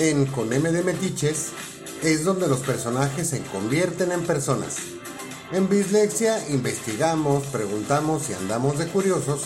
En 0.00 0.24
Con 0.24 0.50
M 0.50 0.72
de 0.72 0.82
Metiches 0.82 1.48
es 2.02 2.24
donde 2.24 2.48
los 2.48 2.60
personajes 2.60 3.28
se 3.28 3.42
convierten 3.42 4.12
en 4.12 4.22
personas. 4.22 4.78
En 5.52 5.68
Bislexia 5.68 6.48
investigamos, 6.48 7.44
preguntamos 7.48 8.30
y 8.30 8.32
andamos 8.32 8.78
de 8.78 8.86
curiosos 8.86 9.42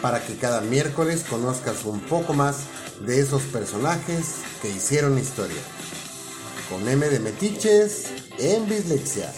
para 0.00 0.24
que 0.24 0.36
cada 0.36 0.62
miércoles 0.62 1.26
conozcas 1.28 1.84
un 1.84 2.00
poco 2.00 2.32
más 2.32 2.60
de 3.06 3.20
esos 3.20 3.42
personajes 3.42 4.36
que 4.62 4.70
hicieron 4.70 5.18
historia. 5.18 5.60
Con 6.70 6.88
M 6.88 7.06
de 7.06 7.20
Metiches 7.20 8.06
en 8.38 8.66
Bislexia. 8.66 9.30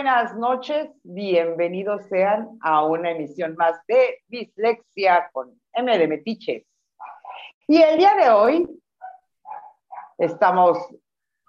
Buenas 0.00 0.36
noches, 0.36 0.90
bienvenidos 1.02 2.02
sean 2.08 2.56
a 2.60 2.84
una 2.84 3.10
emisión 3.10 3.56
más 3.56 3.80
de 3.88 4.22
Dislexia 4.28 5.28
con 5.32 5.60
M 5.72 5.98
de 5.98 6.06
Metiches. 6.06 6.62
Y 7.66 7.82
el 7.82 7.98
día 7.98 8.14
de 8.14 8.30
hoy 8.30 8.80
estamos 10.16 10.78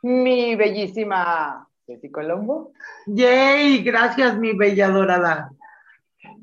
mi 0.01 0.55
bellísima 0.55 1.69
Ceci 1.85 2.09
Colombo. 2.09 2.71
Yay, 3.05 3.83
gracias 3.83 4.35
mi 4.39 4.53
bella 4.53 4.89
dorada. 4.89 5.51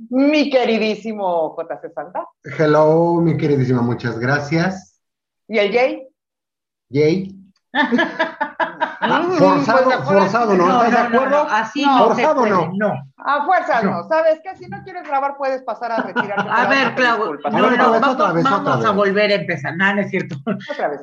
Mi 0.09 0.48
queridísimo 0.48 1.57
JC 1.57 1.93
Santa. 1.93 2.24
Hello, 2.57 3.15
mi 3.20 3.37
queridísima, 3.37 3.82
muchas 3.82 4.16
gracias. 4.20 5.02
¿Y 5.48 5.59
el 5.59 5.73
Jay? 5.73 6.09
Jay. 6.88 7.34
Ah, 9.09 9.23
forzado, 9.38 9.84
pues, 9.84 10.05
forzado, 10.05 10.55
¿no? 10.55 10.83
¿Estás 10.84 11.10
de 11.10 11.16
acuerdo? 11.16 11.46
así 11.51 11.84
No, 11.84 11.98
no, 11.98 12.05
forzado 12.06 12.45
se 12.45 12.51
puede, 12.51 12.51
no. 12.51 12.73
no. 12.77 13.13
A 13.18 13.45
fuerza 13.45 13.82
no. 13.82 14.04
¿Sabes 14.09 14.40
qué? 14.43 14.57
Si 14.57 14.66
no 14.68 14.82
quieres 14.85 15.02
grabar, 15.07 15.37
puedes 15.37 15.63
pasar 15.63 15.93
a 15.93 15.96
retirarte. 16.02 16.48
A 16.51 16.66
ver, 16.68 16.95
Clau, 16.95 17.16
Disculpas. 17.18 17.52
no, 17.52 17.59
A 17.66 17.71
ver, 17.71 17.79
no, 17.79 17.87
otra 17.87 17.93
vez, 17.93 18.01
vamos, 18.02 18.16
otra 18.21 18.32
vez, 18.32 18.45
vamos 18.45 18.85
a 18.85 18.90
volver 18.93 19.30
a 19.30 19.35
empezar. 19.35 19.76
No, 19.76 19.95
no 19.95 20.01
es 20.01 20.10
cierto. 20.10 20.37
Otra 20.71 20.88
vez. 20.88 21.01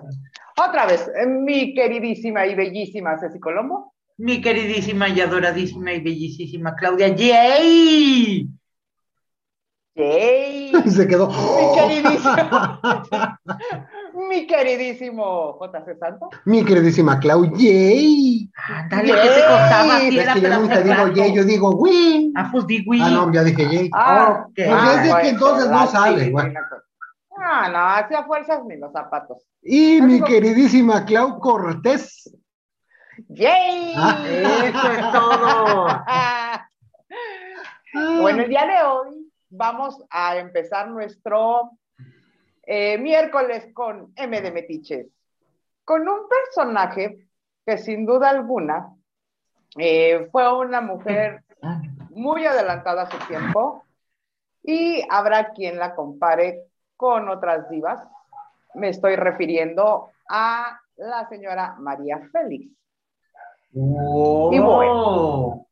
Otra 0.58 0.86
vez. 0.86 1.08
eh, 1.08 1.26
Mi 1.28 1.74
queridísima 1.74 2.46
y 2.46 2.56
bellísima 2.56 3.18
Ceci 3.20 3.40
Colombo. 3.40 3.94
Mi 4.18 4.42
queridísima 4.42 5.10
y 5.10 5.20
adoradísima 5.22 5.92
y 5.94 6.02
bellísima 6.02 6.76
Claudia. 6.76 7.08
Yay. 7.10 8.48
Yay. 9.96 10.72
Se 10.90 11.08
quedó. 11.08 11.28
Mi 11.30 11.76
queridísimo. 11.80 12.80
mi 14.28 14.48
queridísimo 14.48 15.60
JC 15.60 15.98
Santo. 15.98 16.30
Mi 16.46 16.64
queridísima 16.64 17.20
Clau, 17.20 17.46
yay. 17.56 18.50
Ándale, 18.68 19.14
¿qué 19.14 19.30
te 19.30 19.42
costaba? 19.42 20.00
Si 20.00 20.20
Es 20.20 20.34
que 20.34 20.42
yo 20.42 20.60
nunca 20.60 20.82
digo 20.82 21.08
yay, 21.10 21.34
yo 21.34 21.44
digo 21.44 21.70
win. 21.72 22.34
Ah, 22.36 22.50
pues 22.52 22.68
di, 22.68 22.84
güey. 22.84 23.02
Ah, 23.02 23.10
no, 23.10 23.32
ya 23.32 23.44
dije 23.44 23.70
yay. 23.70 23.90
Ah, 23.94 24.46
Ok. 24.48 24.54
Pues 24.56 24.70
ah, 24.72 24.96
es 24.96 25.04
de 25.04 25.22
que 25.22 25.30
entonces 25.30 25.70
no 25.70 25.80
ah, 25.80 25.88
sale, 25.88 26.30
güey. 26.30 26.54
Ah, 27.38 27.70
no, 27.70 27.80
hacía 27.80 28.24
fuerzas 28.24 28.64
ni 28.66 28.78
los 28.78 28.92
zapatos. 28.92 29.44
Y 29.62 30.02
mi 30.02 30.22
queridísima 30.22 31.06
Clau 31.06 31.40
Cortés. 31.40 32.36
¡Yay! 33.30 33.94
Ah. 33.96 34.26
Eso 34.28 34.92
es 34.92 35.12
todo. 35.12 35.88
Bueno, 37.94 38.42
el 38.42 38.50
día 38.50 38.66
de 38.66 38.84
hoy 38.84 39.32
vamos 39.50 40.04
a 40.10 40.38
empezar 40.38 40.90
nuestro 40.90 41.78
eh, 42.66 42.98
miércoles 42.98 43.68
con 43.74 44.14
M 44.16 44.42
de 44.42 44.52
Metiches, 44.52 45.08
con 45.84 46.08
un 46.08 46.28
personaje 46.30 47.28
que 47.66 47.78
sin 47.78 48.06
duda 48.06 48.30
alguna 48.30 48.96
eh, 49.78 50.30
fue 50.32 50.58
una 50.58 50.82
mujer 50.82 51.44
muy 52.10 52.46
adelantada 52.46 53.04
a 53.04 53.12
su 53.12 53.18
tiempo 53.28 53.84
y 54.62 55.04
habrá 55.10 55.52
quien 55.52 55.78
la 55.78 55.96
compare 55.96 56.68
con 56.96 57.28
otras 57.30 57.70
divas. 57.70 58.08
Me 58.76 58.90
estoy 58.90 59.16
refiriendo 59.16 60.12
a 60.30 60.80
la 60.96 61.28
señora 61.28 61.76
María 61.80 62.22
Félix. 62.32 62.72
Y 63.72 64.60
bueno. 64.60 65.66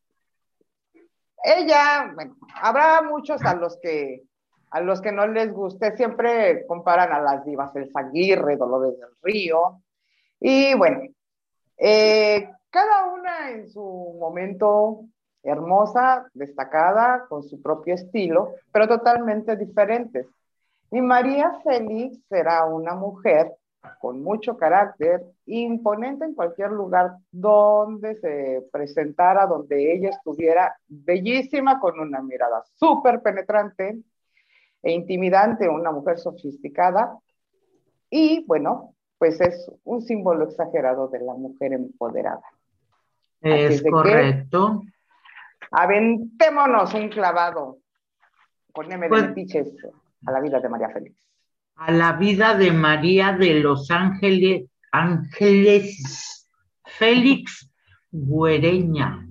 ella, 1.43 2.11
bueno, 2.13 2.35
habrá 2.61 3.01
muchos 3.03 3.41
a 3.43 3.53
los 3.53 3.77
que 3.79 4.23
a 4.71 4.81
los 4.81 5.01
que 5.01 5.11
no 5.11 5.27
les 5.27 5.51
guste, 5.51 5.95
siempre 5.95 6.65
comparan 6.65 7.11
a 7.11 7.21
las 7.21 7.45
divas 7.45 7.75
El 7.75 7.91
Aguirre, 7.93 8.57
Dolores 8.57 8.97
del 8.97 9.09
Río, 9.21 9.81
y 10.39 10.73
bueno, 10.73 11.01
eh, 11.77 12.49
cada 12.69 13.05
una 13.13 13.51
en 13.51 13.69
su 13.69 14.17
momento 14.19 15.05
hermosa, 15.43 16.27
destacada, 16.33 17.25
con 17.27 17.43
su 17.43 17.61
propio 17.61 17.95
estilo, 17.95 18.53
pero 18.71 18.87
totalmente 18.87 19.55
diferentes. 19.55 20.27
Y 20.89 21.01
María 21.01 21.59
Félix 21.63 22.19
era 22.29 22.65
una 22.65 22.95
mujer 22.95 23.53
con 23.99 24.21
mucho 24.21 24.57
carácter, 24.57 25.23
imponente 25.45 26.25
en 26.25 26.35
cualquier 26.35 26.71
lugar 26.71 27.15
donde 27.31 28.15
se 28.15 28.67
presentara, 28.71 29.47
donde 29.47 29.93
ella 29.93 30.09
estuviera 30.09 30.75
bellísima, 30.87 31.79
con 31.79 31.99
una 31.99 32.21
mirada 32.21 32.63
súper 32.75 33.21
penetrante 33.21 33.99
e 34.83 34.91
intimidante, 34.91 35.69
una 35.69 35.91
mujer 35.91 36.17
sofisticada. 36.19 37.17
Y 38.09 38.43
bueno, 38.45 38.95
pues 39.17 39.39
es 39.41 39.71
un 39.83 40.01
símbolo 40.01 40.45
exagerado 40.45 41.07
de 41.07 41.19
la 41.19 41.33
mujer 41.33 41.73
empoderada. 41.73 42.41
Es 43.41 43.81
que- 43.81 43.89
correcto. 43.89 44.83
Aventémonos 45.71 46.93
un 46.93 47.09
clavado 47.09 47.77
con 48.73 48.91
M 48.91 49.05
de 49.05 49.09
Pues- 49.09 49.27
Metiches 49.27 49.71
a 50.25 50.31
la 50.31 50.39
vida 50.41 50.59
de 50.59 50.69
María 50.69 50.89
Félix. 50.89 51.15
a 51.75 51.91
la 51.91 52.13
vida 52.13 52.55
de 52.55 52.71
María 52.71 53.31
de 53.33 53.55
los 53.55 53.89
Ángeles, 53.89 54.69
Ángeles 54.91 56.47
Félix 56.83 57.71
Güereña, 58.11 59.25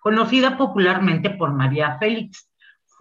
conocida 0.00 0.56
popularmente 0.56 1.30
por 1.30 1.52
María 1.52 1.98
Félix. 1.98 2.48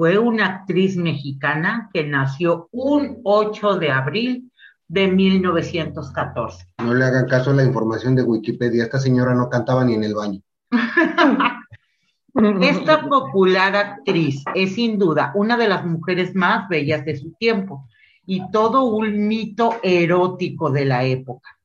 Fue 0.01 0.17
una 0.17 0.47
actriz 0.47 0.97
mexicana 0.97 1.91
que 1.93 2.03
nació 2.03 2.69
un 2.71 3.19
8 3.23 3.77
de 3.77 3.91
abril 3.91 4.51
de 4.87 5.07
1914. 5.07 6.65
No 6.79 6.95
le 6.95 7.05
hagan 7.05 7.27
caso 7.27 7.51
a 7.51 7.53
la 7.53 7.63
información 7.63 8.15
de 8.15 8.23
Wikipedia. 8.23 8.85
Esta 8.85 8.97
señora 8.97 9.35
no 9.35 9.47
cantaba 9.47 9.85
ni 9.85 9.93
en 9.93 10.03
el 10.03 10.15
baño. 10.15 10.41
Esta 12.61 13.07
popular 13.07 13.75
actriz 13.75 14.43
es 14.55 14.73
sin 14.73 14.97
duda 14.97 15.33
una 15.35 15.55
de 15.55 15.67
las 15.67 15.85
mujeres 15.85 16.33
más 16.33 16.67
bellas 16.67 17.05
de 17.05 17.17
su 17.17 17.33
tiempo 17.33 17.87
y 18.25 18.49
todo 18.49 18.85
un 18.85 19.27
mito 19.27 19.75
erótico 19.83 20.71
de 20.71 20.85
la 20.85 21.03
época, 21.03 21.59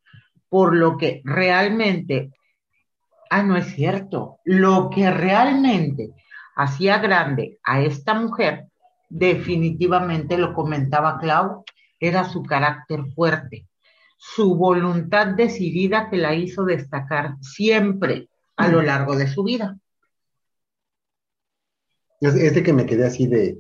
por 0.51 0.77
lo 0.77 0.99
que 0.99 1.23
realmente, 1.25 2.33
ah, 3.31 3.43
no 3.43 3.57
es 3.57 3.69
cierto, 3.69 4.41
lo 4.45 4.91
que 4.91 5.11
realmente 5.11 6.13
hacía 6.57 6.99
grande 6.99 7.59
a 7.65 7.83
esta 7.83 8.15
mujer, 8.15 8.67
definitivamente 9.09 10.39
lo 10.39 10.55
comentaba 10.55 11.19
Clau, 11.21 11.65
era 12.01 12.25
su 12.25 12.43
carácter 12.43 13.05
fuerte, 13.15 13.69
su 14.19 14.57
voluntad 14.57 15.29
decidida 15.29 16.11
que 16.11 16.19
la 16.19 16.35
hizo 16.35 16.65
destacar 16.65 17.37
siempre 17.43 18.29
a 18.57 18.69
lo 18.69 18.83
largo 18.83 19.17
de 19.17 19.29
su 19.29 19.45
vida. 19.45 19.79
Es, 22.21 22.35
es 22.35 22.55
de 22.55 22.63
que 22.63 22.75
me 22.75 22.85
quedé 22.85 23.07
así 23.07 23.27
de. 23.27 23.59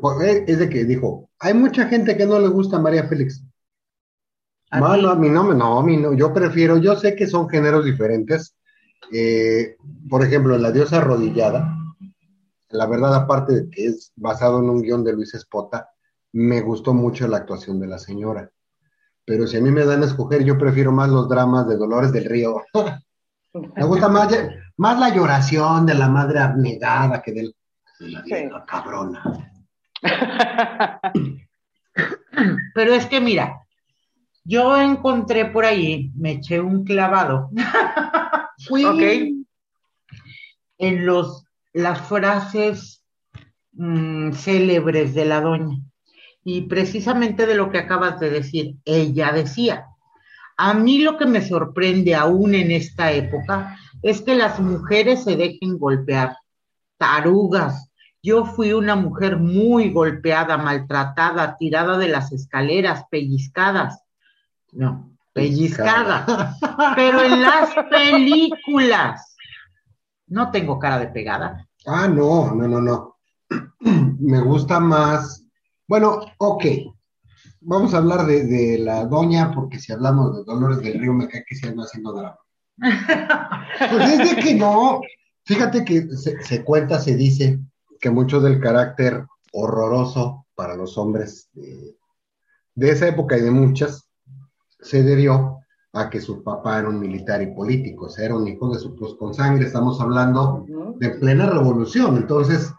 pues, 0.00 0.44
Es 0.48 0.58
de 0.58 0.68
que 0.68 0.84
dijo: 0.84 1.30
hay 1.38 1.54
mucha 1.54 1.86
gente 1.88 2.16
que 2.16 2.26
no 2.26 2.38
le 2.38 2.48
gusta 2.48 2.78
a 2.78 2.80
María 2.80 3.06
Félix. 3.08 3.44
¿A 4.70 4.80
Malo, 4.80 5.10
a 5.10 5.16
mí 5.16 5.28
no, 5.28 5.44
me- 5.44 5.54
no, 5.54 5.78
a 5.78 5.82
mí 5.84 5.96
no. 5.96 6.14
Yo 6.14 6.32
prefiero, 6.32 6.78
yo 6.78 6.96
sé 6.96 7.14
que 7.14 7.26
son 7.26 7.48
géneros 7.48 7.84
diferentes. 7.84 8.55
Eh, 9.12 9.76
por 10.08 10.22
ejemplo, 10.22 10.56
La 10.58 10.72
diosa 10.72 10.98
arrodillada. 10.98 11.76
La 12.70 12.86
verdad, 12.86 13.14
aparte 13.14 13.54
de 13.54 13.70
que 13.70 13.86
es 13.86 14.12
basado 14.16 14.58
en 14.58 14.68
un 14.68 14.82
guion 14.82 15.04
de 15.04 15.12
Luis 15.12 15.34
Espota, 15.34 15.90
me 16.32 16.60
gustó 16.60 16.92
mucho 16.92 17.28
la 17.28 17.38
actuación 17.38 17.80
de 17.80 17.86
la 17.86 17.98
señora. 17.98 18.50
Pero 19.24 19.46
si 19.46 19.56
a 19.56 19.60
mí 19.60 19.70
me 19.70 19.84
dan 19.84 20.02
a 20.02 20.06
escoger, 20.06 20.44
yo 20.44 20.58
prefiero 20.58 20.92
más 20.92 21.08
los 21.08 21.28
dramas 21.28 21.68
de 21.68 21.76
Dolores 21.76 22.12
del 22.12 22.26
Río. 22.26 22.62
Me 23.74 23.84
gusta 23.84 24.08
más, 24.08 24.28
más 24.76 25.00
la 25.00 25.14
lloración 25.14 25.86
de 25.86 25.94
la 25.94 26.10
madre 26.10 26.40
abnegada 26.40 27.22
que 27.22 27.32
del, 27.32 27.56
de 27.98 28.08
la 28.10 28.20
vieja 28.20 28.62
cabrona. 28.66 29.50
Pero 32.74 32.92
es 32.92 33.06
que 33.06 33.18
mira, 33.18 33.62
yo 34.44 34.78
encontré 34.80 35.46
por 35.46 35.64
ahí, 35.64 36.12
me 36.14 36.32
eché 36.32 36.60
un 36.60 36.84
clavado, 36.84 37.48
¿ok? 38.70 39.02
En 40.78 41.06
los, 41.06 41.44
las 41.72 42.00
frases 42.02 43.02
mm, 43.72 44.32
célebres 44.32 45.14
de 45.14 45.24
la 45.24 45.40
doña. 45.40 45.78
Y 46.44 46.62
precisamente 46.62 47.46
de 47.46 47.54
lo 47.54 47.70
que 47.70 47.78
acabas 47.78 48.20
de 48.20 48.30
decir, 48.30 48.76
ella 48.84 49.32
decía, 49.32 49.86
a 50.56 50.74
mí 50.74 50.98
lo 50.98 51.18
que 51.18 51.26
me 51.26 51.42
sorprende 51.42 52.14
aún 52.14 52.54
en 52.54 52.70
esta 52.70 53.12
época 53.12 53.78
es 54.02 54.22
que 54.22 54.34
las 54.34 54.60
mujeres 54.60 55.24
se 55.24 55.36
dejen 55.36 55.78
golpear. 55.78 56.36
tarugas. 56.98 57.90
Yo 58.22 58.46
fui 58.46 58.72
una 58.72 58.96
mujer 58.96 59.36
muy 59.36 59.90
golpeada, 59.90 60.56
maltratada, 60.56 61.56
tirada 61.58 61.98
de 61.98 62.08
las 62.08 62.32
escaleras, 62.32 63.04
pellizcadas. 63.10 64.02
No, 64.72 65.15
pellizcada. 65.36 66.56
Pero 66.96 67.22
en 67.22 67.42
las 67.42 67.74
películas. 67.90 69.36
No 70.28 70.50
tengo 70.50 70.78
cara 70.78 70.98
de 70.98 71.08
pegada. 71.08 71.68
Ah, 71.86 72.08
no, 72.08 72.52
no, 72.54 72.66
no, 72.66 72.80
no. 72.80 73.16
Me 74.18 74.40
gusta 74.40 74.80
más. 74.80 75.44
Bueno, 75.86 76.20
ok. 76.38 76.64
Vamos 77.60 77.94
a 77.94 77.98
hablar 77.98 78.26
de, 78.26 78.78
la 78.78 79.04
doña, 79.04 79.52
porque 79.52 79.78
si 79.78 79.92
hablamos 79.92 80.36
de 80.36 80.44
Dolores 80.44 80.80
del 80.80 80.98
Río, 80.98 81.12
me 81.12 81.28
cae 81.28 81.44
que 81.46 81.54
se 81.54 81.68
anda 81.68 81.84
haciendo 81.84 82.12
drama. 82.12 82.38
Pues 82.76 84.20
es 84.20 84.36
de 84.36 84.42
que 84.42 84.54
no. 84.54 85.00
Fíjate 85.44 85.84
que 85.84 86.08
se, 86.16 86.64
cuenta, 86.64 86.98
se 86.98 87.14
dice 87.14 87.60
que 88.00 88.10
mucho 88.10 88.40
del 88.40 88.60
carácter 88.60 89.26
horroroso 89.52 90.46
para 90.54 90.76
los 90.76 90.96
hombres 90.98 91.50
de 91.52 92.90
esa 92.90 93.08
época 93.08 93.36
y 93.36 93.42
de 93.42 93.50
muchas 93.50 94.05
se 94.86 95.02
debió 95.02 95.60
a 95.92 96.10
que 96.10 96.20
su 96.20 96.42
papá 96.42 96.78
era 96.78 96.88
un 96.88 97.00
militar 97.00 97.42
y 97.42 97.54
político, 97.54 98.06
o 98.06 98.08
sea, 98.08 98.26
era 98.26 98.36
un 98.36 98.46
hijo 98.46 98.72
de 98.72 98.78
su 98.78 98.94
pues, 98.94 99.14
con 99.14 99.34
sangre, 99.34 99.66
estamos 99.66 100.00
hablando 100.00 100.64
de 100.98 101.10
plena 101.10 101.48
revolución, 101.48 102.16
entonces, 102.16 102.72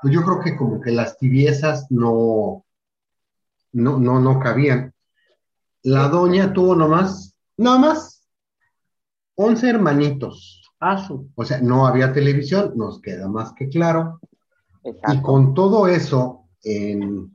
pues 0.00 0.14
yo 0.14 0.22
creo 0.22 0.40
que 0.40 0.56
como 0.56 0.80
que 0.80 0.90
las 0.90 1.16
tibiezas 1.18 1.86
no, 1.90 2.64
no, 3.72 3.98
no, 3.98 4.20
no 4.20 4.38
cabían. 4.38 4.92
La 5.82 6.08
doña 6.08 6.52
tuvo 6.52 6.74
nomás, 6.74 7.34
nada 7.56 7.78
más, 7.78 8.28
11 9.36 9.70
hermanitos. 9.70 10.62
Ah, 10.80 11.08
o 11.34 11.44
sea, 11.44 11.60
no 11.60 11.86
había 11.86 12.12
televisión, 12.12 12.72
nos 12.76 13.00
queda 13.00 13.28
más 13.28 13.52
que 13.54 13.68
claro. 13.68 14.20
Y 14.84 15.22
con 15.22 15.54
todo 15.54 15.88
eso, 15.88 16.44
en, 16.62 17.30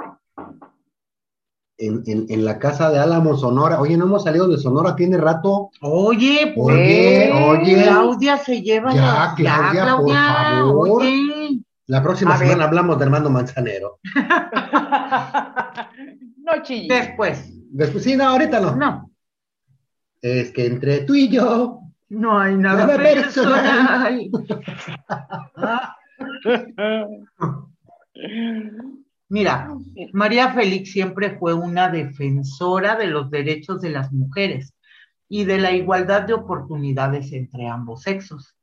en, 1.77 2.45
la 2.45 2.59
casa 2.59 2.91
de 2.91 2.99
Álamo, 2.99 3.37
Sonora. 3.37 3.79
Oye, 3.79 3.97
no 3.97 4.05
hemos 4.05 4.23
salido 4.23 4.47
de 4.47 4.57
Sonora, 4.57 4.95
tiene 4.95 5.17
rato. 5.17 5.71
Oye, 5.81 6.53
pues, 6.55 6.75
oye, 6.75 7.31
oye. 7.31 7.83
Claudia 7.83 8.37
se 8.37 8.61
lleva 8.61 8.93
ya, 8.93 9.33
Claudia, 9.35 9.97
por 9.97 10.13
favor. 10.13 11.03
La 11.87 12.01
próxima 12.01 12.37
semana 12.37 12.63
hablamos 12.65 12.97
de 12.97 13.05
Hermano 13.05 13.29
Manzanero. 13.29 13.99
no 16.37 16.63
chilles. 16.63 16.87
Después. 16.87 17.49
Después, 17.71 18.03
sí, 18.03 18.15
no, 18.15 18.29
ahorita 18.29 18.59
no. 18.59 18.75
No. 18.75 19.09
Es 20.21 20.51
que 20.51 20.67
entre 20.67 21.01
tú 21.01 21.15
y 21.15 21.29
yo. 21.29 21.79
No 22.09 22.39
hay 22.39 22.55
nada, 22.55 22.95
personal. 22.95 24.29
Mira, 29.33 29.67
María 30.11 30.53
Félix 30.53 30.91
siempre 30.91 31.39
fue 31.39 31.55
una 31.55 31.89
defensora 31.89 32.95
de 32.95 33.07
los 33.07 33.31
derechos 33.31 33.81
de 33.81 33.89
las 33.89 34.13
mujeres 34.13 34.75
y 35.27 35.43
de 35.43 35.57
la 35.57 35.71
igualdad 35.71 36.21
de 36.21 36.35
oportunidades 36.35 37.33
entre 37.33 37.67
ambos 37.67 38.03
sexos, 38.03 38.55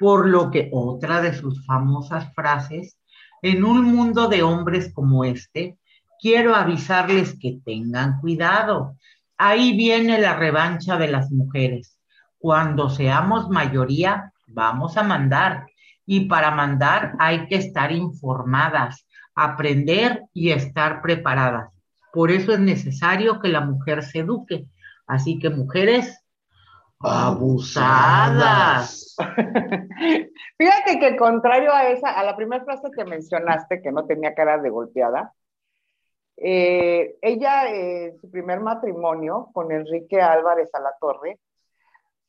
por 0.00 0.26
lo 0.26 0.50
que 0.50 0.68
otra 0.72 1.22
de 1.22 1.32
sus 1.32 1.64
famosas 1.64 2.34
frases, 2.34 2.98
en 3.40 3.62
un 3.62 3.84
mundo 3.84 4.26
de 4.26 4.42
hombres 4.42 4.92
como 4.92 5.22
este, 5.22 5.78
quiero 6.20 6.56
avisarles 6.56 7.38
que 7.38 7.60
tengan 7.64 8.20
cuidado. 8.20 8.96
Ahí 9.38 9.76
viene 9.76 10.20
la 10.20 10.34
revancha 10.34 10.96
de 10.96 11.06
las 11.06 11.30
mujeres. 11.30 12.00
Cuando 12.36 12.90
seamos 12.90 13.48
mayoría, 13.48 14.32
vamos 14.48 14.96
a 14.96 15.04
mandar. 15.04 15.68
Y 16.04 16.24
para 16.24 16.50
mandar 16.50 17.14
hay 17.20 17.46
que 17.46 17.54
estar 17.54 17.92
informadas 17.92 19.06
aprender 19.44 20.24
y 20.32 20.50
estar 20.50 21.02
preparadas. 21.02 21.70
Por 22.12 22.30
eso 22.30 22.52
es 22.52 22.60
necesario 22.60 23.40
que 23.40 23.48
la 23.48 23.60
mujer 23.60 24.02
se 24.02 24.20
eduque. 24.20 24.66
Así 25.06 25.38
que 25.38 25.50
mujeres 25.50 26.24
abusadas. 27.00 27.56
Fíjate 30.58 30.98
que 30.98 31.16
contrario 31.16 31.72
a 31.72 31.88
esa, 31.88 32.10
a 32.10 32.22
la 32.24 32.36
primera 32.36 32.64
frase 32.64 32.90
que 32.94 33.04
mencionaste, 33.04 33.80
que 33.80 33.92
no 33.92 34.06
tenía 34.06 34.34
cara 34.34 34.58
de 34.58 34.70
golpeada, 34.70 35.32
eh, 36.36 37.16
ella, 37.20 37.70
eh, 37.70 38.16
su 38.20 38.30
primer 38.30 38.60
matrimonio 38.60 39.48
con 39.52 39.72
Enrique 39.72 40.20
Álvarez 40.20 40.70
a 40.74 40.80
la 40.80 40.94
Torre, 40.98 41.38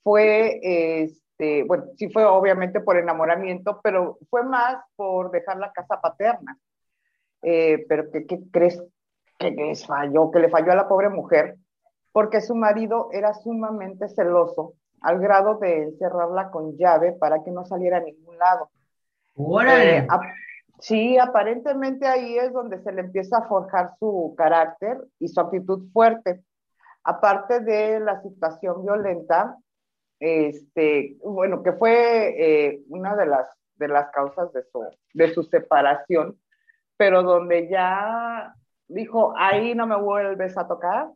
fue, 0.04 0.60
este, 0.62 1.64
bueno, 1.64 1.86
sí 1.98 2.10
fue 2.10 2.26
obviamente 2.26 2.82
por 2.82 2.98
enamoramiento, 2.98 3.80
pero 3.82 4.18
fue 4.30 4.44
más 4.44 4.84
por 4.96 5.32
dejar 5.32 5.58
la 5.58 5.72
casa 5.72 6.02
paterna. 6.02 6.58
Eh, 7.42 7.86
pero 7.88 8.12
¿qué, 8.12 8.26
crees 8.52 8.84
que 9.38 9.52
les 9.52 9.86
falló? 9.86 10.32
Que 10.32 10.40
le 10.40 10.50
falló 10.50 10.72
a 10.72 10.76
la 10.76 10.88
pobre 10.88 11.10
mujer, 11.10 11.58
porque 12.12 12.42
su 12.42 12.56
marido 12.56 13.10
era 13.12 13.34
sumamente 13.34 14.10
celoso, 14.10 14.76
al 15.02 15.20
grado 15.20 15.58
de 15.58 15.84
encerrarla 15.84 16.52
con 16.52 16.78
llave 16.78 17.14
para 17.14 17.44
que 17.44 17.52
no 17.52 17.66
saliera 17.66 17.98
a 17.98 18.02
ningún 18.02 18.38
lado. 18.38 18.70
Eh, 19.68 20.08
sí, 20.80 21.18
aparentemente 21.18 22.06
ahí 22.08 22.38
es 22.38 22.54
donde 22.54 22.82
se 22.84 22.92
le 22.92 23.02
empieza 23.02 23.38
a 23.38 23.48
forjar 23.48 23.96
su 24.00 24.36
carácter 24.38 25.00
y 25.20 25.28
su 25.28 25.40
actitud 25.40 25.90
fuerte. 25.92 26.44
Aparte 27.04 27.62
de 27.62 28.00
la 28.00 28.22
situación 28.22 28.84
violenta, 28.84 29.58
este, 30.20 31.18
bueno, 31.24 31.64
que 31.64 31.74
fue 31.74 32.36
eh, 32.38 32.84
una 32.90 33.16
de 33.16 33.26
las, 33.26 33.48
de 33.76 33.88
las 33.88 34.12
causas 34.12 34.54
de 34.54 34.64
su, 34.72 34.86
de 35.16 35.34
su 35.34 35.42
separación, 35.44 36.38
pero 37.02 37.24
donde 37.24 37.68
ya 37.68 38.54
dijo, 38.88 39.34
ahí 39.36 39.74
no 39.74 39.88
me 39.88 40.00
vuelves 40.00 40.56
a 40.56 40.68
tocar, 40.68 41.10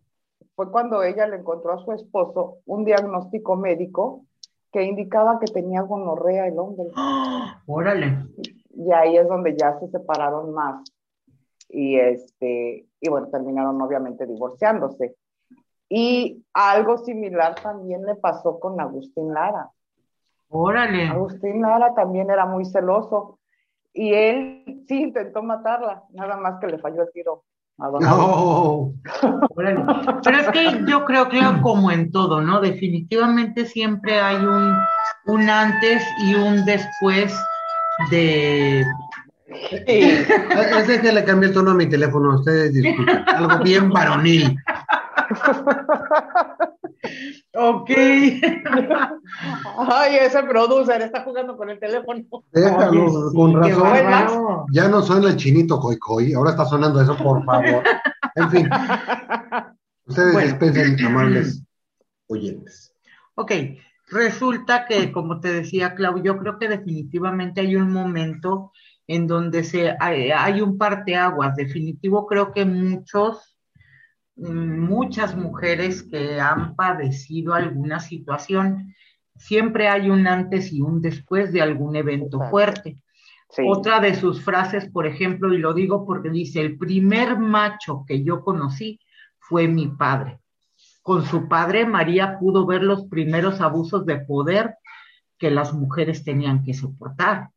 fue 0.55 0.71
cuando 0.71 1.03
ella 1.03 1.27
le 1.27 1.35
encontró 1.35 1.73
a 1.73 1.85
su 1.85 1.91
esposo 1.91 2.57
un 2.65 2.85
diagnóstico 2.85 3.55
médico 3.55 4.25
que 4.71 4.81
indicaba 4.81 5.39
que 5.39 5.45
tenía 5.45 5.81
gonorrea 5.81 6.47
el 6.47 6.57
hombre. 6.57 6.85
¡Órale! 7.67 8.17
Y 8.71 8.91
ahí 8.93 9.15
es 9.15 9.27
donde 9.27 9.55
ya 9.55 9.77
se 9.79 9.87
separaron 9.89 10.55
más. 10.55 10.91
Y 11.69 11.99
este, 11.99 12.87
y 12.99 13.07
bueno, 13.07 13.27
terminaron 13.27 13.79
obviamente 13.79 14.25
divorciándose. 14.25 15.15
Y 15.87 16.43
algo 16.55 16.97
similar 16.97 17.53
también 17.61 18.03
le 18.07 18.15
pasó 18.15 18.59
con 18.59 18.81
Agustín 18.81 19.35
Lara. 19.35 19.69
Órale. 20.49 21.09
Agustín 21.09 21.61
Lara 21.61 21.94
también 21.94 22.31
era 22.31 22.47
muy 22.47 22.65
celoso 22.65 23.37
y 23.95 24.14
él 24.14 24.83
sí 24.87 25.02
intentó 25.02 25.42
matarla, 25.42 26.04
nada 26.14 26.37
más 26.37 26.59
que 26.59 26.68
le 26.68 26.78
falló 26.78 27.02
el 27.04 27.11
tiro. 27.14 27.44
A 27.78 27.90
no. 27.99 28.94
Pero 29.56 30.37
es 30.37 30.49
que 30.49 30.81
yo 30.87 31.04
creo 31.04 31.28
que 31.28 31.42
como 31.61 31.92
en 31.92 32.09
todo, 32.09 32.40
¿no? 32.42 32.61
Definitivamente 32.61 33.66
siempre 33.66 34.18
hay 34.19 34.37
un, 34.37 34.78
un 35.25 35.49
antes 35.49 36.02
y 36.25 36.35
un 36.35 36.64
después 36.64 37.37
de... 38.11 38.85
Es 39.87 40.87
de 40.87 41.02
que 41.02 41.11
le 41.11 41.25
cambié 41.25 41.49
el 41.49 41.56
tono 41.56 41.71
a 41.71 41.75
mi 41.75 41.87
teléfono, 41.87 42.35
ustedes 42.35 42.73
disculpen, 42.73 43.23
algo 43.28 43.64
bien 43.64 43.90
varonil. 43.90 44.57
Ok. 47.57 47.90
Ay, 49.90 50.16
ese 50.21 50.44
producer 50.44 51.02
está 51.02 51.24
jugando 51.24 51.56
con 51.56 51.69
el 51.69 51.80
teléfono. 51.80 52.21
Déjalo, 52.52 53.31
con 53.33 53.54
razón. 53.54 54.66
Ya 54.71 54.90
no 54.90 55.02
suena 55.02 55.30
el 55.30 55.38
chinito 55.38 55.80
coy 55.80 55.97
coy, 55.97 56.33
ahora 56.33 56.52
está 56.52 56.66
sonando 56.66 57.02
eso, 57.02 57.16
por 57.18 57.44
favor. 57.45 57.83
En 58.35 58.52
fin. 58.52 58.69
Ustedes 60.06 60.33
bueno. 60.33 60.47
dispensen, 60.47 61.06
amables 61.06 61.64
oyentes. 62.28 62.94
Ok, 63.35 63.52
resulta 64.09 64.85
que, 64.85 65.12
como 65.12 65.40
te 65.40 65.52
decía, 65.52 65.95
Clau, 65.95 66.21
yo 66.21 66.38
creo 66.38 66.57
que 66.59 66.68
definitivamente 66.68 67.62
hay 67.62 67.76
un 67.76 67.92
momento 67.92 68.71
en 69.07 69.28
donde 69.28 69.64
se, 69.64 69.95
hay, 70.00 70.31
hay 70.31 70.62
un 70.62 70.78
parteaguas. 70.78 71.56
Definitivo, 71.56 72.26
creo 72.28 72.52
que 72.52 72.66
muchos 72.66 73.55
muchas 74.35 75.35
mujeres 75.35 76.04
que 76.04 76.39
han 76.39 76.75
padecido 76.75 77.54
alguna 77.54 77.99
situación. 77.99 78.94
Siempre 79.35 79.87
hay 79.87 80.09
un 80.09 80.27
antes 80.27 80.71
y 80.71 80.81
un 80.81 81.01
después 81.01 81.51
de 81.51 81.61
algún 81.61 81.95
evento 81.95 82.39
fuerte. 82.49 82.97
Otra 83.65 83.99
de 83.99 84.15
sus 84.15 84.44
frases, 84.44 84.89
por 84.89 85.06
ejemplo, 85.06 85.54
y 85.54 85.59
lo 85.59 85.73
digo 85.73 86.06
porque 86.06 86.30
dice, 86.30 86.61
el 86.61 86.77
primer 86.77 87.37
macho 87.37 88.04
que 88.06 88.23
yo 88.23 88.44
conocí 88.44 88.99
fue 89.39 89.68
mi 89.68 89.87
padre. 89.87 90.39
Con 91.01 91.25
su 91.25 91.47
padre, 91.47 91.85
María 91.85 92.39
pudo 92.39 92.65
ver 92.65 92.83
los 92.83 93.06
primeros 93.06 93.61
abusos 93.61 94.06
de 94.06 94.18
poder 94.18 94.75
que 95.37 95.51
las 95.51 95.73
mujeres 95.73 96.23
tenían 96.23 96.63
que 96.63 96.73
soportar. 96.73 97.49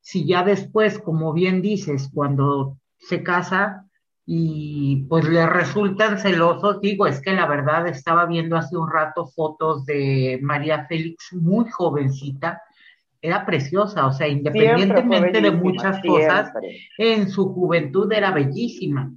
Si 0.00 0.26
ya 0.26 0.42
después, 0.42 0.98
como 0.98 1.32
bien 1.32 1.62
dices, 1.62 2.10
cuando 2.12 2.78
se 2.98 3.22
casa, 3.22 3.86
y 4.24 5.04
pues 5.08 5.28
le 5.28 5.46
resultan 5.46 6.18
celosos. 6.18 6.80
Digo, 6.80 7.06
es 7.06 7.20
que 7.20 7.32
la 7.32 7.46
verdad 7.46 7.86
estaba 7.88 8.26
viendo 8.26 8.56
hace 8.56 8.76
un 8.76 8.90
rato 8.90 9.26
fotos 9.26 9.84
de 9.86 10.38
María 10.42 10.86
Félix 10.86 11.32
muy 11.32 11.68
jovencita 11.70 12.62
era 13.22 13.46
preciosa, 13.46 14.04
o 14.06 14.12
sea, 14.12 14.26
independientemente 14.26 15.40
de 15.40 15.52
muchas 15.52 16.02
cosas, 16.04 16.52
en 16.98 17.30
su 17.30 17.54
juventud 17.54 18.12
era 18.12 18.32
bellísima. 18.32 19.12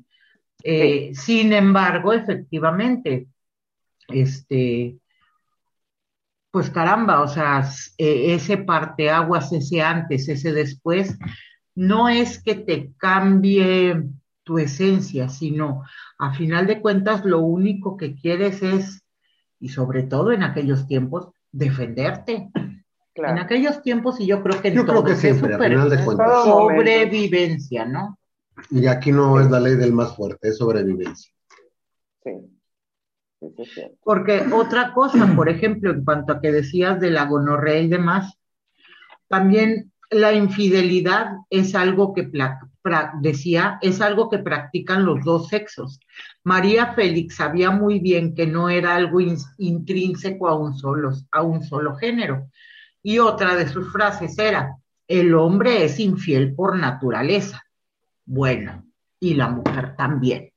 Eh, 0.63 1.11
sin 1.15 1.51
embargo, 1.51 2.13
efectivamente, 2.13 3.27
este, 4.07 4.97
pues 6.51 6.69
caramba, 6.69 7.21
o 7.21 7.27
sea, 7.27 7.67
e, 7.97 8.35
ese 8.35 8.57
parteaguas, 8.57 9.51
ese 9.51 9.81
antes, 9.81 10.29
ese 10.29 10.53
después, 10.53 11.17
no 11.73 12.07
es 12.07 12.41
que 12.41 12.53
te 12.53 12.93
cambie 12.97 14.03
tu 14.45 14.59
esencia, 14.59 15.27
sino 15.27 15.83
a 16.17 16.33
final 16.33 16.67
de 16.67 16.79
cuentas 16.79 17.25
lo 17.25 17.39
único 17.39 17.97
que 17.97 18.15
quieres 18.15 18.63
es, 18.63 19.03
y 19.59 19.69
sobre 19.69 20.03
todo 20.03 20.31
en 20.31 20.43
aquellos 20.43 20.87
tiempos, 20.87 21.29
defenderte. 21.51 22.49
En 23.15 23.39
aquellos 23.39 23.81
tiempos, 23.81 24.19
y 24.19 24.27
yo 24.27 24.43
creo 24.43 24.61
que 24.61 24.67
en 24.69 24.75
yo 24.75 24.85
creo 24.85 25.03
que 25.03 25.15
siempre, 25.15 25.55
a 25.55 25.59
final 25.59 25.89
de 25.89 26.03
cuentas. 26.03 26.43
Sobrevivencia, 26.43 27.85
¿no? 27.85 28.17
Y 28.69 28.87
aquí 28.87 29.11
no 29.11 29.39
es 29.39 29.49
la 29.49 29.59
ley 29.59 29.75
del 29.75 29.93
más 29.93 30.15
fuerte, 30.15 30.49
es 30.49 30.57
sobrevivencia. 30.57 31.31
Sí. 32.23 32.31
Porque 34.03 34.45
otra 34.53 34.93
cosa, 34.93 35.27
por 35.35 35.49
ejemplo, 35.49 35.91
en 35.91 36.03
cuanto 36.05 36.33
a 36.33 36.41
que 36.41 36.51
decías 36.51 36.99
de 36.99 37.09
la 37.09 37.25
gonorrea 37.25 37.79
y 37.79 37.87
demás, 37.87 38.37
también 39.27 39.91
la 40.11 40.33
infidelidad 40.33 41.31
es 41.49 41.73
algo 41.73 42.13
que 42.13 42.23
decía, 43.21 43.77
es 43.81 44.01
algo 44.01 44.29
que 44.29 44.39
practican 44.39 45.05
los 45.05 45.23
dos 45.23 45.47
sexos. 45.47 45.99
María 46.43 46.93
Félix 46.93 47.35
sabía 47.35 47.71
muy 47.71 47.99
bien 47.99 48.35
que 48.35 48.47
no 48.47 48.69
era 48.69 48.95
algo 48.95 49.19
intrínseco 49.57 50.47
a 50.47 50.55
un 50.55 50.75
solo, 50.75 51.11
a 51.31 51.41
un 51.41 51.63
solo 51.63 51.95
género. 51.95 52.47
Y 53.01 53.19
otra 53.19 53.55
de 53.55 53.67
sus 53.67 53.91
frases 53.91 54.37
era, 54.37 54.75
el 55.07 55.33
hombre 55.35 55.85
es 55.85 55.99
infiel 55.99 56.53
por 56.55 56.77
naturaleza. 56.77 57.63
Bueno, 58.25 58.85
y 59.19 59.33
la 59.33 59.49
mujer 59.49 59.95
también. 59.95 60.51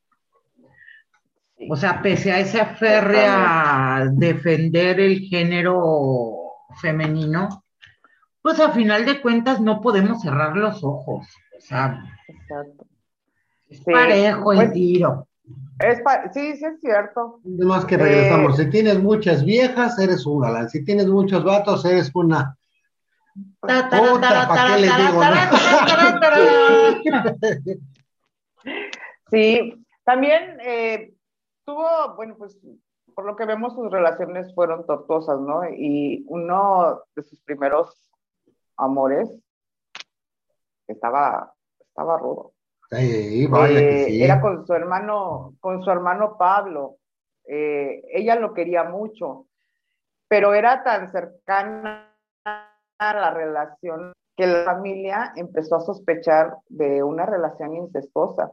O 1.69 1.77
sea, 1.77 2.01
pese 2.01 2.33
a 2.33 2.41
ese 2.41 2.61
aferre 2.61 3.27
a 3.27 4.07
defender 4.13 5.01
el 5.01 5.21
género 5.21 6.37
femenino, 6.81 7.65
pues 8.41 8.61
a 8.61 8.71
final 8.71 9.05
de 9.05 9.21
cuentas 9.21 9.61
no 9.61 9.81
podemos 9.81 10.23
cerrar 10.23 10.57
los 10.57 10.85
ojos. 10.85 11.27
O 11.57 11.61
sea, 11.61 12.03
es 13.69 13.81
parejo 13.83 14.53
el 14.53 14.59
pues, 14.59 14.73
tiro. 14.73 15.29
Es 15.79 15.99
sí, 16.35 16.57
sí 16.57 16.65
es 16.65 16.81
cierto. 16.81 17.41
Además 17.45 17.85
que 17.85 17.97
regresamos, 17.97 18.59
eh, 18.59 18.65
si 18.65 18.71
tienes 18.71 18.99
muchas 18.99 19.45
viejas, 19.45 19.99
eres 19.99 20.27
un 20.27 20.41
galán. 20.41 20.69
Si 20.69 20.85
tienes 20.85 21.07
muchos 21.07 21.45
vatos, 21.45 21.85
eres 21.85 22.11
una... 22.15 22.57
Sí, 29.31 29.85
también 30.05 30.59
eh, 30.61 31.15
tuvo, 31.65 32.17
bueno, 32.17 32.35
pues 32.37 32.59
por 33.15 33.25
lo 33.25 33.37
que 33.37 33.45
vemos 33.45 33.75
sus 33.75 33.91
relaciones 33.91 34.55
fueron 34.55 34.87
tortuosas, 34.87 35.41
¿no? 35.41 35.69
Y 35.69 36.25
uno 36.29 37.03
de 37.15 37.23
sus 37.23 37.41
primeros 37.41 38.11
amores 38.77 39.29
estaba, 40.87 41.53
estaba 41.99 42.19
rudo. 42.19 42.53
Sí, 42.91 43.47
vaya 43.49 43.81
eh, 43.81 44.05
sí. 44.05 44.23
Era 44.23 44.41
con 44.41 44.67
su 44.67 44.73
hermano, 44.73 45.55
con 45.61 45.83
su 45.83 45.91
hermano 45.91 46.37
Pablo. 46.39 46.97
Eh, 47.45 48.03
ella 48.13 48.37
lo 48.37 48.55
quería 48.55 48.85
mucho, 48.85 49.47
pero 50.29 50.55
era 50.55 50.83
tan 50.85 51.11
cercana 51.11 52.15
a 52.45 53.15
la 53.15 53.31
relación 53.31 54.13
que 54.37 54.47
la 54.47 54.65
familia 54.65 55.33
empezó 55.35 55.77
a 55.77 55.81
sospechar 55.81 56.57
de 56.69 57.03
una 57.03 57.27
relación 57.27 57.75
incestuosa 57.75 58.53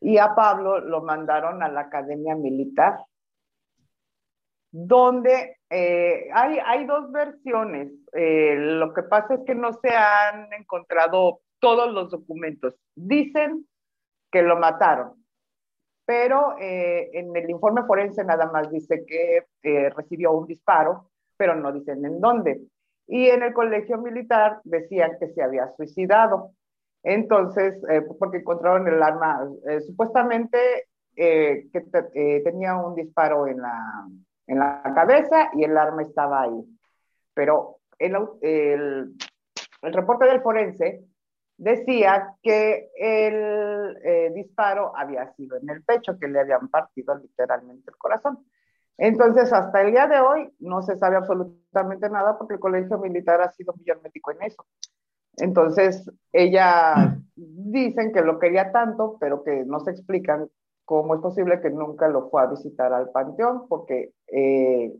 y 0.00 0.16
a 0.16 0.34
Pablo 0.34 0.80
lo 0.80 1.02
mandaron 1.02 1.62
a 1.62 1.68
la 1.68 1.80
academia 1.80 2.34
militar, 2.34 2.98
donde 4.70 5.58
eh, 5.68 6.28
hay, 6.32 6.58
hay, 6.64 6.86
dos 6.86 7.10
versiones. 7.10 7.90
Eh, 8.12 8.54
lo 8.56 8.94
que 8.94 9.02
pasa 9.02 9.34
es 9.34 9.40
que 9.44 9.54
no 9.54 9.72
se 9.72 9.94
han 9.94 10.52
encontrado 10.52 11.40
todos 11.60 11.92
los 11.92 12.10
documentos. 12.10 12.74
Dicen 12.94 13.66
que 14.30 14.42
lo 14.42 14.56
mataron, 14.56 15.24
pero 16.04 16.56
eh, 16.58 17.10
en 17.12 17.34
el 17.36 17.50
informe 17.50 17.84
forense 17.84 18.24
nada 18.24 18.50
más 18.50 18.70
dice 18.70 19.04
que 19.06 19.46
recibió 19.90 20.32
un 20.32 20.46
disparo, 20.46 21.10
pero 21.36 21.54
no 21.54 21.72
dicen 21.72 22.04
en 22.04 22.20
dónde. 22.20 22.60
Y 23.06 23.28
en 23.28 23.42
el 23.42 23.54
colegio 23.54 23.96
militar 23.98 24.60
decían 24.64 25.12
que 25.18 25.28
se 25.28 25.42
había 25.42 25.72
suicidado. 25.76 26.52
Entonces, 27.02 27.82
eh, 27.88 28.02
porque 28.18 28.38
encontraron 28.38 28.86
el 28.86 29.02
arma, 29.02 29.48
eh, 29.66 29.80
supuestamente 29.80 30.58
eh, 31.16 31.68
que 31.72 31.80
tenía 32.44 32.76
un 32.76 32.94
disparo 32.94 33.46
en 33.46 33.62
la, 33.62 34.06
en 34.46 34.58
la 34.58 34.82
cabeza 34.94 35.50
y 35.54 35.64
el 35.64 35.76
arma 35.76 36.02
estaba 36.02 36.42
ahí. 36.42 36.64
Pero 37.32 37.78
el, 37.98 38.14
el, 38.42 39.14
el 39.82 39.92
reporte 39.92 40.26
del 40.26 40.42
forense 40.42 41.02
decía 41.58 42.34
que 42.42 42.90
el 42.96 44.32
disparo 44.34 44.96
había 44.96 45.30
sido 45.34 45.56
en 45.56 45.68
el 45.68 45.82
pecho, 45.82 46.18
que 46.18 46.28
le 46.28 46.40
habían 46.40 46.68
partido 46.68 47.14
literalmente 47.16 47.90
el 47.90 47.96
corazón. 47.96 48.38
Entonces, 48.96 49.52
hasta 49.52 49.82
el 49.82 49.92
día 49.92 50.06
de 50.08 50.20
hoy 50.20 50.52
no 50.58 50.82
se 50.82 50.96
sabe 50.96 51.16
absolutamente 51.16 52.08
nada 52.10 52.36
porque 52.36 52.54
el 52.54 52.60
colegio 52.60 52.98
militar 52.98 53.40
ha 53.40 53.52
sido 53.52 53.72
muy 53.74 53.88
hermético 53.88 54.32
en 54.32 54.42
eso. 54.42 54.64
Entonces, 55.36 56.10
ella 56.32 57.16
dicen 57.36 58.12
que 58.12 58.22
lo 58.22 58.38
quería 58.38 58.72
tanto, 58.72 59.16
pero 59.20 59.44
que 59.44 59.64
no 59.64 59.78
se 59.80 59.92
explican 59.92 60.48
cómo 60.84 61.14
es 61.14 61.20
posible 61.20 61.60
que 61.60 61.70
nunca 61.70 62.08
lo 62.08 62.28
fue 62.28 62.42
a 62.42 62.46
visitar 62.46 62.92
al 62.92 63.10
panteón, 63.10 63.68
porque 63.68 64.12
eh, 64.26 64.92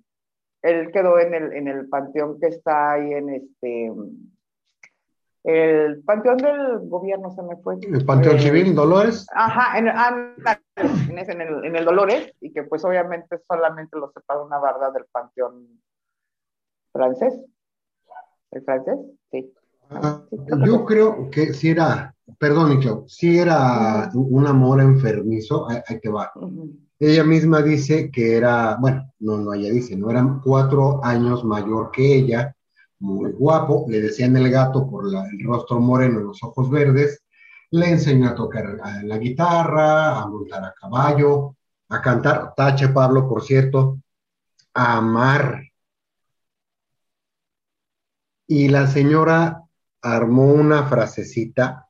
él 0.63 0.93
quedó 0.93 1.19
en 1.19 1.35
el, 1.35 1.53
en 1.55 1.67
el 1.67 1.89
panteón 1.89 2.39
que 2.39 2.49
está 2.49 2.93
ahí 2.93 3.15
en 3.15 3.31
este, 3.31 3.93
el 5.45 6.03
panteón 6.03 6.37
del 6.39 6.89
gobierno 6.89 7.33
se 7.33 7.43
me 7.43 7.57
fue. 7.57 7.79
El 7.81 8.05
panteón 8.05 8.37
eh, 8.37 8.41
civil, 8.41 8.75
Dolores. 8.75 9.27
Ajá, 9.35 9.79
en, 9.79 9.89
en, 9.89 11.41
el, 11.41 11.65
en 11.65 11.77
el 11.77 11.85
Dolores, 11.85 12.33
y 12.41 12.53
que 12.53 12.65
pues 12.65 12.85
obviamente 12.85 13.39
solamente 13.47 13.99
lo 13.99 14.11
separa 14.11 14.43
una 14.43 14.59
barda 14.59 14.91
del 14.91 15.05
panteón 15.11 15.81
francés. 16.93 17.41
¿El 18.51 18.63
francés? 18.65 18.99
Sí. 19.31 19.53
Ah, 19.91 20.23
yo 20.67 20.85
creo 20.85 21.31
que 21.31 21.55
si 21.55 21.71
era, 21.71 22.15
perdón, 22.39 22.71
Nicho, 22.71 23.05
si 23.07 23.39
era 23.39 24.11
un 24.15 24.47
amor 24.47 24.81
enfermizo, 24.81 25.67
hay, 25.69 25.99
que 26.01 26.11
va. 26.11 26.31
Ella 26.99 27.25
misma 27.25 27.63
dice 27.63 28.11
que 28.11 28.37
era, 28.37 28.77
bueno, 28.81 29.11
no, 29.21 29.39
no, 29.39 29.55
ella 29.55 29.71
dice, 29.71 29.97
no 29.97 30.11
eran 30.11 30.41
cuatro 30.41 31.03
años 31.05 31.45
mayor 31.45 31.91
que 31.91 32.17
ella, 32.17 32.55
muy 33.01 33.33
guapo, 33.33 33.87
le 33.89 34.01
decían 34.01 34.37
el 34.37 34.51
gato 34.51 34.89
por 34.89 35.07
el 35.07 35.45
rostro 35.45 35.79
moreno 35.81 36.21
y 36.21 36.25
los 36.25 36.43
ojos 36.43 36.71
verdes, 36.71 37.23
le 37.71 37.91
enseñó 37.91 38.29
a 38.29 38.35
tocar 38.35 38.79
la 39.05 39.19
guitarra, 39.19 40.21
a 40.21 40.27
montar 40.27 40.65
a 40.65 40.75
caballo, 40.75 41.57
a 41.89 42.01
cantar, 42.01 42.55
tache 42.55 42.89
Pablo, 42.89 43.29
por 43.29 43.43
cierto, 43.43 43.99
a 44.75 44.97
amar. 44.97 45.63
Y 48.47 48.69
la 48.69 48.87
señora 48.87 49.65
armó 50.01 50.53
una 50.53 50.85
frasecita 50.85 51.89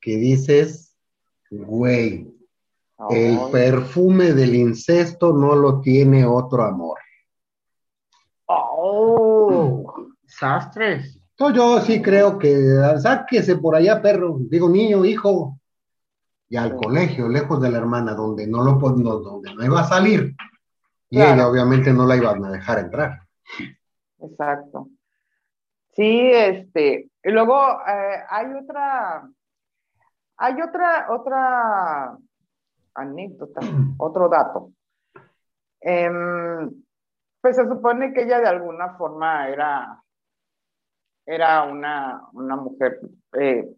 que 0.00 0.16
dices, 0.16 0.96
güey, 1.50 2.34
el 3.10 3.38
perfume 3.50 4.32
del 4.32 4.54
incesto 4.54 5.32
no 5.32 5.54
lo 5.54 5.80
tiene 5.80 6.24
otro 6.24 6.62
amor. 6.62 6.98
Sastres. 10.38 11.20
yo 11.38 11.80
sí 11.80 12.02
creo 12.02 12.38
que 12.38 12.56
sáquese 12.98 13.56
por 13.56 13.76
allá, 13.76 14.00
perro, 14.00 14.36
digo 14.38 14.68
niño, 14.68 15.04
hijo, 15.04 15.58
y 16.48 16.56
al 16.56 16.76
colegio, 16.76 17.28
lejos 17.28 17.60
de 17.60 17.70
la 17.70 17.78
hermana, 17.78 18.14
donde 18.14 18.46
no 18.46 18.62
lo 18.62 18.78
donde 18.78 19.54
no 19.54 19.64
iba 19.64 19.80
a 19.80 19.84
salir. 19.84 20.34
Y 21.10 21.20
ella 21.20 21.48
obviamente 21.48 21.92
no 21.92 22.06
la 22.06 22.16
iban 22.16 22.44
a 22.44 22.50
dejar 22.50 22.78
entrar. 22.78 23.20
Exacto. 24.20 24.88
Sí, 25.94 26.30
este, 26.32 27.10
y 27.22 27.30
luego 27.30 27.54
eh, 27.86 28.22
hay 28.28 28.46
otra, 28.52 29.28
hay 30.36 30.60
otra, 30.60 31.06
otra 31.10 32.18
anécdota, 32.94 33.60
otro 33.98 34.28
dato. 34.28 34.72
Em, 35.80 36.70
pues 37.40 37.56
se 37.56 37.68
supone 37.68 38.12
que 38.12 38.22
ella 38.22 38.40
de 38.40 38.48
alguna 38.48 38.96
forma 38.96 39.48
era, 39.48 40.02
era 41.26 41.64
una, 41.64 42.22
una 42.32 42.56
mujer 42.56 43.00
eh, 43.38 43.68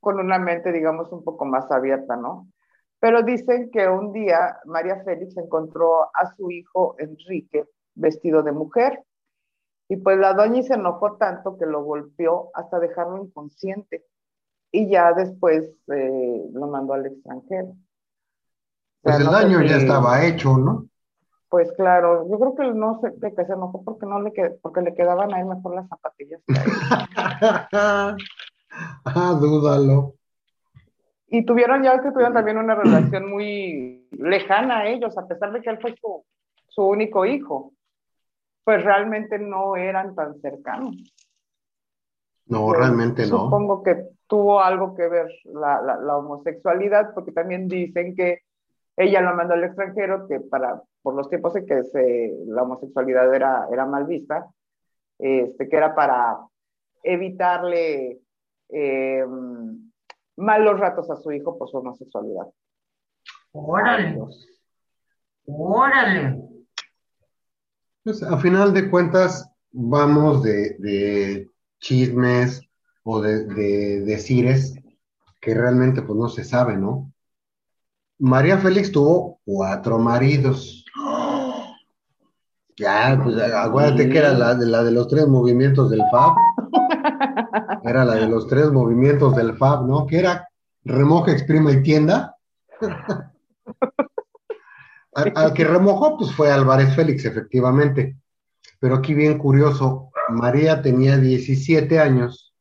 con 0.00 0.20
una 0.20 0.38
mente, 0.38 0.72
digamos, 0.72 1.10
un 1.12 1.24
poco 1.24 1.44
más 1.44 1.70
abierta, 1.70 2.16
¿no? 2.16 2.48
Pero 3.00 3.22
dicen 3.22 3.70
que 3.70 3.88
un 3.88 4.12
día 4.12 4.58
María 4.64 5.02
Félix 5.04 5.36
encontró 5.36 6.04
a 6.14 6.34
su 6.36 6.50
hijo 6.50 6.96
Enrique 6.98 7.64
vestido 7.94 8.42
de 8.42 8.52
mujer 8.52 9.02
Y 9.88 9.96
pues 9.96 10.18
la 10.18 10.34
doña 10.34 10.62
se 10.62 10.74
enojó 10.74 11.16
tanto 11.16 11.58
que 11.58 11.66
lo 11.66 11.82
golpeó 11.82 12.50
hasta 12.54 12.78
dejarlo 12.78 13.18
inconsciente. 13.24 14.04
Y 14.72 14.88
ya 14.90 15.12
después 15.12 15.64
eh, 15.92 16.48
lo 16.52 16.66
mandó 16.68 16.94
al 16.94 17.06
extranjero. 17.06 17.74
pues 19.02 19.20
el 19.20 19.26
daño 19.26 19.62
ya 19.62 19.76
estaba 19.76 20.24
hecho, 20.24 20.56
¿no? 20.56 20.86
Pues 21.56 21.72
claro, 21.72 22.28
yo 22.28 22.38
creo 22.38 22.54
que 22.54 22.78
no 22.78 23.00
sé 23.00 23.14
qué 23.18 23.46
se 23.46 23.54
enojó 23.54 23.82
porque 23.82 24.04
no 24.04 24.20
le 24.20 24.30
porque 24.60 24.82
le 24.82 24.94
quedaban 24.94 25.32
a 25.32 25.40
él 25.40 25.46
mejor 25.46 25.74
las 25.74 25.88
zapatillas. 25.88 26.42
ah, 29.06 29.38
dúdalo. 29.40 30.16
Y 31.28 31.46
tuvieron 31.46 31.82
ya 31.82 32.02
que 32.02 32.10
tuvieron 32.10 32.34
también 32.34 32.58
una 32.58 32.74
relación 32.74 33.30
muy 33.30 34.06
lejana 34.10 34.80
a 34.80 34.88
ellos, 34.88 35.16
a 35.16 35.26
pesar 35.26 35.50
de 35.50 35.62
que 35.62 35.70
él 35.70 35.78
fue 35.80 35.96
su, 35.98 36.26
su 36.68 36.82
único 36.84 37.24
hijo. 37.24 37.72
Pues 38.62 38.84
realmente 38.84 39.38
no 39.38 39.76
eran 39.76 40.14
tan 40.14 40.38
cercanos. 40.42 40.94
No, 42.44 42.70
realmente 42.74 43.22
no. 43.22 43.44
Supongo 43.44 43.82
que 43.82 44.08
tuvo 44.26 44.60
algo 44.60 44.94
que 44.94 45.08
ver 45.08 45.28
la, 45.44 45.80
la, 45.80 45.96
la, 45.96 46.18
homosexualidad, 46.18 47.14
porque 47.14 47.32
también 47.32 47.66
dicen 47.66 48.14
que 48.14 48.42
ella 48.96 49.20
lo 49.20 49.34
mandó 49.34 49.54
al 49.54 49.64
extranjero, 49.64 50.26
que 50.26 50.40
para, 50.40 50.82
por 51.02 51.14
los 51.14 51.28
tiempos 51.28 51.54
en 51.56 51.66
que 51.66 51.84
se, 51.84 52.34
la 52.46 52.62
homosexualidad 52.62 53.34
era, 53.34 53.66
era 53.70 53.84
mal 53.84 54.06
vista, 54.06 54.48
este, 55.18 55.68
que 55.68 55.76
era 55.76 55.94
para 55.94 56.38
evitarle 57.02 58.20
eh, 58.70 59.24
malos 60.36 60.80
ratos 60.80 61.10
a 61.10 61.16
su 61.16 61.32
hijo 61.32 61.58
por 61.58 61.68
su 61.68 61.78
homosexualidad. 61.78 62.46
Órale. 63.52 64.18
Órale. 65.46 66.42
Pues 68.02 68.22
a 68.22 68.36
final 68.38 68.72
de 68.72 68.90
cuentas, 68.90 69.50
vamos 69.72 70.42
de, 70.42 70.76
de 70.78 71.50
chismes 71.80 72.62
o 73.04 73.20
de, 73.20 73.44
de 73.44 74.00
decires 74.00 74.74
que 75.40 75.54
realmente 75.54 76.02
pues 76.02 76.18
no 76.18 76.28
se 76.28 76.44
sabe, 76.44 76.76
¿no? 76.76 77.12
María 78.18 78.58
Félix 78.58 78.92
tuvo 78.92 79.40
cuatro 79.44 79.98
maridos. 79.98 80.84
Ya, 82.78 83.18
pues 83.22 83.36
acuérdate 83.36 84.08
que 84.08 84.18
era 84.18 84.32
la 84.34 84.54
de, 84.54 84.90
los 84.90 85.08
tres 85.08 85.26
movimientos 85.26 85.90
del 85.90 86.02
FAB. 86.10 86.34
Era 87.84 88.04
la 88.04 88.14
de 88.14 88.28
los 88.28 88.46
tres 88.46 88.70
movimientos 88.70 89.34
del 89.34 89.56
FAB, 89.56 89.86
¿no? 89.86 90.06
Que 90.06 90.18
era 90.18 90.48
remoja, 90.84 91.32
exprima 91.32 91.72
y 91.72 91.82
tienda. 91.82 92.36
al, 95.14 95.32
al, 95.34 95.52
que 95.54 95.64
remojó, 95.64 96.18
pues 96.18 96.32
fue 96.32 96.50
Álvarez 96.50 96.94
Félix, 96.94 97.24
efectivamente. 97.24 98.16
Pero 98.78 98.96
aquí 98.96 99.14
bien 99.14 99.38
curioso, 99.38 100.10
María 100.28 100.82
tenía 100.82 101.16
17 101.16 101.98
años 101.98 102.54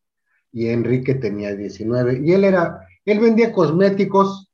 y 0.51 0.69
Enrique 0.69 1.15
tenía 1.15 1.53
19. 1.53 2.21
Y 2.23 2.31
él 2.31 2.45
era, 2.45 2.87
él 3.03 3.19
vendía 3.19 3.51
cosméticos 3.51 4.44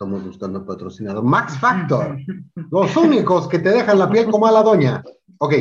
Estamos 0.00 0.24
buscando 0.24 0.64
patrocinador. 0.64 1.22
Max 1.22 1.58
Factor. 1.58 2.16
Los 2.70 2.96
únicos 2.96 3.46
que 3.46 3.58
te 3.58 3.68
dejan 3.68 3.98
la 3.98 4.08
piel 4.08 4.30
como 4.30 4.46
a 4.46 4.50
la 4.50 4.62
doña. 4.62 5.04
Ok. 5.36 5.52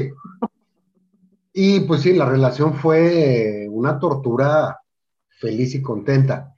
Y 1.51 1.81
pues 1.81 2.03
sí, 2.03 2.13
la 2.13 2.24
relación 2.24 2.74
fue 2.74 3.67
una 3.69 4.00
tortura 4.00 4.79
feliz 5.27 5.75
y 5.75 5.81
contenta. 5.81 6.55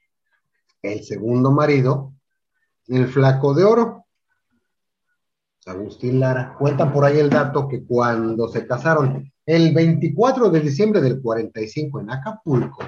El 0.80 1.04
segundo 1.04 1.50
marido, 1.50 2.14
el 2.86 3.08
flaco 3.08 3.56
de 3.56 3.64
oro, 3.64 4.06
Agustín 5.66 6.20
Lara. 6.20 6.56
Cuenta 6.60 6.94
por 6.94 7.04
ahí 7.04 7.18
el 7.18 7.32
dato 7.32 7.68
que 7.68 7.84
cuando 7.84 8.48
se 8.48 8.68
casaron, 8.68 9.34
el 9.44 9.74
24 9.74 10.52
de 10.52 10.60
diciembre 10.60 11.02
del 11.02 11.20
45 11.20 12.00
en 12.00 12.12
Acapulco, 12.12 12.84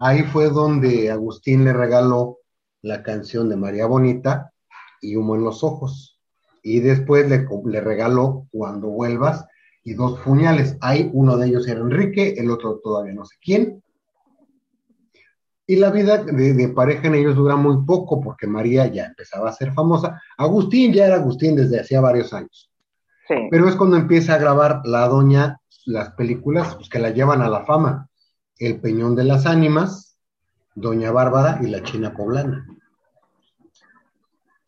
ahí 0.00 0.24
fue 0.24 0.50
donde 0.50 1.08
Agustín 1.08 1.64
le 1.64 1.72
regaló 1.72 2.37
la 2.82 3.02
canción 3.02 3.48
de 3.48 3.56
María 3.56 3.86
Bonita 3.86 4.52
y 5.00 5.16
Humo 5.16 5.36
en 5.36 5.44
los 5.44 5.64
Ojos. 5.64 6.20
Y 6.62 6.80
después 6.80 7.28
le, 7.28 7.46
le 7.66 7.80
regaló 7.80 8.46
Cuando 8.50 8.88
vuelvas 8.88 9.46
y 9.84 9.94
dos 9.94 10.18
puñales. 10.20 10.76
Hay 10.80 11.10
uno 11.12 11.36
de 11.36 11.48
ellos 11.48 11.66
era 11.66 11.80
Enrique, 11.80 12.34
el 12.36 12.50
otro 12.50 12.78
todavía 12.82 13.14
no 13.14 13.24
sé 13.24 13.36
quién. 13.40 13.82
Y 15.66 15.76
la 15.76 15.90
vida 15.90 16.18
de, 16.18 16.54
de, 16.54 16.68
pareja 16.68 17.08
en 17.08 17.14
ellos 17.14 17.36
dura 17.36 17.56
muy 17.56 17.84
poco 17.84 18.20
porque 18.20 18.46
María 18.46 18.86
ya 18.86 19.06
empezaba 19.06 19.50
a 19.50 19.52
ser 19.52 19.72
famosa. 19.72 20.20
Agustín 20.36 20.92
ya 20.92 21.06
era 21.06 21.16
Agustín 21.16 21.56
desde 21.56 21.80
hacía 21.80 22.00
varios 22.00 22.32
años. 22.32 22.70
Sí. 23.26 23.34
Pero 23.50 23.68
es 23.68 23.76
cuando 23.76 23.96
empieza 23.96 24.34
a 24.34 24.38
grabar 24.38 24.80
la 24.84 25.06
doña 25.08 25.60
las 25.88 26.10
películas 26.12 26.74
pues, 26.74 26.88
que 26.88 26.98
la 26.98 27.10
llevan 27.10 27.42
a 27.42 27.48
la 27.48 27.64
fama. 27.64 28.08
El 28.58 28.80
Peñón 28.80 29.14
de 29.14 29.24
las 29.24 29.46
Ánimas, 29.46 30.07
Doña 30.80 31.10
Bárbara 31.10 31.58
y 31.60 31.66
la 31.66 31.82
China 31.82 32.14
Poblana. 32.14 32.64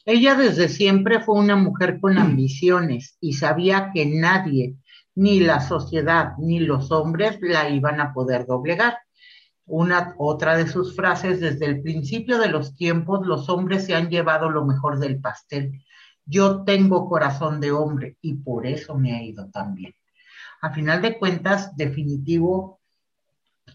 Ella 0.05 0.35
desde 0.35 0.69
siempre 0.69 1.21
fue 1.21 1.37
una 1.37 1.55
mujer 1.55 2.01
con 2.01 2.19
ambiciones 2.19 3.17
y 3.21 3.35
sabía 3.35 3.93
que 3.95 4.07
nadie, 4.07 4.75
ni 5.15 5.39
la 5.39 5.61
sociedad, 5.61 6.33
ni 6.39 6.59
los 6.59 6.91
hombres 6.91 7.39
la 7.41 7.69
iban 7.69 8.01
a 8.01 8.13
poder 8.13 8.45
doblegar. 8.45 8.99
Una 9.67 10.17
otra 10.19 10.57
de 10.57 10.67
sus 10.67 10.97
frases, 10.97 11.39
desde 11.39 11.67
el 11.67 11.81
principio 11.81 12.39
de 12.39 12.49
los 12.49 12.75
tiempos, 12.75 13.25
los 13.25 13.49
hombres 13.49 13.85
se 13.87 13.95
han 13.95 14.11
llevado 14.11 14.51
lo 14.51 14.65
mejor 14.65 14.99
del 14.99 15.21
pastel. 15.21 15.85
Yo 16.25 16.65
tengo 16.65 17.09
corazón 17.09 17.61
de 17.61 17.71
hombre 17.71 18.17
y 18.21 18.35
por 18.35 18.67
eso 18.67 18.99
me 18.99 19.15
ha 19.15 19.23
ido 19.23 19.49
tan 19.51 19.75
bien. 19.77 19.95
A 20.61 20.73
final 20.73 21.03
de 21.03 21.19
cuentas, 21.19 21.77
definitivo, 21.77 22.80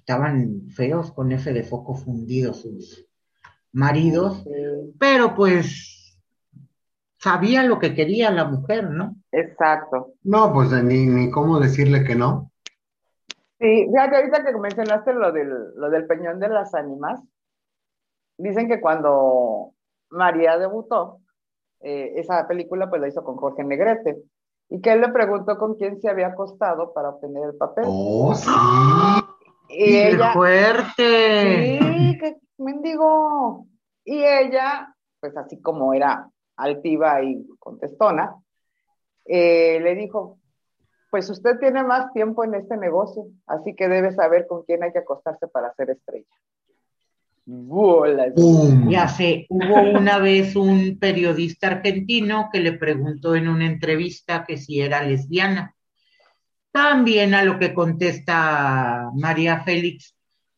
estaban 0.06 0.70
feos 0.70 1.12
con 1.12 1.32
F 1.32 1.52
de 1.52 1.64
foco 1.64 1.96
fundido 1.96 2.54
sus 2.54 3.08
maridos, 3.72 4.46
pero 5.00 5.34
pues 5.34 6.22
sabía 7.18 7.64
lo 7.64 7.80
que 7.80 7.96
quería 7.96 8.30
la 8.30 8.46
mujer, 8.46 8.92
¿no? 8.92 9.16
Exacto. 9.32 10.14
No, 10.22 10.54
pues 10.54 10.72
ni, 10.84 11.08
ni 11.08 11.32
cómo 11.32 11.60
decirle 11.60 12.04
que 12.04 12.14
no. 12.14 12.52
Sí, 13.60 13.88
fíjate, 13.92 14.18
ahorita 14.18 14.46
que 14.46 14.56
mencionaste 14.60 15.12
lo 15.14 15.32
del, 15.32 15.74
lo 15.76 15.90
del 15.90 16.06
Peñón 16.06 16.40
de 16.40 16.50
las 16.50 16.76
Ánimas, 16.76 17.20
dicen 18.38 18.68
que 18.68 18.80
cuando 18.80 19.72
María 20.12 20.60
debutó, 20.60 21.22
eh, 21.82 22.14
esa 22.18 22.48
película 22.48 22.92
pues 22.92 23.02
la 23.02 23.08
hizo 23.08 23.24
con 23.24 23.38
Jorge 23.38 23.64
Negrete, 23.64 24.22
y 24.70 24.82
que 24.82 24.94
él 24.94 25.02
le 25.02 25.10
preguntó 25.10 25.58
con 25.58 25.74
quién 25.76 26.00
se 26.00 26.10
había 26.10 26.28
acostado 26.28 26.94
para 26.94 27.10
obtener 27.10 27.46
el 27.46 27.56
papel. 27.56 27.86
¡Oh, 27.88 28.36
sí! 28.36 28.52
Y 29.70 29.86
¡Qué 29.86 30.10
ella, 30.10 30.34
fuerte! 30.34 31.80
sí, 31.80 32.18
que 32.20 32.38
mendigo. 32.58 33.68
Y 34.04 34.24
ella, 34.24 34.96
pues 35.20 35.36
así 35.36 35.60
como 35.62 35.94
era 35.94 36.30
altiva 36.58 37.22
y 37.24 37.46
contestona, 37.60 38.36
eh, 39.26 39.80
le 39.82 39.96
dijo, 39.96 40.40
pues 41.10 41.30
usted 41.30 41.60
tiene 41.60 41.84
más 41.84 42.12
tiempo 42.14 42.44
en 42.44 42.56
este 42.56 42.78
negocio, 42.78 43.26
así 43.48 43.76
que 43.76 43.88
debe 43.88 44.14
saber 44.14 44.48
con 44.48 44.64
quién 44.64 44.84
hay 44.84 44.92
que 44.92 45.00
acostarse 45.00 45.48
para 45.48 45.74
ser 45.74 45.90
estrella. 45.92 46.26
Bolas. 47.48 48.34
Ya 48.90 49.08
sé, 49.08 49.46
hubo 49.50 49.82
una 50.00 50.18
vez 50.18 50.56
un 50.56 50.98
periodista 51.00 51.68
argentino 51.68 52.50
que 52.52 52.60
le 52.60 52.74
preguntó 52.74 53.36
en 53.36 53.48
una 53.48 53.68
entrevista 53.68 54.44
que 54.48 54.58
si 54.58 54.82
era 54.82 55.04
lesbiana. 55.04 55.75
También 56.76 57.34
a 57.34 57.42
lo 57.42 57.58
que 57.58 57.74
contesta 57.74 59.10
María 59.16 59.64
Félix, 59.64 60.14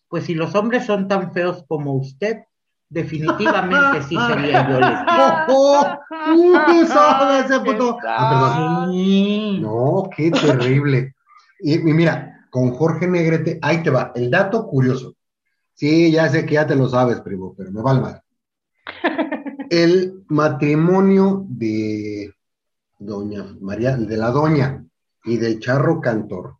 pues 0.07 0.23
si 0.23 0.33
los 0.33 0.55
hombres 0.55 0.83
son 0.83 1.07
tan 1.07 1.31
feos 1.31 1.63
como 1.67 1.93
usted, 1.93 2.37
definitivamente 2.89 4.01
sí 4.01 4.17
sería 4.27 4.67
yo. 4.67 4.79
¡Oh, 5.49 5.53
oh! 5.53 5.97
¡Uh, 6.35 6.55
ese 7.45 7.59
puto! 7.59 7.99
Ah, 8.03 8.29
perdón. 8.31 8.93
Sí. 8.93 9.59
No, 9.61 10.09
qué 10.17 10.31
terrible. 10.31 11.13
Y, 11.59 11.75
y 11.75 11.93
mira, 11.93 12.47
con 12.49 12.71
Jorge 12.71 13.07
Negrete, 13.07 13.59
ahí 13.61 13.83
te 13.83 13.91
va, 13.91 14.11
el 14.15 14.31
dato 14.31 14.65
curioso. 14.65 15.13
Sí, 15.75 16.11
ya 16.11 16.27
sé 16.29 16.47
que 16.47 16.55
ya 16.55 16.65
te 16.65 16.75
lo 16.75 16.89
sabes, 16.89 17.21
primo, 17.21 17.53
pero 17.55 17.71
me 17.71 17.83
vale 17.83 18.01
mal. 18.01 18.21
El 19.69 20.23
matrimonio 20.29 21.45
de 21.47 22.33
doña 22.97 23.45
María, 23.61 23.95
de 23.95 24.17
la 24.17 24.31
doña 24.31 24.83
y 25.27 25.37
del 25.37 25.59
charro 25.59 26.01
cantor 26.01 26.57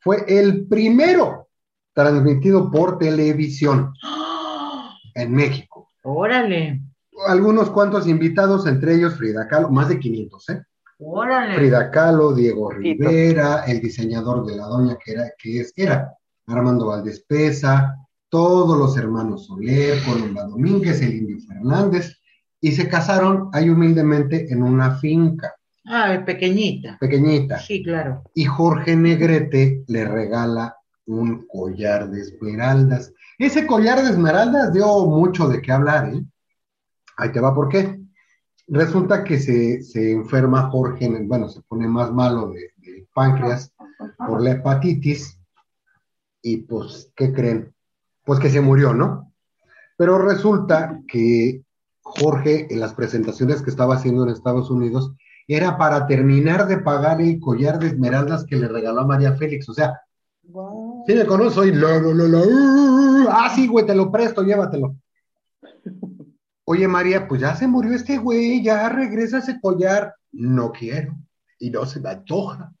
fue 0.00 0.24
el 0.28 0.66
primero 0.66 1.48
transmitido 1.92 2.70
por 2.70 2.98
televisión 2.98 3.92
en 5.14 5.32
México. 5.32 5.88
Órale, 6.02 6.82
Algunos 7.26 7.70
cuantos 7.70 8.06
invitados, 8.06 8.66
entre 8.66 8.96
ellos 8.96 9.16
Frida 9.16 9.48
Kahlo, 9.48 9.70
más 9.70 9.88
de 9.88 9.98
500, 9.98 10.48
¿eh? 10.50 10.62
órale. 10.98 11.56
Frida 11.56 11.90
Kahlo, 11.90 12.34
Diego. 12.34 12.70
Rivera, 12.70 13.64
el 13.64 13.80
diseñador 13.80 14.44
de 14.44 14.56
la 14.56 14.66
doña 14.66 14.96
que 15.02 15.12
era, 15.12 15.30
que 15.38 15.60
es, 15.60 15.72
era 15.76 16.12
Armando 16.46 16.88
Valdés 16.88 17.24
Pesa, 17.26 17.96
todos 18.28 18.76
los 18.76 18.96
hermanos 18.98 19.46
Soler, 19.46 20.02
Columba 20.04 20.44
Domínguez, 20.44 21.00
el 21.00 21.14
Indio 21.14 21.38
Fernández, 21.48 22.20
y 22.60 22.72
se 22.72 22.88
casaron 22.88 23.48
ahí 23.52 23.70
humildemente 23.70 24.52
en 24.52 24.62
una 24.62 24.96
finca. 24.96 25.54
Ah, 25.86 26.22
pequeñita. 26.24 26.96
pequeñita. 26.98 27.58
Sí, 27.58 27.82
claro. 27.82 28.22
Y 28.34 28.44
Jorge 28.44 28.96
Negrete 28.96 29.84
le 29.86 30.04
regala 30.06 30.76
un 31.06 31.46
collar 31.46 32.10
de 32.10 32.22
esmeraldas. 32.22 33.12
Ese 33.38 33.66
collar 33.66 34.02
de 34.02 34.10
esmeraldas 34.10 34.72
dio 34.72 35.04
mucho 35.06 35.48
de 35.48 35.60
qué 35.60 35.72
hablar, 35.72 36.14
¿eh? 36.14 36.22
Ahí 37.16 37.30
te 37.30 37.40
va, 37.40 37.54
¿por 37.54 37.68
qué? 37.68 38.00
Resulta 38.66 39.22
que 39.24 39.38
se, 39.38 39.82
se 39.82 40.12
enferma 40.12 40.70
Jorge, 40.70 41.08
bueno, 41.24 41.48
se 41.48 41.60
pone 41.62 41.86
más 41.86 42.10
malo 42.10 42.48
de, 42.48 42.70
de 42.78 43.06
páncreas 43.12 43.72
por 44.16 44.42
la 44.42 44.52
hepatitis 44.52 45.38
y 46.42 46.58
pues, 46.58 47.12
¿qué 47.14 47.32
creen? 47.32 47.74
Pues 48.24 48.40
que 48.40 48.48
se 48.48 48.60
murió, 48.62 48.94
¿no? 48.94 49.32
Pero 49.96 50.18
resulta 50.18 51.00
que 51.06 51.62
Jorge, 52.00 52.66
en 52.72 52.80
las 52.80 52.94
presentaciones 52.94 53.62
que 53.62 53.70
estaba 53.70 53.94
haciendo 53.96 54.24
en 54.24 54.30
Estados 54.30 54.70
Unidos, 54.70 55.14
era 55.46 55.76
para 55.76 56.06
terminar 56.06 56.66
de 56.66 56.78
pagar 56.78 57.20
el 57.20 57.38
collar 57.40 57.78
de 57.78 57.88
esmeraldas 57.88 58.44
que 58.44 58.56
le 58.56 58.68
regaló 58.68 59.00
a 59.00 59.06
María 59.06 59.34
Félix. 59.34 59.68
O 59.68 59.74
sea, 59.74 60.00
Wow. 60.48 61.04
Sí, 61.06 61.14
me 61.14 61.26
conozco, 61.26 61.62
soy 61.62 61.72
la, 61.72 61.98
la, 62.00 62.28
la, 62.28 62.38
uh, 62.38 63.28
Ah, 63.30 63.52
sí, 63.54 63.66
güey, 63.66 63.86
te 63.86 63.94
lo 63.94 64.10
presto, 64.10 64.42
llévatelo. 64.42 64.96
Oye, 66.66 66.88
María, 66.88 67.26
pues 67.28 67.40
ya 67.40 67.54
se 67.54 67.66
murió 67.66 67.92
este 67.92 68.18
güey, 68.18 68.62
ya 68.62 68.88
regresa 68.88 69.38
ese 69.38 69.60
collar. 69.60 70.14
No 70.32 70.72
quiero. 70.72 71.16
Y 71.58 71.70
no 71.70 71.86
se 71.86 72.00
me 72.00 72.10
antoja. 72.10 72.72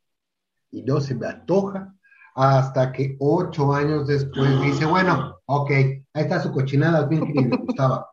Y 0.70 0.82
no 0.82 1.00
se 1.00 1.14
me 1.14 1.26
antoja. 1.26 1.94
Hasta 2.34 2.92
que 2.92 3.16
ocho 3.20 3.72
años 3.72 4.06
después 4.06 4.60
dice, 4.62 4.84
bueno, 4.86 5.38
ok, 5.46 5.70
ahí 5.70 6.02
está 6.14 6.42
su 6.42 6.50
cochinada, 6.50 7.06
fin 7.08 7.32
que 7.32 7.40
le 7.42 7.56
gustaba. 7.56 8.08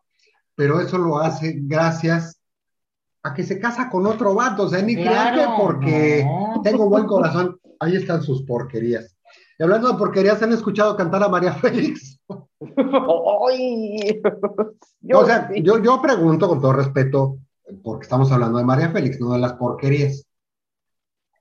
Pero 0.55 0.79
eso 0.79 0.97
lo 0.97 1.19
hace 1.19 1.55
gracias 1.63 2.39
a 3.23 3.33
que 3.33 3.43
se 3.43 3.59
casa 3.59 3.89
con 3.89 4.05
otro 4.07 4.33
vato. 4.33 4.63
O 4.63 4.69
sea, 4.69 4.81
ni 4.81 4.95
Claro, 4.95 5.53
porque 5.59 6.23
no. 6.25 6.61
tengo 6.63 6.89
buen 6.89 7.05
corazón. 7.05 7.59
Ahí 7.79 7.95
están 7.95 8.21
sus 8.21 8.43
porquerías. 8.43 9.15
Y 9.59 9.63
hablando 9.63 9.91
de 9.91 9.97
porquerías, 9.97 10.41
¿han 10.41 10.53
escuchado 10.53 10.95
cantar 10.95 11.23
a 11.23 11.29
María 11.29 11.53
Félix? 11.53 12.19
Ay, 12.29 14.21
yo 15.01 15.19
o 15.19 15.25
sea, 15.25 15.47
sí. 15.51 15.61
yo, 15.63 15.79
yo 15.81 16.01
pregunto 16.01 16.47
con 16.47 16.61
todo 16.61 16.73
respeto, 16.73 17.37
porque 17.83 18.03
estamos 18.03 18.31
hablando 18.31 18.57
de 18.59 18.65
María 18.65 18.89
Félix, 18.89 19.19
no 19.19 19.33
de 19.33 19.39
las 19.39 19.53
porquerías. 19.53 20.25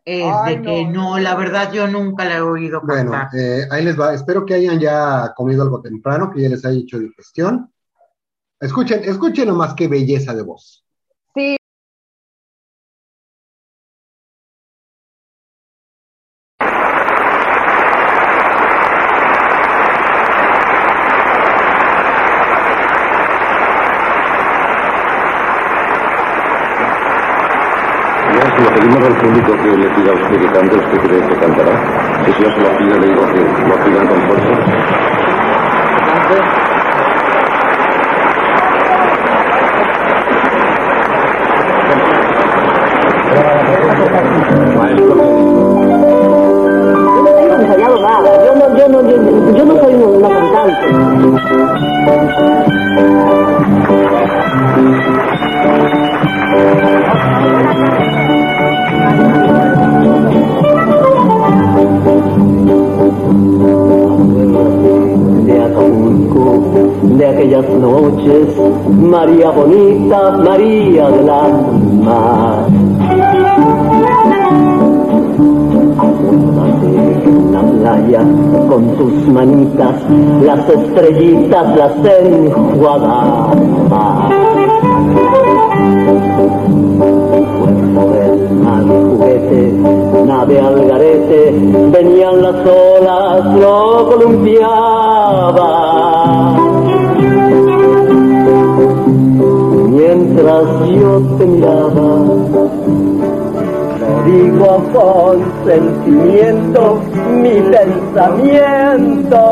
Es 0.05 0.25
Ay, 0.25 0.57
de 0.57 0.63
que 0.63 0.85
no, 0.87 0.93
no, 1.13 1.19
la 1.19 1.35
verdad 1.35 1.73
yo 1.73 1.87
nunca 1.87 2.25
la 2.25 2.39
he 2.39 2.41
oído 2.41 2.81
Bueno, 2.83 3.11
cantar. 3.13 3.39
eh, 3.39 3.67
ahí 3.71 3.85
les 3.85 3.99
va. 4.01 4.15
Espero 4.15 4.47
que 4.47 4.55
hayan 4.55 4.81
ya 4.81 5.33
comido 5.37 5.63
algo 5.63 5.81
temprano, 5.83 6.31
que 6.31 6.41
ya 6.43 6.49
les 6.49 6.65
haya 6.65 6.79
hecho 6.81 6.99
digestión. 6.99 7.71
Escuchen, 8.59 9.03
escuchen 9.05 9.49
nomás 9.49 9.75
qué 9.75 9.89
belleza 9.89 10.35
de 10.35 10.43
voz. 10.43 10.85
Estrellitas 81.01 81.77
las 81.77 81.93
enjuagaba. 82.05 83.51
Puerto 87.59 88.03
del 88.13 88.37
juguete, 89.09 89.61
nave 90.27 90.61
al 90.61 90.87
garete, 90.87 91.41
venían 91.91 92.43
las 92.43 92.57
olas, 92.67 93.45
lo 93.57 94.09
columpiaba. 94.11 95.71
Mientras 99.89 100.65
yo 101.01 101.23
te 101.39 101.47
miraba, 101.47 102.09
digo 104.27 104.71
con 104.93 105.35
sentimiento, 105.65 106.81
mi 107.43 107.57
pensamiento 107.71 109.50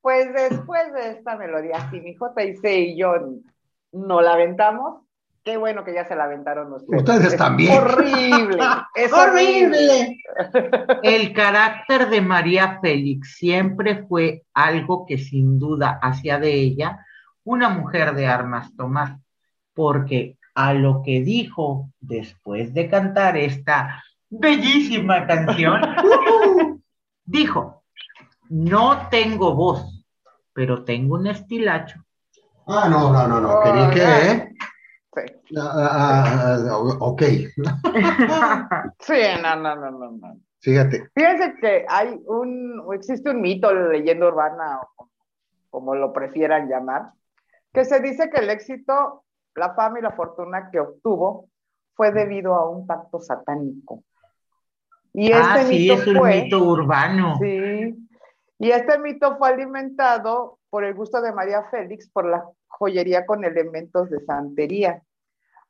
pues 0.00 0.32
después 0.32 0.92
de 0.94 1.10
esta 1.10 1.36
melodía, 1.36 1.88
si 1.90 2.00
mi 2.00 2.16
JC 2.16 2.64
y 2.64 2.96
yo 2.98 3.12
no 3.92 4.20
la 4.20 4.32
aventamos, 4.32 5.07
qué 5.48 5.56
bueno 5.56 5.82
que 5.82 5.94
ya 5.94 6.04
se 6.04 6.14
la 6.14 6.24
aventaron 6.24 6.70
ustedes. 6.74 7.00
Ustedes 7.00 7.32
Es 7.32 7.38
también. 7.38 7.72
Horrible. 7.72 8.62
Es 8.94 9.10
horrible. 9.10 10.18
El 11.02 11.32
carácter 11.32 12.10
de 12.10 12.20
María 12.20 12.78
Félix 12.82 13.36
siempre 13.36 14.04
fue 14.06 14.42
algo 14.52 15.06
que 15.06 15.16
sin 15.16 15.58
duda 15.58 15.98
hacía 16.02 16.38
de 16.38 16.52
ella 16.52 17.02
una 17.44 17.70
mujer 17.70 18.14
de 18.14 18.26
armas 18.26 18.76
tomar, 18.76 19.16
porque 19.72 20.36
a 20.54 20.74
lo 20.74 21.00
que 21.02 21.22
dijo 21.22 21.88
después 21.98 22.74
de 22.74 22.90
cantar 22.90 23.38
esta 23.38 24.04
bellísima 24.28 25.26
canción, 25.26 25.80
dijo, 27.24 27.84
no 28.50 29.08
tengo 29.08 29.54
voz, 29.54 30.04
pero 30.52 30.84
tengo 30.84 31.14
un 31.14 31.28
estilacho. 31.28 32.04
Ah, 32.66 32.86
no, 32.90 33.10
no, 33.10 33.26
no, 33.26 33.40
no. 33.40 33.50
Oh, 33.50 33.62
¿Quería 33.62 33.90
que, 33.90 34.30
eh? 34.30 34.48
Sí. 35.26 35.54
Ah, 35.56 35.72
ah, 35.74 36.56
ah, 36.70 36.96
ok. 37.00 37.22
Sí, 39.00 39.20
no, 39.42 39.56
no, 39.56 39.76
no, 39.76 39.90
no, 39.90 40.10
no. 40.10 40.40
Fíjate. 40.60 41.08
Fíjense 41.14 41.54
que 41.60 41.86
hay 41.88 42.20
un, 42.26 42.82
existe 42.92 43.30
un 43.30 43.40
mito, 43.40 43.72
leyenda 43.72 44.26
urbana, 44.26 44.80
o 44.96 45.08
como 45.70 45.94
lo 45.94 46.12
prefieran 46.12 46.68
llamar, 46.68 47.12
que 47.72 47.84
se 47.84 48.00
dice 48.00 48.30
que 48.30 48.40
el 48.40 48.50
éxito, 48.50 49.24
la 49.54 49.74
fama 49.74 50.00
y 50.00 50.02
la 50.02 50.12
fortuna 50.12 50.70
que 50.70 50.80
obtuvo 50.80 51.48
fue 51.94 52.10
debido 52.12 52.54
a 52.54 52.68
un 52.68 52.86
pacto 52.86 53.20
satánico. 53.20 54.02
Y 55.12 55.32
ah, 55.32 55.56
este 55.56 55.66
sí, 55.66 55.78
mito 55.78 55.94
es 55.94 56.06
un 56.06 56.16
fue, 56.16 56.42
mito 56.42 56.64
urbano. 56.64 57.36
sí, 57.40 58.08
y 58.58 58.70
este 58.70 58.98
mito 58.98 59.36
fue 59.38 59.50
alimentado 59.50 60.58
por 60.70 60.84
el 60.84 60.94
gusto 60.94 61.20
de 61.20 61.32
María 61.32 61.62
Félix 61.70 62.08
por 62.10 62.26
la 62.26 62.44
joyería 62.66 63.24
con 63.24 63.44
elementos 63.44 64.10
de 64.10 64.20
santería. 64.24 65.02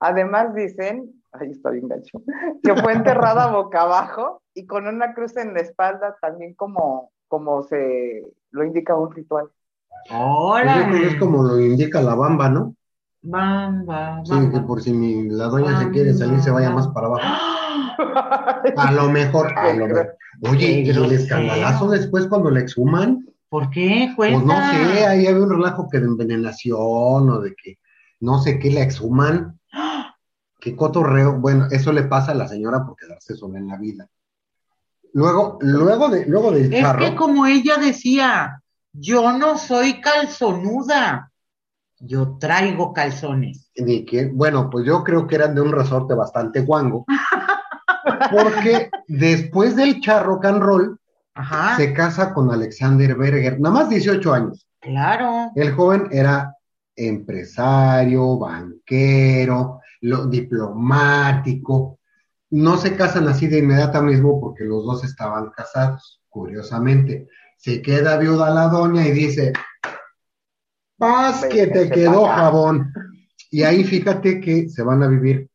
Además 0.00 0.54
dicen, 0.54 1.22
ahí 1.32 1.50
está 1.50 1.70
bien 1.70 1.88
gacho, 1.88 2.22
que 2.62 2.74
fue 2.76 2.92
enterrada 2.92 3.46
boca 3.52 3.82
abajo 3.82 4.42
y 4.54 4.66
con 4.66 4.86
una 4.86 5.14
cruz 5.14 5.36
en 5.36 5.54
la 5.54 5.60
espalda, 5.60 6.16
también 6.20 6.54
como, 6.54 7.10
como 7.28 7.62
se 7.64 8.22
lo 8.50 8.64
indica 8.64 8.94
un 8.96 9.12
ritual. 9.12 9.46
Pues 9.88 10.10
que 10.10 10.14
Órale. 10.16 11.06
es 11.08 11.16
como 11.16 11.42
lo 11.42 11.60
indica 11.60 12.00
la 12.00 12.14
bamba, 12.14 12.48
¿no? 12.48 12.74
Bamba, 13.22 14.22
Sí, 14.24 14.50
que 14.52 14.60
por 14.60 14.80
si 14.80 14.92
mi, 14.92 15.28
la 15.28 15.46
doña 15.46 15.80
se 15.80 15.90
quiere 15.90 16.14
salir, 16.14 16.40
se 16.40 16.50
vaya 16.52 16.70
más 16.70 16.86
para 16.88 17.08
abajo. 17.08 17.26
A 18.76 18.92
lo 18.92 19.10
mejor, 19.10 19.52
a 19.58 19.72
lo 19.74 19.86
mejor. 19.86 20.16
Oye, 20.48 20.82
y 20.82 20.88
el 20.88 21.12
escandalazo 21.12 21.88
después 21.90 22.26
cuando 22.28 22.50
la 22.50 22.60
exhuman, 22.60 23.26
¿Por 23.48 23.70
qué? 23.70 24.12
pues 24.14 24.32
Cuenta. 24.34 24.54
no 24.54 24.70
sé, 24.94 25.06
ahí 25.06 25.26
había 25.26 25.42
un 25.42 25.50
relajo 25.50 25.88
que 25.90 25.98
de 25.98 26.06
envenenación 26.06 26.78
o 27.30 27.40
de 27.40 27.54
que 27.54 27.78
no 28.20 28.38
sé 28.38 28.58
qué 28.58 28.70
la 28.70 28.82
exhuman 28.82 29.57
qué 30.60 30.74
cotorreo. 30.76 31.34
Bueno, 31.38 31.66
eso 31.70 31.92
le 31.92 32.04
pasa 32.04 32.32
a 32.32 32.34
la 32.34 32.48
señora 32.48 32.84
por 32.84 32.96
quedarse 32.96 33.34
sola 33.36 33.58
en 33.58 33.68
la 33.68 33.76
vida. 33.76 34.08
Luego, 35.14 35.58
luego, 35.62 36.08
de, 36.08 36.26
luego 36.26 36.50
del 36.52 36.72
Es 36.72 36.80
charro. 36.82 36.98
que 37.00 37.14
como 37.14 37.46
ella 37.46 37.76
decía, 37.78 38.62
yo 38.92 39.32
no 39.32 39.56
soy 39.56 40.00
calzonuda, 40.00 41.32
yo 41.98 42.36
traigo 42.38 42.92
calzones. 42.92 43.70
Ni 43.76 44.04
que, 44.04 44.26
bueno, 44.26 44.68
pues 44.70 44.84
yo 44.86 45.02
creo 45.04 45.26
que 45.26 45.36
eran 45.36 45.54
de 45.54 45.60
un 45.62 45.72
resorte 45.72 46.14
bastante 46.14 46.60
guango. 46.60 47.06
Porque 48.30 48.90
después 49.06 49.76
del 49.76 50.00
charro 50.00 50.40
and 50.42 50.60
roll, 50.62 50.98
Ajá, 51.34 51.76
se 51.76 51.92
casa 51.92 52.34
con 52.34 52.50
Alexander 52.50 53.14
Berger, 53.16 53.60
nada 53.60 53.74
más 53.74 53.88
18 53.88 54.32
años. 54.32 54.66
claro. 54.80 55.50
El 55.54 55.72
joven 55.72 56.08
era 56.10 56.54
empresario, 56.98 58.38
banquero, 58.38 59.80
lo- 60.02 60.26
diplomático. 60.26 61.98
No 62.50 62.76
se 62.76 62.96
casan 62.96 63.28
así 63.28 63.46
de 63.46 63.58
inmediato 63.58 64.02
mismo 64.02 64.40
porque 64.40 64.64
los 64.64 64.84
dos 64.84 65.04
estaban 65.04 65.50
casados, 65.50 66.20
curiosamente. 66.28 67.28
Se 67.56 67.82
queda 67.82 68.16
viuda 68.18 68.50
la 68.50 68.68
doña 68.68 69.06
y 69.06 69.12
dice, 69.12 69.52
paz 70.96 71.44
que 71.46 71.66
te 71.66 71.90
quedó 71.90 72.22
pa' 72.22 72.32
acá". 72.34 72.42
jabón. 72.42 72.92
Y 73.50 73.62
ahí 73.62 73.84
fíjate 73.84 74.40
que 74.40 74.68
se 74.68 74.82
van 74.82 75.02
a 75.02 75.08
vivir 75.08 75.48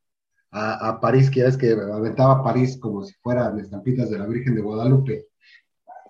a, 0.51 0.89
a 0.89 0.99
París, 0.99 1.29
que 1.29 1.39
ya 1.39 1.45
ves 1.45 1.57
que 1.57 1.71
aventaba 1.71 2.43
París 2.43 2.77
como 2.79 3.03
si 3.03 3.13
fueran 3.21 3.59
estampitas 3.59 4.09
de 4.09 4.19
la 4.19 4.25
Virgen 4.27 4.55
de 4.55 4.61
Guadalupe. 4.61 5.27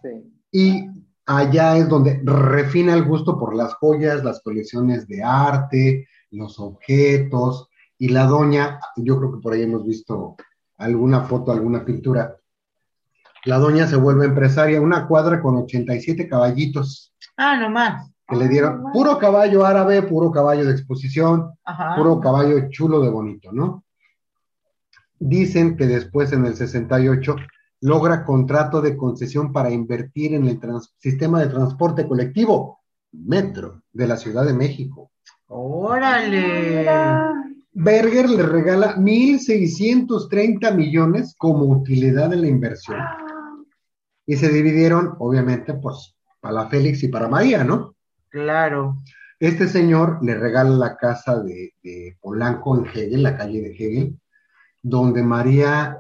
Sí. 0.02 0.34
Y 0.52 1.02
allá 1.25 1.77
es 1.77 1.88
donde 1.89 2.21
refina 2.23 2.93
el 2.93 3.03
gusto 3.03 3.38
por 3.38 3.55
las 3.55 3.73
joyas, 3.75 4.23
las 4.23 4.41
colecciones 4.41 5.07
de 5.07 5.23
arte, 5.23 6.07
los 6.31 6.59
objetos. 6.59 7.69
Y 7.97 8.09
la 8.09 8.25
doña, 8.25 8.79
yo 8.97 9.17
creo 9.19 9.31
que 9.33 9.39
por 9.41 9.53
ahí 9.53 9.62
hemos 9.63 9.86
visto 9.86 10.36
alguna 10.77 11.21
foto, 11.21 11.51
alguna 11.51 11.86
pintura. 11.86 12.36
La 13.45 13.57
doña 13.59 13.88
se 13.88 13.95
vuelve 13.95 14.25
empresaria, 14.25 14.81
una 14.81 15.07
cuadra 15.07 15.41
con 15.41 15.55
87 15.57 16.27
caballitos 16.27 17.13
Ah, 17.38 17.57
nomás. 17.57 18.09
que 18.27 18.36
le 18.36 18.47
dieron 18.47 18.91
puro 18.93 19.17
caballo 19.17 19.65
árabe, 19.65 20.01
puro 20.01 20.31
caballo 20.31 20.65
de 20.65 20.71
exposición, 20.71 21.51
Ajá. 21.65 21.95
puro 21.95 22.19
caballo 22.19 22.69
chulo 22.69 23.01
de 23.01 23.09
bonito, 23.09 23.51
¿no? 23.51 23.83
Dicen 25.19 25.77
que 25.77 25.86
después 25.88 26.33
en 26.33 26.45
el 26.45 26.55
68 26.55 27.36
logra 27.84 28.24
contrato 28.24 28.82
de 28.82 28.96
concesión 28.96 29.52
para 29.52 29.69
invertir 29.69 30.34
en 30.34 30.48
el 30.48 30.58
trans- 30.60 30.93
sistema 30.98 31.41
de 31.41 31.48
transporte 31.48 32.08
colectivo, 32.08 32.80
metro, 33.12 33.82
de 33.91 34.08
la 34.08 34.15
Ciudad 34.15 34.46
de 34.46 34.54
México. 34.54 35.12
Órale. 35.48 36.80
Mira. 36.80 37.34
Berger 37.74 38.30
le 38.30 38.43
regala 38.43 38.96
1.630 38.96 40.74
millones 40.74 41.36
como 41.38 41.65
utilidad 41.65 42.30
de 42.30 42.38
la 42.38 42.48
inversión. 42.48 43.00
Y 44.26 44.38
se 44.38 44.48
dividieron, 44.50 45.15
obviamente, 45.19 45.74
pues, 45.74 46.15
para 46.39 46.69
Félix 46.69 47.04
y 47.04 47.10
para 47.10 47.28
María, 47.28 47.65
¿no? 47.65 47.96
Claro. 48.30 48.98
Este 49.39 49.67
señor 49.67 50.19
le 50.24 50.36
regala 50.36 50.69
la 50.69 50.96
casa 50.96 51.41
de, 51.43 51.74
de 51.84 52.17
Polanco 52.22 52.78
en 52.78 52.86
Hegel, 52.86 53.24
la 53.24 53.36
calle 53.36 53.62
de 53.62 53.72
Hegel, 53.72 54.19
donde 54.82 55.22
María 55.22 55.98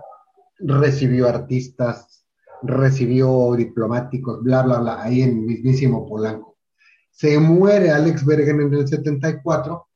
recibió 0.63 1.27
artistas, 1.27 2.25
recibió 2.61 3.53
diplomáticos, 3.55 4.41
bla, 4.41 4.63
bla, 4.63 4.79
bla, 4.79 5.03
ahí 5.03 5.21
en 5.21 5.45
mismísimo 5.45 6.07
Polanco. 6.07 6.57
Se 7.11 7.37
muere 7.39 7.91
Alex 7.91 8.25
Bergen 8.25 8.61
en 8.61 8.73
el 8.73 8.87
74 8.87 9.87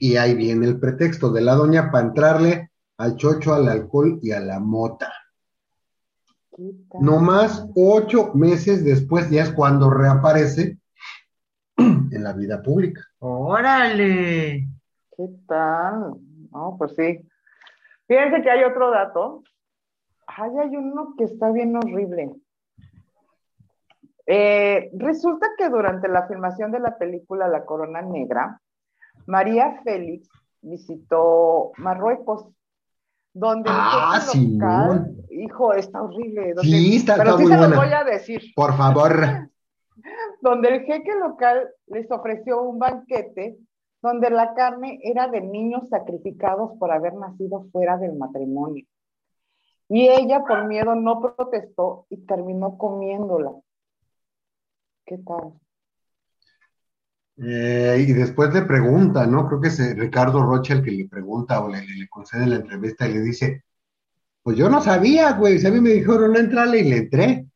y 0.00 0.16
ahí 0.16 0.34
viene 0.34 0.66
el 0.66 0.78
pretexto 0.78 1.30
de 1.30 1.40
la 1.40 1.54
doña 1.54 1.90
para 1.90 2.06
entrarle 2.06 2.70
al 2.96 3.16
chocho, 3.16 3.54
al 3.54 3.68
alcohol 3.68 4.18
y 4.22 4.32
a 4.32 4.40
la 4.40 4.60
mota. 4.60 5.12
No 7.00 7.20
más 7.20 7.68
ocho 7.76 8.32
meses 8.34 8.84
después 8.84 9.30
ya 9.30 9.42
es 9.42 9.52
cuando 9.52 9.90
reaparece 9.90 10.78
en 11.76 12.22
la 12.22 12.32
vida 12.32 12.62
pública. 12.62 13.02
Órale. 13.20 14.68
¿Qué 15.16 15.28
tal? 15.46 16.14
No, 16.50 16.74
pues 16.76 16.92
sí. 16.96 17.20
Fíjense 18.08 18.42
que 18.42 18.50
hay 18.50 18.64
otro 18.64 18.90
dato. 18.90 19.42
Ay, 20.30 20.50
hay 20.62 20.76
uno 20.76 21.14
que 21.16 21.24
está 21.24 21.50
bien 21.50 21.74
horrible. 21.76 22.34
Eh, 24.26 24.90
resulta 24.94 25.46
que 25.56 25.68
durante 25.70 26.06
la 26.08 26.26
filmación 26.28 26.70
de 26.70 26.80
la 26.80 26.98
película 26.98 27.48
La 27.48 27.64
Corona 27.64 28.02
Negra, 28.02 28.60
María 29.26 29.80
Félix 29.82 30.28
visitó 30.60 31.72
Marruecos, 31.78 32.46
donde 33.32 33.70
el 33.70 33.76
Ah, 33.78 34.20
jefe 34.20 34.38
local, 34.52 35.16
hijo, 35.30 35.72
está 35.72 36.02
horrible. 36.02 36.52
donde- 36.54 36.70
Sí, 36.70 36.96
está- 36.96 37.16
pero 37.16 37.30
está 37.30 37.38
sí 37.38 37.44
muy 37.44 37.52
se 37.54 37.68
los 37.68 37.78
voy 37.78 37.92
a 37.94 38.04
decir. 38.04 38.42
Por 38.54 38.76
favor. 38.76 39.12
donde 40.42 40.68
el 40.68 40.80
jeque 40.82 41.14
local 41.18 41.68
les 41.86 42.10
ofreció 42.10 42.62
un 42.62 42.78
banquete 42.78 43.56
donde 44.02 44.30
la 44.30 44.54
carne 44.54 44.98
era 45.02 45.26
de 45.28 45.40
niños 45.40 45.88
sacrificados 45.88 46.72
por 46.78 46.92
haber 46.92 47.14
nacido 47.14 47.66
fuera 47.72 47.96
del 47.96 48.14
matrimonio. 48.14 48.84
Y 49.88 50.08
ella 50.08 50.44
por 50.46 50.66
miedo 50.66 50.94
no 50.94 51.20
protestó 51.20 52.06
y 52.10 52.18
terminó 52.18 52.76
comiéndola. 52.76 53.52
¿Qué 55.06 55.18
tal? 55.18 55.54
Eh, 57.38 58.04
y 58.06 58.12
después 58.12 58.52
le 58.52 58.62
pregunta, 58.62 59.26
¿no? 59.26 59.46
Creo 59.46 59.60
que 59.60 59.68
es 59.68 59.78
eh, 59.80 59.94
Ricardo 59.94 60.42
Rocha 60.42 60.74
el 60.74 60.82
que 60.82 60.90
le 60.90 61.08
pregunta 61.08 61.64
o 61.64 61.68
le, 61.68 61.80
concede 62.10 62.46
la 62.46 62.56
entrevista 62.56 63.08
y 63.08 63.14
le 63.14 63.20
dice, 63.20 63.64
pues 64.42 64.56
yo 64.56 64.68
no 64.68 64.82
sabía, 64.82 65.32
güey, 65.32 65.58
si 65.58 65.66
a 65.66 65.70
mí 65.70 65.80
me 65.80 65.90
dijeron 65.90 66.36
entrarle 66.36 66.80
y 66.80 66.90
le 66.90 66.96
entré, 66.98 67.46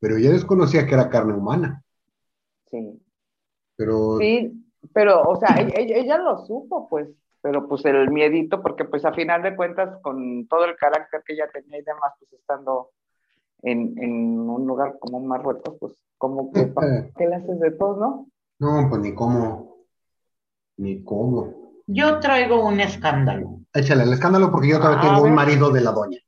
pero 0.00 0.18
yo 0.18 0.32
desconocía 0.32 0.86
que 0.86 0.94
era 0.94 1.08
carne 1.08 1.34
humana, 1.34 1.82
Sí. 2.70 3.00
pero 3.76 4.18
Sí, 4.18 4.64
pero, 4.92 5.22
o 5.22 5.36
sea, 5.36 5.56
ella, 5.60 5.74
ella- 5.76 5.96
ella 5.96 6.18
lo 6.18 6.44
supo, 6.44 6.88
pues, 6.88 7.08
pero 7.46 7.68
pues 7.68 7.84
el 7.84 8.10
miedito, 8.10 8.60
porque 8.60 8.84
pues 8.84 9.04
a 9.04 9.12
final 9.12 9.40
de 9.40 9.54
cuentas, 9.54 10.00
con 10.02 10.48
todo 10.48 10.64
el 10.64 10.74
carácter 10.74 11.22
que 11.24 11.34
ella 11.34 11.48
tenía 11.52 11.78
y 11.78 11.82
demás, 11.84 12.12
pues 12.18 12.32
estando 12.32 12.90
en, 13.62 13.96
en 14.02 14.40
un 14.40 14.66
lugar 14.66 14.96
como 14.98 15.20
Marruecos, 15.20 15.76
pues 15.78 15.92
como 16.18 16.50
que, 16.50 16.66
¿para 16.66 17.08
¿qué 17.16 17.28
le 17.28 17.36
haces 17.36 17.60
de 17.60 17.70
todo, 17.70 17.96
no? 17.96 18.26
no, 18.58 18.88
pues 18.88 19.00
ni 19.00 19.14
cómo, 19.14 19.76
ni 20.76 21.04
cómo. 21.04 21.54
Yo 21.86 22.18
traigo 22.18 22.66
un 22.66 22.80
escándalo. 22.80 23.60
Échale 23.72 24.02
el 24.02 24.12
escándalo 24.14 24.50
porque 24.50 24.70
yo 24.70 24.78
todavía 24.80 24.98
A 24.98 25.02
tengo 25.02 25.22
un 25.22 25.34
marido 25.34 25.70
de 25.70 25.82
la 25.82 25.92
doña. 25.92 26.18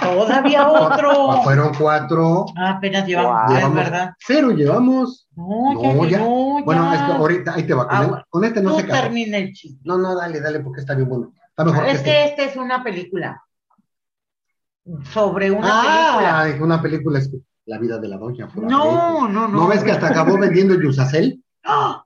Todavía 0.00 0.68
otro. 0.68 1.42
Fueron 1.42 1.72
cuatro, 1.78 2.46
Ah, 2.56 2.70
apenas 2.76 3.06
llevamos, 3.06 3.36
ah, 3.40 3.46
es 3.48 3.54
llevamos 3.56 3.76
verdad. 3.76 4.10
cero, 4.18 4.50
llevamos. 4.50 5.28
No, 5.36 5.72
No, 5.74 6.04
ya, 6.04 6.10
ya. 6.10 6.18
no, 6.18 6.64
Bueno, 6.64 6.92
es 6.94 7.00
que 7.02 7.12
ahorita, 7.12 7.54
ahí 7.54 7.62
te 7.66 7.74
va, 7.74 7.86
con, 7.88 7.96
Ah, 7.96 8.02
el- 8.02 8.08
bueno. 8.08 8.24
con 8.28 8.44
este 8.44 8.62
no 8.62 8.70
Tú 8.70 8.76
se 8.80 8.84
termina 8.84 9.38
el 9.38 9.52
chisme. 9.52 9.80
No, 9.84 9.98
no, 9.98 10.14
dale, 10.16 10.40
dale, 10.40 10.60
porque 10.60 10.80
está 10.80 10.94
bien 10.94 11.08
bueno. 11.08 11.32
Está 11.50 11.64
mejor 11.64 11.84
que 11.84 11.90
Es 11.90 11.96
este. 11.98 12.10
que 12.10 12.24
esta 12.24 12.42
es 12.44 12.56
una 12.56 12.82
película. 12.82 13.42
Sobre 15.12 15.50
una 15.50 15.68
Ah, 15.68 16.42
película. 16.44 16.64
una 16.64 16.82
película 16.82 17.18
es 17.18 17.30
La 17.66 17.78
vida 17.78 17.98
de 17.98 18.06
la 18.08 18.16
doña. 18.18 18.46
por 18.48 18.62
No, 18.64 19.26
no, 19.28 19.48
no. 19.48 19.48
¿No 19.48 19.66
ves 19.68 19.82
que 19.82 19.90
hasta 19.90 20.08
acabó 20.08 20.38
vendiendo 20.38 20.74
Yusacel? 20.80 21.42
¡Ah! 21.64 22.04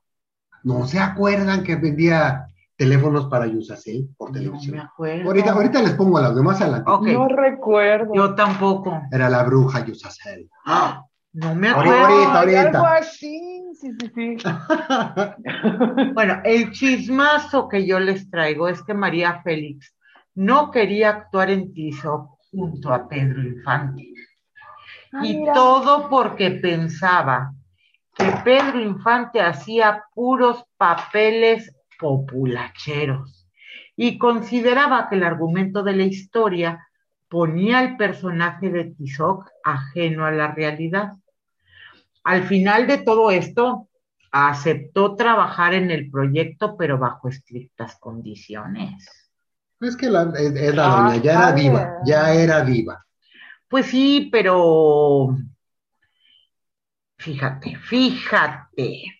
¿No 0.63 0.87
se 0.87 0.99
acuerdan 0.99 1.63
que 1.63 1.77
vendía 1.77 2.47
teléfonos 2.81 3.27
para 3.29 3.47
Yusacel 3.47 4.09
por 4.17 4.31
No 4.31 4.33
me 4.33 4.41
televisión? 4.41 4.79
acuerdo. 4.81 5.27
ahorita, 5.29 5.53
ahorita 5.53 5.83
les 5.83 5.93
pongo 5.93 6.19
el 6.19 6.25
audio 6.25 6.43
más 6.43 6.63
adelante. 6.63 6.91
Ok, 6.91 7.07
No 7.09 7.29
recuerdo. 7.29 8.15
yo 8.15 8.35
tampoco. 8.35 9.03
Era 9.13 9.29
la 9.29 9.43
bruja 9.43 9.85
Yusacel. 9.85 10.49
¡Ah! 10.65 11.05
No 11.35 11.55
me 11.55 11.69
acuerdo. 11.69 11.93
ahorita, 11.93 12.39
ahorita. 12.39 12.61
Algo 12.63 12.87
así, 12.87 13.63
sí, 13.79 13.93
sí, 14.01 14.11
sí. 14.15 14.37
Bueno, 16.15 16.41
el 16.43 16.71
chismazo 16.73 17.69
que 17.69 17.87
yo 17.87 18.01
les 18.01 18.31
traigo 18.31 18.67
es 18.67 18.83
que 18.83 18.95
María 18.95 19.43
Félix 19.43 19.95
no 20.35 20.71
quería 20.71 21.11
actuar 21.11 21.51
en 21.51 21.75
Tizoc 21.75 22.31
junto 22.51 22.95
a 22.95 23.07
Pedro 23.07 23.43
Infante. 23.43 24.07
Ah, 25.13 25.21
Y 25.27 25.37
mira. 25.37 25.53
todo 25.53 26.09
porque 26.09 26.51
pensaba 26.53 27.53
que 28.17 28.25
Pedro 28.43 28.81
Infante 28.81 29.41
hacía 29.43 30.03
puros 30.15 30.65
papeles 30.79 31.71
populacheros 32.01 33.49
y 33.97 34.19
consideraba 34.19 35.09
que 35.09 35.17
el 35.17 35.25
argumento 35.25 35.83
de 35.83 35.95
la 35.95 36.05
historia 36.05 36.87
ponía 37.29 37.79
al 37.79 37.97
personaje 37.97 38.71
de 38.71 38.85
Tizoc 38.87 39.49
ajeno 39.65 40.25
a 40.27 40.31
la 40.33 40.53
realidad. 40.53 41.13
Al 42.25 42.45
final 42.45 42.87
de 42.87 42.99
todo 42.99 43.31
esto, 43.31 43.89
aceptó 44.33 45.17
trabajar 45.17 45.75
en 45.75 45.91
el 45.91 46.11
proyecto, 46.11 46.77
pero 46.77 46.99
bajo 46.99 47.29
estrictas 47.29 47.97
condiciones. 47.99 49.09
Es 49.81 49.97
que 49.97 50.09
la, 50.11 50.33
es, 50.39 50.75
la 50.75 50.87
Ah, 50.87 50.91
doña, 50.91 51.17
ya 51.17 51.33
era 51.35 51.53
vale. 51.53 51.63
diva, 51.63 51.95
ya 52.07 52.33
era 52.35 52.65
diva. 52.65 53.05
Pues 53.69 53.87
sí, 53.87 54.29
pero 54.31 55.37
fíjate, 57.19 57.77
fíjate. 57.77 59.20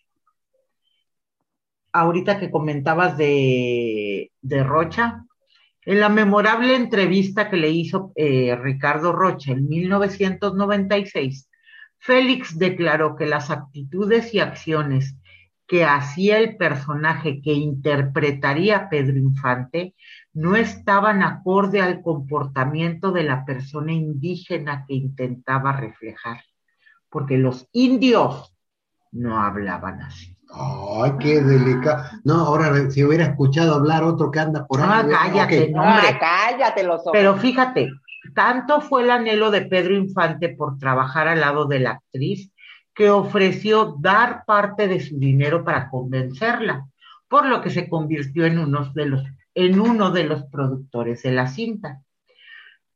Ahorita 1.93 2.39
que 2.39 2.51
comentabas 2.51 3.17
de, 3.17 4.31
Rocha, 4.43 5.25
En 5.85 6.01
la 6.01 6.09
memorable 6.09 6.77
entrevista 6.77 7.51
que 7.51 7.57
le 7.57 7.71
hizo 7.71 8.13
eh, 8.15 8.55
Ricardo 8.57 9.13
Rocha 9.13 9.53
en 9.53 9.69
1996, 9.69 11.49
Félix 11.99 12.59
declaró 12.59 13.17
que 13.17 13.27
las 13.27 13.51
actitudes 13.51 14.33
y 14.35 14.41
acciones 14.41 15.17
que 15.71 15.85
hacía 15.85 16.39
el 16.39 16.57
personaje 16.57 17.41
que 17.41 17.53
interpretaría 17.53 18.89
Pedro 18.89 19.17
Infante 19.19 19.95
no 20.33 20.57
estaban 20.57 21.23
acorde 21.23 21.81
al 21.81 22.03
comportamiento 22.03 23.13
de 23.13 23.23
la 23.23 23.45
persona 23.45 23.93
indígena 23.93 24.85
que 24.89 24.95
intentaba 24.95 25.73
reflejar, 25.73 26.41
porque 27.09 27.39
los 27.39 27.69
indios 27.71 28.53
no 29.13 29.41
hablaban 29.41 30.03
así. 30.03 30.30
Ay, 30.53 31.13
qué 31.21 31.41
delicado. 31.41 32.05
No, 32.25 32.35
ahora 32.35 32.91
si 32.91 33.05
hubiera 33.05 33.25
escuchado 33.25 33.75
hablar 33.75 34.03
otro 34.03 34.31
que 34.31 34.41
anda 34.41 34.67
por 34.67 34.81
ahí. 34.81 34.89
Ah, 34.91 35.07
cállate, 35.09 35.63
Ok. 35.65 35.71
no, 35.71 35.83
hombre. 35.83 36.09
Ah, 36.09 36.19
cállate 36.19 36.83
los 36.83 37.01
ojos. 37.01 37.13
Pero 37.13 37.37
fíjate, 37.37 37.91
tanto 38.35 38.81
fue 38.81 39.03
el 39.03 39.11
anhelo 39.11 39.51
de 39.51 39.63
Pedro 39.63 39.95
Infante 39.95 40.51
por 40.51 40.79
trabajar 40.79 41.29
al 41.29 41.41
lado 41.41 41.67
de 41.67 41.81
la 41.81 41.91
actriz 41.93 42.53
que 42.95 43.11
ofreció 43.11 43.97
dar 44.01 44.45
parte 44.45 44.89
de 44.89 45.01
su 45.01 45.19
dinero 45.19 45.65
para 45.65 45.89
convencerla, 45.89 46.87
por 47.29 47.47
lo 47.47 47.63
que 47.63 47.71
se 47.71 47.89
convirtió 47.89 48.45
en 48.45 48.59
uno 48.59 48.91
de 48.93 49.07
los, 49.07 49.25
en 49.55 49.81
uno 49.81 50.11
de 50.11 50.25
los 50.25 50.45
productores 50.45 51.23
de 51.23 51.33
la 51.33 51.47
cinta. 51.47 52.03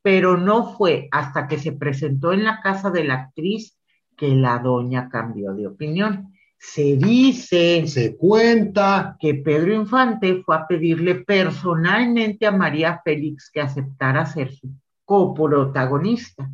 Pero 0.03 0.37
no 0.37 0.77
fue 0.77 1.09
hasta 1.11 1.47
que 1.49 1.59
se 1.59 1.73
presentó 1.73 2.33
en 2.33 2.45
la 2.45 2.61
casa 2.61 2.90
de 2.90 3.05
la 3.05 3.14
actriz 3.14 3.79
que 4.17 4.29
la 4.29 4.59
doña 4.59 5.09
cambió 5.09 5.55
de 5.55 5.67
opinión. 5.69 6.34
Se 6.72 6.96
dice 6.96 7.87
Se 7.87 8.16
cuenta. 8.16 9.16
que 9.20 9.35
Pedro 9.35 9.74
Infante 9.74 10.42
fue 10.42 10.57
a 10.57 10.66
pedirle 10.66 11.14
personalmente 11.16 12.46
a 12.46 12.53
María 12.53 13.00
Félix 13.05 13.50
que 13.50 13.61
aceptara 13.61 14.27
ser 14.27 14.53
su 14.53 14.70
coprotagonista. 15.05 16.50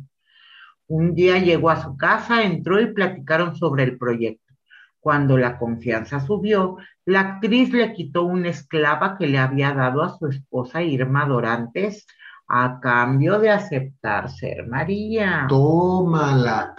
Un 0.87 1.15
día 1.15 1.39
llegó 1.39 1.69
a 1.69 1.81
su 1.81 1.97
casa, 1.97 2.43
entró 2.43 2.79
y 2.79 2.93
platicaron 2.93 3.55
sobre 3.55 3.83
el 3.83 3.97
proyecto. 3.97 4.53
Cuando 4.99 5.37
la 5.37 5.57
confianza 5.57 6.19
subió, 6.19 6.77
la 7.05 7.21
actriz 7.21 7.71
le 7.71 7.93
quitó 7.93 8.23
una 8.23 8.49
esclava 8.49 9.17
que 9.17 9.25
le 9.25 9.39
había 9.39 9.73
dado 9.73 10.03
a 10.03 10.15
su 10.17 10.27
esposa 10.27 10.83
Irma 10.83 11.25
Dorantes 11.25 12.05
a 12.47 12.79
cambio 12.79 13.39
de 13.39 13.49
aceptar 13.49 14.29
ser 14.29 14.67
María. 14.67 15.45
Tómala. 15.47 16.75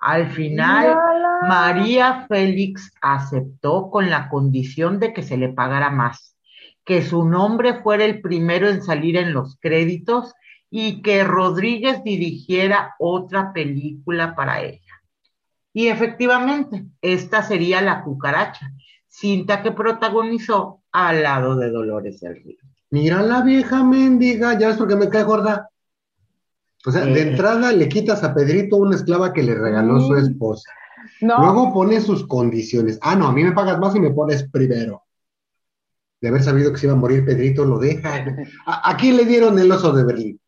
Al 0.00 0.30
final. 0.30 0.96
María 1.42 2.26
Félix 2.28 2.92
aceptó 3.00 3.90
con 3.90 4.10
la 4.10 4.28
condición 4.28 4.98
de 4.98 5.12
que 5.12 5.22
se 5.22 5.38
le 5.38 5.48
pagara 5.48 5.90
más, 5.90 6.36
que 6.84 7.02
su 7.02 7.24
nombre 7.24 7.80
fuera 7.82 8.04
el 8.04 8.20
primero 8.20 8.68
en 8.68 8.82
salir 8.82 9.16
en 9.16 9.32
los 9.32 9.58
créditos 9.58 10.34
y 10.70 11.02
que 11.02 11.24
Rodríguez 11.24 12.04
dirigiera 12.04 12.94
otra 12.98 13.52
película 13.52 14.34
para 14.34 14.62
ella. 14.62 14.80
Y 15.72 15.86
efectivamente, 15.88 16.84
esta 17.00 17.42
sería 17.42 17.80
La 17.80 18.02
Cucaracha, 18.02 18.70
cinta 19.08 19.62
que 19.62 19.72
protagonizó 19.72 20.82
al 20.92 21.22
lado 21.22 21.56
de 21.56 21.70
Dolores 21.70 22.20
del 22.20 22.42
Río. 22.42 22.58
Mira 22.90 23.22
la 23.22 23.42
vieja 23.42 23.82
mendiga, 23.84 24.58
ya 24.58 24.68
ves 24.68 24.76
porque 24.76 24.96
me 24.96 25.08
cae 25.08 25.22
gorda. 25.22 25.70
O 26.86 26.90
sea, 26.90 27.04
de 27.04 27.20
Eh. 27.20 27.28
entrada 27.30 27.72
le 27.72 27.88
quitas 27.88 28.22
a 28.24 28.32
Pedrito 28.34 28.76
una 28.76 28.96
esclava 28.96 29.32
que 29.32 29.42
le 29.42 29.54
regaló 29.54 30.00
su 30.00 30.12
Mm. 30.14 30.18
esposa. 30.18 30.70
No, 31.20 31.36
Luego 31.38 31.72
pone 31.74 32.00
sus 32.00 32.26
condiciones. 32.26 32.98
Ah, 33.02 33.14
no, 33.16 33.26
a 33.28 33.32
mí 33.32 33.42
me 33.44 33.52
pagas 33.52 33.78
más 33.78 33.94
y 33.96 34.00
me 34.00 34.10
pones 34.10 34.48
primero. 34.50 35.02
De 36.20 36.28
haber 36.28 36.42
sabido 36.42 36.72
que 36.72 36.78
se 36.78 36.86
iba 36.86 36.94
a 36.94 36.98
morir 36.98 37.24
Pedrito, 37.24 37.64
lo 37.64 37.78
deja. 37.78 38.24
¿A, 38.66 38.90
a 38.90 38.96
quién 38.96 39.16
le 39.16 39.24
dieron 39.24 39.58
el 39.58 39.70
oso 39.72 39.92
de 39.92 40.04
Berlín? 40.04 40.40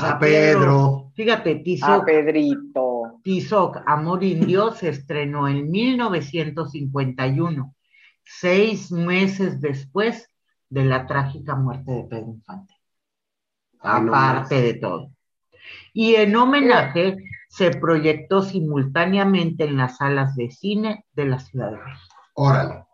A 0.00 0.16
Pedro. 0.18 1.10
Fíjate, 1.14 1.52
a 1.52 1.62
Tizoc, 1.62 2.04
Pedrito. 2.04 3.18
Tizoc, 3.22 3.78
Amor 3.86 4.22
Indio, 4.24 4.72
se 4.72 4.88
estrenó 4.90 5.48
en 5.48 5.70
1951, 5.70 7.74
seis 8.24 8.90
meses 8.92 9.60
después 9.60 10.28
de 10.70 10.84
la 10.84 11.06
trágica 11.06 11.54
muerte 11.56 11.90
de 11.92 12.04
Pedro 12.04 12.30
Infante. 12.34 12.74
Ah, 13.80 14.00
no 14.00 14.14
aparte 14.14 14.60
de 14.62 14.74
todo. 14.74 15.10
Y 15.92 16.14
en 16.16 16.34
homenaje 16.36 17.16
se 17.48 17.70
proyectó 17.70 18.42
simultáneamente 18.42 19.64
en 19.64 19.76
las 19.76 19.98
salas 19.98 20.34
de 20.36 20.50
cine 20.50 21.04
de 21.12 21.26
la 21.26 21.38
Ciudad 21.38 21.70
de 21.70 21.76
México. 21.78 22.14
Órale. 22.34 22.84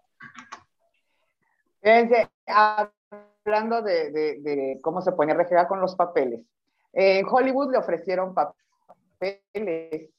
Fíjense, 1.81 2.29
hablando 2.47 3.83
de, 3.83 4.11
de- 4.11 4.41
de 4.41 4.79
cómo 4.83 5.01
se 5.01 5.13
pone 5.13 5.33
rejegar 5.35 5.69
con 5.69 5.81
los 5.81 5.95
papeles. 5.95 6.41
En 6.93 7.25
Hollywood 7.29 7.71
le 7.73 7.79
ofrecieron 7.79 8.35
papeles 8.35 10.11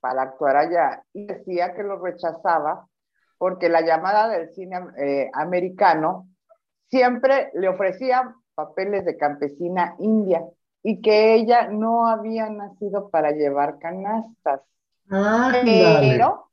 para 0.00 0.22
actuar 0.22 0.56
allá 0.56 1.02
y 1.12 1.26
decía 1.26 1.74
que 1.74 1.82
los 1.82 2.00
rechazaba 2.02 2.86
porque 3.38 3.68
la 3.68 3.80
llamada 3.80 4.28
del 4.28 4.50
cine 4.50 4.80
eh, 4.98 5.30
americano 5.32 6.28
siempre 6.90 7.50
le 7.54 7.68
ofrecía 7.68 8.34
papeles 8.54 9.04
de 9.04 9.16
campesina 9.16 9.94
india 9.98 10.42
y 10.82 11.00
que 11.00 11.34
ella 11.34 11.68
no 11.68 12.06
había 12.06 12.48
nacido 12.50 13.08
para 13.10 13.30
llevar 13.32 13.78
canastas. 13.78 14.62
Ándale. 15.08 15.98
Pero 16.00 16.50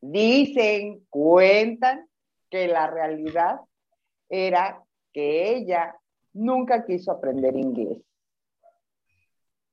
dicen, 0.00 1.04
cuentan 1.08 2.06
que 2.50 2.68
la 2.68 2.86
realidad 2.88 3.60
era 4.28 4.82
que 5.12 5.56
ella 5.56 5.96
nunca 6.34 6.84
quiso 6.84 7.12
aprender 7.12 7.56
inglés. 7.56 7.98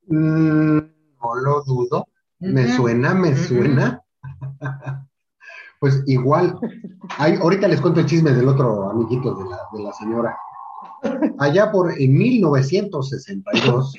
Mm, 0.07 0.77
no 0.77 1.35
lo 1.35 1.63
dudo. 1.63 2.07
Me 2.39 2.67
suena, 2.67 3.13
me 3.13 3.35
suena. 3.35 4.01
Pues 5.77 6.01
igual, 6.07 6.57
hay, 7.17 7.35
ahorita 7.35 7.67
les 7.67 7.81
cuento 7.81 7.99
el 7.99 8.05
chisme 8.05 8.31
del 8.31 8.47
otro 8.47 8.89
amiguito 8.89 9.35
de 9.35 9.49
la, 9.49 9.59
de 9.73 9.83
la 9.83 9.91
señora. 9.91 10.35
Allá 11.39 11.71
por 11.71 11.99
en 11.99 12.13
1962 12.17 13.95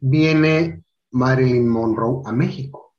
viene 0.00 0.82
Marilyn 1.10 1.68
Monroe 1.68 2.22
a 2.24 2.32
México. 2.32 2.94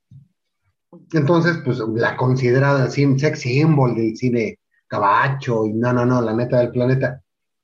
Entonces, 1.12 1.58
pues 1.64 1.78
la 1.78 2.16
considerada 2.16 2.84
así, 2.84 3.18
sex 3.18 3.40
symbol 3.40 3.94
del 3.94 4.16
cine 4.16 4.58
cabacho 4.86 5.66
y 5.66 5.72
no, 5.72 5.92
no, 5.92 6.04
no, 6.04 6.20
la 6.20 6.34
neta 6.34 6.58
del 6.58 6.70
planeta. 6.70 7.22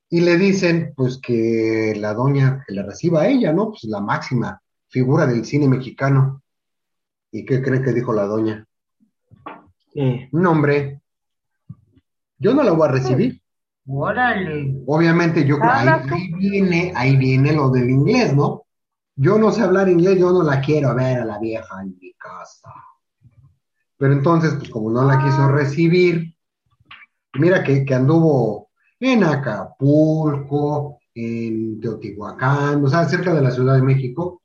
Y 0.09 0.21
le 0.21 0.37
dicen, 0.37 0.93
pues 0.97 1.19
que 1.19 1.95
la 1.97 2.15
doña 2.15 2.65
que 2.67 2.75
le 2.75 2.83
reciba 2.83 3.23
a 3.23 3.29
ella, 3.29 3.53
¿no? 3.53 3.71
Pues 3.71 3.85
la 3.85 4.01
máxima 4.01 4.61
figura 4.89 5.27
del 5.27 5.45
cine 5.45 5.69
mexicano. 5.69 6.43
¿Y 7.33 7.45
qué 7.45 7.61
cree 7.61 7.83
que 7.83 7.93
dijo 7.93 8.13
la 8.13 8.27
doña? 8.27 8.65
¿Qué? 9.93 10.29
No, 10.33 10.53
hombre, 10.53 11.01
yo 12.39 12.55
no 12.55 12.63
la 12.63 12.73
voy 12.73 12.89
a 12.89 12.93
recibir. 12.93 13.43
Órale. 13.87 14.83
Obviamente, 14.87 15.47
yo 15.47 15.59
creo, 15.59 15.71
ahí, 15.71 15.89
ahí 15.89 16.33
viene, 16.35 16.93
ahí 16.95 17.17
viene 17.17 17.53
lo 17.53 17.71
del 17.71 17.89
inglés, 17.89 18.35
¿no? 18.35 18.65
Yo 19.15 19.39
no 19.39 19.51
sé 19.51 19.63
hablar 19.63 19.89
inglés, 19.89 20.19
yo 20.19 20.33
no 20.33 20.43
la 20.43 20.61
quiero 20.61 20.95
ver 20.95 21.21
a 21.21 21.25
la 21.25 21.39
vieja 21.39 21.83
en 21.83 21.97
mi 22.01 22.13
casa. 22.15 22.73
Pero 23.97 24.13
entonces, 24.13 24.55
pues 24.55 24.69
como 24.69 24.91
no 24.91 25.05
la 25.05 25.23
quiso 25.25 25.49
recibir, 25.49 26.37
mira 27.35 27.63
que, 27.63 27.85
que 27.85 27.95
anduvo 27.95 28.71
en 29.01 29.25
Acapulco, 29.25 30.99
en 31.15 31.81
Teotihuacán, 31.81 32.85
o 32.85 32.89
sea, 32.89 33.07
cerca 33.07 33.33
de 33.33 33.41
la 33.41 33.51
Ciudad 33.51 33.77
de 33.77 33.83
México, 33.83 34.43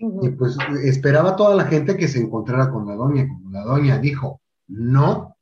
y 0.00 0.28
pues 0.30 0.56
esperaba 0.84 1.34
toda 1.34 1.56
la 1.56 1.64
gente 1.64 1.96
que 1.96 2.06
se 2.06 2.20
encontrara 2.20 2.70
con 2.70 2.86
la 2.86 2.94
doña. 2.94 3.26
Como 3.26 3.50
la 3.50 3.62
doña 3.62 3.98
dijo 3.98 4.42
no, 4.68 5.37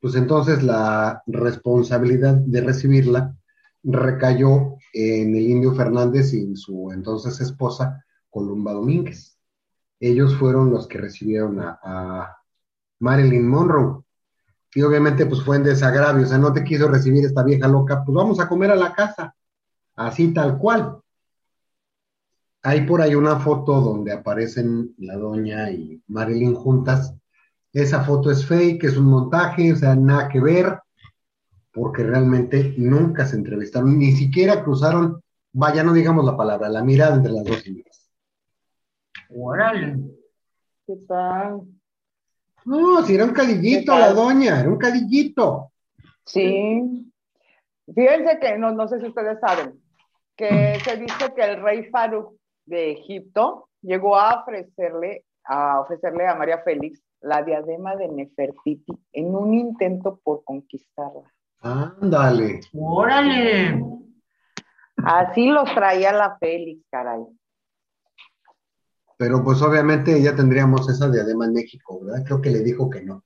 pues 0.00 0.14
entonces 0.14 0.62
la 0.62 1.22
responsabilidad 1.26 2.34
de 2.34 2.60
recibirla 2.60 3.34
recayó 3.82 4.76
en 4.92 5.34
el 5.34 5.48
Indio 5.48 5.74
Fernández 5.74 6.32
y 6.32 6.56
su 6.56 6.90
entonces 6.92 7.40
esposa, 7.40 8.04
Columba 8.30 8.72
Domínguez. 8.72 9.38
Ellos 10.00 10.34
fueron 10.36 10.70
los 10.70 10.86
que 10.86 10.98
recibieron 10.98 11.60
a, 11.60 11.78
a 11.82 12.36
Marilyn 12.98 13.46
Monroe. 13.46 14.02
Y 14.74 14.82
obviamente 14.82 15.24
pues 15.24 15.42
fue 15.42 15.56
en 15.56 15.64
desagravio, 15.64 16.24
o 16.24 16.28
sea, 16.28 16.38
no 16.38 16.52
te 16.52 16.62
quiso 16.62 16.88
recibir 16.88 17.24
esta 17.24 17.42
vieja 17.42 17.66
loca, 17.66 18.04
pues 18.04 18.14
vamos 18.14 18.40
a 18.40 18.48
comer 18.48 18.70
a 18.70 18.76
la 18.76 18.92
casa, 18.92 19.34
así 19.94 20.34
tal 20.34 20.58
cual. 20.58 21.00
Hay 22.62 22.84
por 22.84 23.00
ahí 23.00 23.14
una 23.14 23.38
foto 23.38 23.80
donde 23.80 24.12
aparecen 24.12 24.94
la 24.98 25.16
doña 25.16 25.70
y 25.70 26.02
Marilyn 26.08 26.54
juntas. 26.54 27.14
Esa 27.76 28.02
foto 28.02 28.30
es 28.30 28.46
fake, 28.46 28.84
es 28.84 28.96
un 28.96 29.04
montaje, 29.04 29.70
o 29.70 29.76
sea, 29.76 29.94
nada 29.94 30.30
que 30.30 30.40
ver, 30.40 30.78
porque 31.70 32.04
realmente 32.04 32.72
nunca 32.78 33.26
se 33.26 33.36
entrevistaron, 33.36 33.98
ni 33.98 34.12
siquiera 34.12 34.64
cruzaron, 34.64 35.22
vaya, 35.52 35.84
no 35.84 35.92
digamos 35.92 36.24
la 36.24 36.38
palabra, 36.38 36.70
la 36.70 36.82
mirada 36.82 37.16
entre 37.16 37.32
las 37.32 37.44
dos 37.44 37.60
señoras. 37.60 38.10
Órale. 39.28 39.98
¿Qué 40.86 40.94
tal? 41.06 41.64
No, 42.64 43.02
si 43.02 43.14
era 43.14 43.26
un 43.26 43.34
cadillito 43.34 43.92
¿Qué 43.92 43.98
la 43.98 44.12
doña, 44.14 44.58
era 44.58 44.70
un 44.70 44.78
cadillito. 44.78 45.70
Sí. 46.24 47.12
Fíjense 47.94 48.38
que, 48.40 48.56
no, 48.56 48.72
no 48.72 48.88
sé 48.88 49.00
si 49.00 49.06
ustedes 49.06 49.38
saben, 49.38 49.78
que 50.34 50.80
se 50.82 50.96
dice 50.96 51.34
que 51.36 51.42
el 51.42 51.62
rey 51.62 51.90
Farouk 51.90 52.38
de 52.64 52.92
Egipto 52.92 53.68
llegó 53.82 54.16
a 54.16 54.40
ofrecerle 54.40 55.26
a 55.44 55.80
ofrecerle 55.80 56.26
a 56.26 56.34
María 56.34 56.58
Félix 56.62 57.05
la 57.26 57.42
diadema 57.42 57.96
de 57.96 58.08
Nefertiti 58.08 58.92
en 59.12 59.34
un 59.34 59.52
intento 59.54 60.20
por 60.22 60.44
conquistarla. 60.44 61.32
Ándale. 61.60 62.60
Órale. 62.72 63.82
Así 65.04 65.48
los 65.50 65.64
traía 65.74 66.12
la 66.12 66.36
Félix, 66.38 66.84
caray. 66.90 67.22
Pero 69.18 69.42
pues 69.42 69.60
obviamente 69.62 70.22
ya 70.22 70.36
tendríamos 70.36 70.88
esa 70.88 71.10
diadema 71.10 71.46
en 71.46 71.54
México, 71.54 72.00
¿verdad? 72.02 72.22
Creo 72.24 72.40
que 72.40 72.50
le 72.50 72.60
dijo 72.60 72.88
que 72.90 73.02
no. 73.02 73.22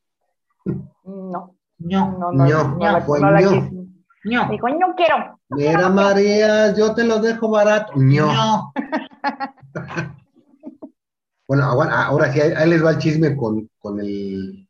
No, 0.64 1.56
No, 1.78 2.18
no, 2.18 2.32
no, 2.32 2.32
No, 2.32 2.92
no, 2.92 3.00
fue 3.02 3.20
no 3.20 3.30
la 3.30 3.40
no. 3.40 3.50
quiso. 3.50 3.70
no. 4.24 4.48
Dijo, 4.50 4.68
no 4.68 4.94
quiero. 4.96 5.40
Mira, 5.50 5.88
María, 5.88 6.74
yo 6.74 6.94
te 6.94 7.04
lo 7.04 7.18
dejo 7.20 7.50
barato. 7.50 7.92
No. 7.96 8.32
No. 8.32 8.72
Bueno, 11.50 11.64
ahora, 11.64 12.32
sí, 12.32 12.40
ahí, 12.40 12.70
les 12.70 12.84
va 12.84 12.90
el 12.90 12.98
chisme 12.98 13.34
con, 13.34 13.68
con 13.80 13.98
el 13.98 14.68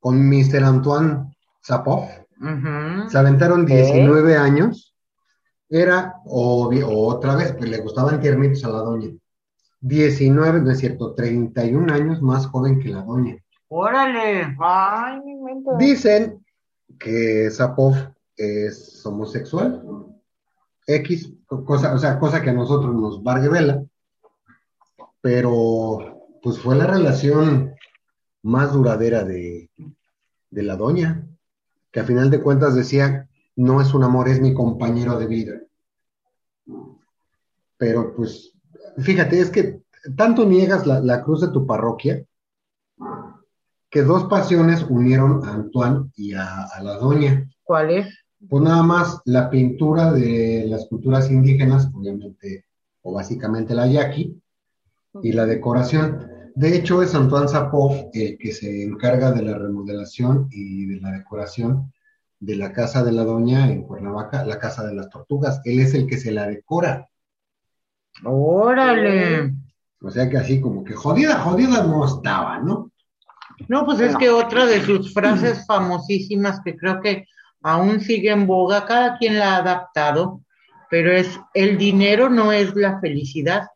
con 0.00 0.28
Mr. 0.28 0.64
Antoine 0.64 1.32
Zapov. 1.64 2.08
Se 3.08 3.16
aventaron 3.16 3.64
19 3.64 4.36
años. 4.36 4.92
Era 5.70 6.16
obvio, 6.24 6.90
otra 6.90 7.36
vez, 7.36 7.52
pues 7.52 7.70
le 7.70 7.78
gustaban 7.78 8.20
tiernitos 8.20 8.64
a 8.64 8.70
la 8.70 8.78
doña. 8.78 9.10
19, 9.78 10.62
no 10.62 10.72
es 10.72 10.78
cierto, 10.80 11.14
31 11.14 11.94
años 11.94 12.22
más 12.22 12.48
joven 12.48 12.80
que 12.80 12.88
la 12.88 13.02
doña. 13.02 13.36
Órale. 13.68 14.56
Ay, 14.58 15.20
mi. 15.20 15.36
Dicen 15.78 16.44
que 16.98 17.52
Zapov 17.52 17.94
es 18.36 19.06
homosexual. 19.06 19.80
X, 20.88 21.34
cosa, 21.46 21.94
o 21.94 21.98
sea, 21.98 22.18
cosa 22.18 22.42
que 22.42 22.50
a 22.50 22.52
nosotros 22.52 22.92
nos 22.96 23.22
vargue 23.22 23.48
vela. 23.48 23.84
Pero, 25.20 26.28
pues 26.42 26.58
fue 26.58 26.76
la 26.76 26.86
relación 26.86 27.74
más 28.42 28.72
duradera 28.72 29.24
de, 29.24 29.70
de 30.50 30.62
la 30.62 30.76
doña, 30.76 31.26
que 31.90 32.00
a 32.00 32.04
final 32.04 32.30
de 32.30 32.40
cuentas 32.40 32.74
decía, 32.74 33.28
no 33.56 33.80
es 33.80 33.94
un 33.94 34.04
amor, 34.04 34.28
es 34.28 34.40
mi 34.40 34.54
compañero 34.54 35.18
de 35.18 35.26
vida. 35.26 35.60
Pero, 37.76 38.14
pues, 38.14 38.52
fíjate, 38.98 39.40
es 39.40 39.50
que 39.50 39.82
tanto 40.16 40.44
niegas 40.44 40.86
la, 40.86 41.00
la 41.00 41.22
cruz 41.22 41.40
de 41.40 41.48
tu 41.48 41.66
parroquia, 41.66 42.24
que 43.90 44.02
dos 44.02 44.24
pasiones 44.24 44.84
unieron 44.88 45.44
a 45.44 45.54
Antoine 45.54 46.10
y 46.14 46.34
a, 46.34 46.64
a 46.64 46.82
la 46.82 46.96
doña. 46.98 47.48
¿Cuál 47.62 47.90
es? 47.90 48.06
Pues 48.48 48.62
nada 48.62 48.82
más 48.82 49.20
la 49.24 49.50
pintura 49.50 50.12
de 50.12 50.66
las 50.68 50.86
culturas 50.86 51.30
indígenas, 51.30 51.88
obviamente, 51.92 52.66
o 53.02 53.14
básicamente 53.14 53.74
la 53.74 53.86
yaqui, 53.86 54.40
y 55.22 55.32
la 55.32 55.46
decoración. 55.46 56.26
De 56.54 56.76
hecho, 56.76 57.02
es 57.02 57.14
Antoine 57.14 57.48
Zapov 57.48 58.10
el 58.12 58.36
que 58.38 58.52
se 58.52 58.82
encarga 58.82 59.30
de 59.32 59.42
la 59.42 59.56
remodelación 59.56 60.48
y 60.50 60.86
de 60.86 61.00
la 61.00 61.12
decoración 61.12 61.92
de 62.40 62.56
la 62.56 62.72
casa 62.72 63.02
de 63.02 63.12
la 63.12 63.24
doña 63.24 63.70
en 63.70 63.82
Cuernavaca, 63.82 64.44
la 64.44 64.58
casa 64.58 64.86
de 64.86 64.94
las 64.94 65.08
tortugas. 65.08 65.60
Él 65.64 65.80
es 65.80 65.94
el 65.94 66.06
que 66.06 66.18
se 66.18 66.30
la 66.30 66.46
decora. 66.46 67.08
Órale. 68.24 69.54
O 70.00 70.10
sea 70.10 70.28
que 70.28 70.36
así 70.36 70.60
como 70.60 70.84
que 70.84 70.94
jodida, 70.94 71.40
jodida 71.40 71.82
no 71.84 72.04
estaba, 72.04 72.60
¿no? 72.60 72.92
No, 73.66 73.84
pues 73.84 74.00
es 74.00 74.16
que 74.16 74.30
otra 74.30 74.66
de 74.66 74.80
sus 74.80 75.12
frases 75.12 75.66
famosísimas 75.66 76.60
que 76.64 76.76
creo 76.76 77.00
que 77.00 77.24
aún 77.62 78.00
sigue 78.00 78.30
en 78.30 78.46
boga, 78.46 78.86
cada 78.86 79.18
quien 79.18 79.38
la 79.38 79.56
ha 79.56 79.56
adaptado, 79.56 80.42
pero 80.88 81.10
es 81.10 81.40
el 81.54 81.76
dinero 81.76 82.28
no 82.28 82.52
es 82.52 82.76
la 82.76 83.00
felicidad, 83.00 83.66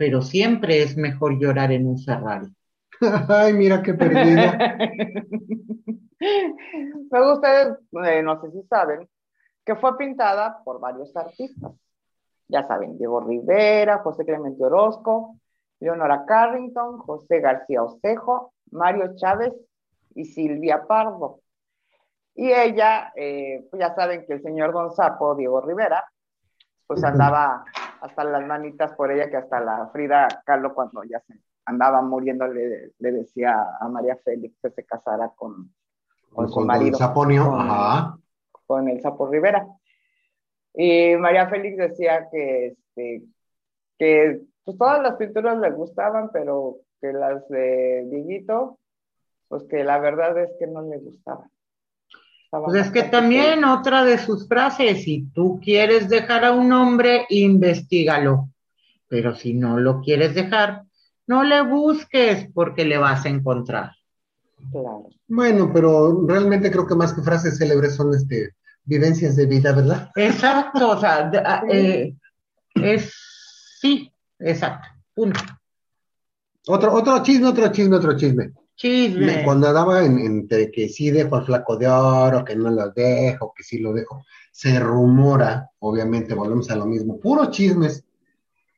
pero 0.00 0.22
siempre 0.22 0.82
es 0.82 0.96
mejor 0.96 1.38
llorar 1.38 1.70
en 1.72 1.86
un 1.86 1.98
Ferrari. 1.98 2.50
Ay, 3.28 3.52
mira 3.52 3.82
qué 3.82 3.92
perdida. 3.92 4.56
Luego 7.10 7.34
ustedes, 7.34 7.76
eh, 8.06 8.22
no 8.22 8.40
sé 8.40 8.50
si 8.50 8.62
saben, 8.62 9.06
que 9.62 9.76
fue 9.76 9.98
pintada 9.98 10.62
por 10.64 10.80
varios 10.80 11.14
artistas. 11.14 11.72
Ya 12.48 12.66
saben, 12.66 12.96
Diego 12.96 13.20
Rivera, 13.20 13.98
José 13.98 14.24
Clemente 14.24 14.64
Orozco, 14.64 15.36
Leonora 15.80 16.24
Carrington, 16.24 16.96
José 16.96 17.40
García 17.40 17.82
Osejo, 17.82 18.54
Mario 18.70 19.14
Chávez 19.16 19.52
y 20.14 20.24
Silvia 20.24 20.86
Pardo. 20.86 21.40
Y 22.34 22.50
ella, 22.50 23.12
eh, 23.16 23.66
pues 23.70 23.80
ya 23.80 23.94
saben 23.94 24.24
que 24.24 24.32
el 24.32 24.42
señor 24.42 24.72
Don 24.72 24.92
Sapo, 24.92 25.34
Diego 25.34 25.60
Rivera, 25.60 26.02
pues 26.86 27.04
andaba 27.04 27.66
hasta 28.00 28.24
las 28.24 28.46
manitas 28.46 28.92
por 28.94 29.10
ella, 29.12 29.30
que 29.30 29.36
hasta 29.36 29.60
la 29.60 29.88
Frida 29.92 30.26
Kahlo 30.44 30.74
cuando 30.74 31.02
ya 31.04 31.20
se 31.20 31.34
andaba 31.66 32.02
muriendo 32.02 32.46
le, 32.48 32.92
le 32.98 33.12
decía 33.12 33.64
a 33.78 33.88
María 33.88 34.16
Félix 34.24 34.58
que 34.62 34.70
se 34.70 34.84
casara 34.84 35.30
con, 35.36 35.72
con 36.32 36.48
su 36.48 36.54
Con 36.54 36.66
marido, 36.66 36.98
con- 37.14 37.60
ajá. 37.60 38.18
con 38.66 38.88
el 38.88 39.00
Sapo 39.00 39.28
Rivera. 39.28 39.66
Y 40.74 41.16
María 41.16 41.48
Félix 41.48 41.76
decía 41.76 42.28
que, 42.30 42.66
este, 42.68 43.22
que 43.98 44.40
pues 44.64 44.78
todas 44.78 45.02
las 45.02 45.16
pinturas 45.16 45.58
le 45.58 45.70
gustaban, 45.70 46.30
pero 46.32 46.76
que 47.00 47.12
las 47.12 47.48
de 47.48 48.06
Dieguito, 48.10 48.78
pues 49.48 49.64
que 49.64 49.82
la 49.84 49.98
verdad 49.98 50.36
es 50.38 50.50
que 50.58 50.66
no 50.66 50.82
le 50.82 50.98
gustaban. 50.98 51.50
Pues 52.50 52.86
es 52.86 52.90
que 52.92 53.04
también 53.04 53.64
otra 53.64 54.04
de 54.04 54.18
sus 54.18 54.48
frases, 54.48 55.04
si 55.04 55.26
tú 55.34 55.60
quieres 55.62 56.08
dejar 56.08 56.44
a 56.44 56.52
un 56.52 56.72
hombre, 56.72 57.24
investigalo, 57.30 58.48
pero 59.08 59.36
si 59.36 59.54
no 59.54 59.78
lo 59.78 60.00
quieres 60.00 60.34
dejar, 60.34 60.82
no 61.28 61.44
le 61.44 61.62
busques 61.62 62.48
porque 62.52 62.84
le 62.84 62.98
vas 62.98 63.24
a 63.24 63.28
encontrar. 63.28 63.92
Claro. 64.72 65.08
Bueno, 65.28 65.70
pero 65.72 66.26
realmente 66.26 66.70
creo 66.72 66.86
que 66.86 66.94
más 66.96 67.12
que 67.12 67.22
frases 67.22 67.56
célebres 67.56 67.94
son 67.94 68.12
este 68.14 68.50
vivencias 68.84 69.36
de 69.36 69.46
vida, 69.46 69.72
¿verdad? 69.72 70.10
Exacto, 70.16 70.90
o 70.90 70.98
sea, 71.00 71.30
de- 71.30 71.38
a- 71.38 71.62
eh, 71.70 72.14
es 72.74 73.12
sí, 73.80 74.12
exacto, 74.40 74.88
punto. 75.14 75.38
Otro, 76.66 76.92
otro 76.94 77.22
chisme, 77.22 77.46
otro 77.48 77.70
chisme, 77.72 77.96
otro 77.96 78.16
chisme. 78.16 78.50
Chisme. 78.80 79.44
Cuando 79.44 79.68
andaba 79.68 80.02
en, 80.06 80.18
entre 80.18 80.70
que 80.70 80.88
sí 80.88 81.10
dejo 81.10 81.36
al 81.36 81.44
flaco 81.44 81.76
de 81.76 81.86
oro, 81.86 82.42
que 82.42 82.56
no 82.56 82.70
lo 82.70 82.88
dejo, 82.88 83.52
que 83.54 83.62
sí 83.62 83.76
lo 83.76 83.92
dejo, 83.92 84.24
se 84.50 84.80
rumora, 84.80 85.70
obviamente, 85.80 86.32
volvemos 86.32 86.70
a 86.70 86.76
lo 86.76 86.86
mismo, 86.86 87.20
puros 87.20 87.50
chismes, 87.50 88.02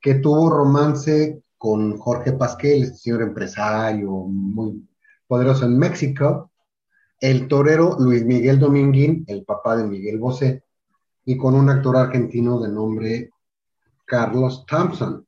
que 0.01 0.15
tuvo 0.15 0.51
romance 0.51 1.41
con 1.57 1.99
Jorge 1.99 2.33
Pasquel, 2.33 2.83
este 2.83 2.97
señor 2.97 3.23
empresario 3.23 4.11
muy 4.11 4.85
poderoso 5.29 5.67
en 5.67 5.79
México, 5.79 6.51
el 7.21 7.47
torero 7.47 7.97
Luis 8.01 8.25
Miguel 8.25 8.59
Dominguín, 8.59 9.25
el 9.29 9.45
papá 9.45 9.77
de 9.77 9.85
Miguel 9.85 10.19
Bosé, 10.19 10.65
y 11.25 11.37
con 11.37 11.55
un 11.55 11.71
actor 11.71 11.97
argentino 11.97 12.59
de 12.59 12.69
nombre 12.71 13.31
Carlos 14.05 14.67
Thompson. 14.67 15.25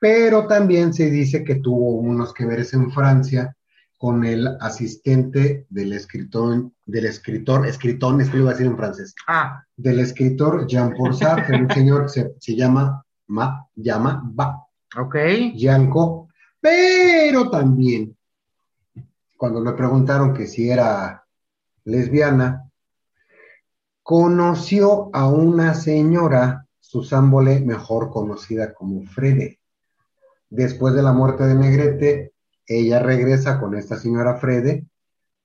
Pero 0.00 0.46
también 0.46 0.94
se 0.94 1.10
dice 1.10 1.44
que 1.44 1.56
tuvo 1.56 1.96
unos 1.96 2.32
que 2.32 2.46
veres 2.46 2.72
en 2.72 2.90
Francia 2.90 3.54
con 4.00 4.24
el 4.24 4.56
asistente 4.60 5.66
del 5.68 5.92
escritor, 5.92 6.70
del 6.86 7.04
escritor, 7.04 7.66
escritón, 7.66 8.22
es 8.22 8.30
que 8.30 8.38
lo 8.38 8.44
iba 8.44 8.50
a 8.50 8.54
decir 8.54 8.66
en 8.66 8.78
francés, 8.78 9.14
Ah, 9.26 9.62
del 9.76 10.00
escritor 10.00 10.66
Jean-Paul 10.66 11.14
Sartre, 11.14 11.60
un 11.60 11.70
señor 11.70 12.04
que 12.04 12.08
se, 12.08 12.34
se 12.38 12.56
llama, 12.56 13.04
ma, 13.26 13.68
llama, 13.74 14.22
ba, 14.24 14.64
ok. 14.96 15.16
Yanko, 15.54 16.30
pero 16.58 17.50
también, 17.50 18.16
cuando 19.36 19.62
le 19.62 19.72
preguntaron 19.72 20.32
que 20.32 20.46
si 20.46 20.70
era 20.70 21.22
lesbiana, 21.84 22.70
conoció 24.02 25.10
a 25.12 25.28
una 25.28 25.74
señora, 25.74 26.66
Susan 26.80 27.30
Bolé, 27.30 27.60
mejor 27.60 28.08
conocida 28.08 28.72
como 28.72 29.04
Frede. 29.04 29.60
Después 30.48 30.94
de 30.94 31.02
la 31.02 31.12
muerte 31.12 31.44
de 31.44 31.54
Negrete, 31.54 32.29
ella 32.78 33.00
regresa 33.00 33.58
con 33.60 33.74
esta 33.74 33.96
señora 33.96 34.36
Frede 34.36 34.86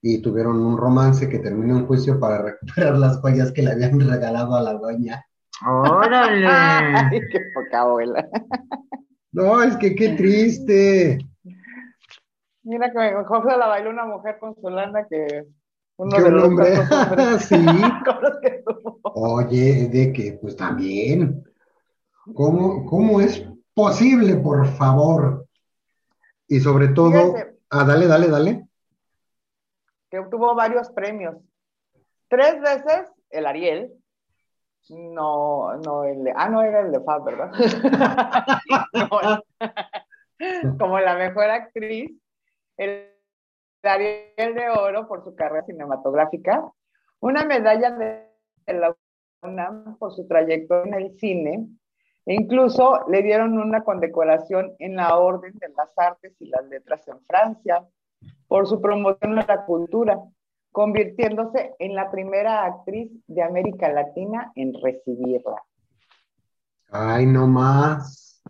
y 0.02 0.22
tuvieron 0.22 0.60
un 0.60 0.78
romance 0.78 1.28
que 1.28 1.40
terminó 1.40 1.78
en 1.80 1.88
juicio 1.88 2.20
para 2.20 2.42
recuperar 2.44 2.98
las 2.98 3.18
joyas 3.20 3.52
que 3.52 3.64
le 3.64 3.72
habían 3.72 4.00
regalado 4.00 4.56
a 4.56 4.62
la 4.62 4.74
doña. 4.74 5.26
Órale. 5.68 6.46
Ay, 6.48 7.20
qué 7.32 7.42
poca 7.54 7.82
abuela. 7.82 8.28
No, 9.32 9.62
es 9.64 9.76
que 9.78 9.96
qué 9.96 10.10
triste. 10.10 11.18
Mira 12.64 12.92
que 12.92 12.98
mejor 13.16 13.50
se 13.50 13.58
la 13.58 13.68
bailó 13.68 13.90
una 13.90 14.06
mujer 14.06 14.38
con 14.40 14.56
su 14.56 14.70
lana 14.70 15.06
que 15.10 15.46
uno 15.98 16.16
Que 16.16 16.22
de 16.24 16.28
un 16.30 16.36
los 16.36 16.44
hombre. 16.46 16.74
hombres 16.80 17.46
Sí. 17.48 17.56
que. 18.44 18.64
Oye, 19.04 19.88
de 19.90 20.14
que, 20.14 20.38
pues 20.42 20.56
también. 20.56 21.44
¿Cómo, 22.34 22.86
cómo 22.86 23.22
es 23.22 23.44
posible, 23.74 24.36
por 24.36 24.66
favor? 24.68 25.45
Y 26.48 26.60
sobre 26.60 26.90
todo. 26.90 27.36
Ah, 27.70 27.84
dale, 27.84 28.08
dale, 28.08 28.28
dale. 28.28 28.68
que 30.10 30.20
obtuvo 30.20 30.56
varios 30.56 30.90
premios. 30.92 31.36
Tres 32.28 32.60
veces 32.62 33.12
el 33.30 33.46
Ariel 33.46 33.94
No, 34.90 35.76
no, 35.78 36.04
el 36.04 36.24
de, 36.24 36.34
ah, 36.36 36.50
no 36.50 36.62
era 36.62 36.82
el 36.82 36.92
de 36.92 37.00
Fab, 37.02 37.24
¿verdad? 37.24 37.52
como 40.80 41.00
la 41.00 41.16
mejor 41.16 41.50
actriz, 41.50 42.12
el 42.78 43.12
Ariel 43.84 44.56
de 44.56 44.70
Oro 44.70 45.08
por 45.08 45.24
su 45.24 45.36
carrera 45.36 45.66
cinematográfica, 45.66 46.72
una 47.20 47.46
medalla 47.46 47.92
de 47.92 48.28
la 48.68 48.96
UNAM 49.42 49.98
por 49.98 50.14
su 50.14 50.28
trayectoria 50.28 50.98
en 50.98 51.04
el 51.04 51.20
cine, 51.20 51.68
e 52.26 52.34
incluso 52.34 53.02
le 53.10 53.22
dieron 53.22 53.58
una 53.58 53.84
condecoración 53.84 54.74
en 54.80 54.96
la 54.96 55.16
Orden 55.18 55.54
de 55.60 55.70
las 55.78 55.92
Artes 55.98 56.34
y 56.40 56.48
las 56.48 56.66
Letras 56.66 57.08
en 57.08 57.20
Francia 57.26 57.86
por 58.48 58.68
su 58.68 58.82
promoción 58.82 59.36
de 59.36 59.46
la 59.48 59.66
cultura, 59.66 60.20
convirtiéndose 60.72 61.74
en 61.80 61.96
la 61.96 62.10
primera 62.12 62.66
actriz 62.66 63.12
de 63.28 63.44
América 63.44 63.90
Latina 63.90 64.52
en 64.56 64.74
recibirla. 64.82 65.62
Ay, 66.92 67.26
no 67.26 67.48
más. 67.48 68.42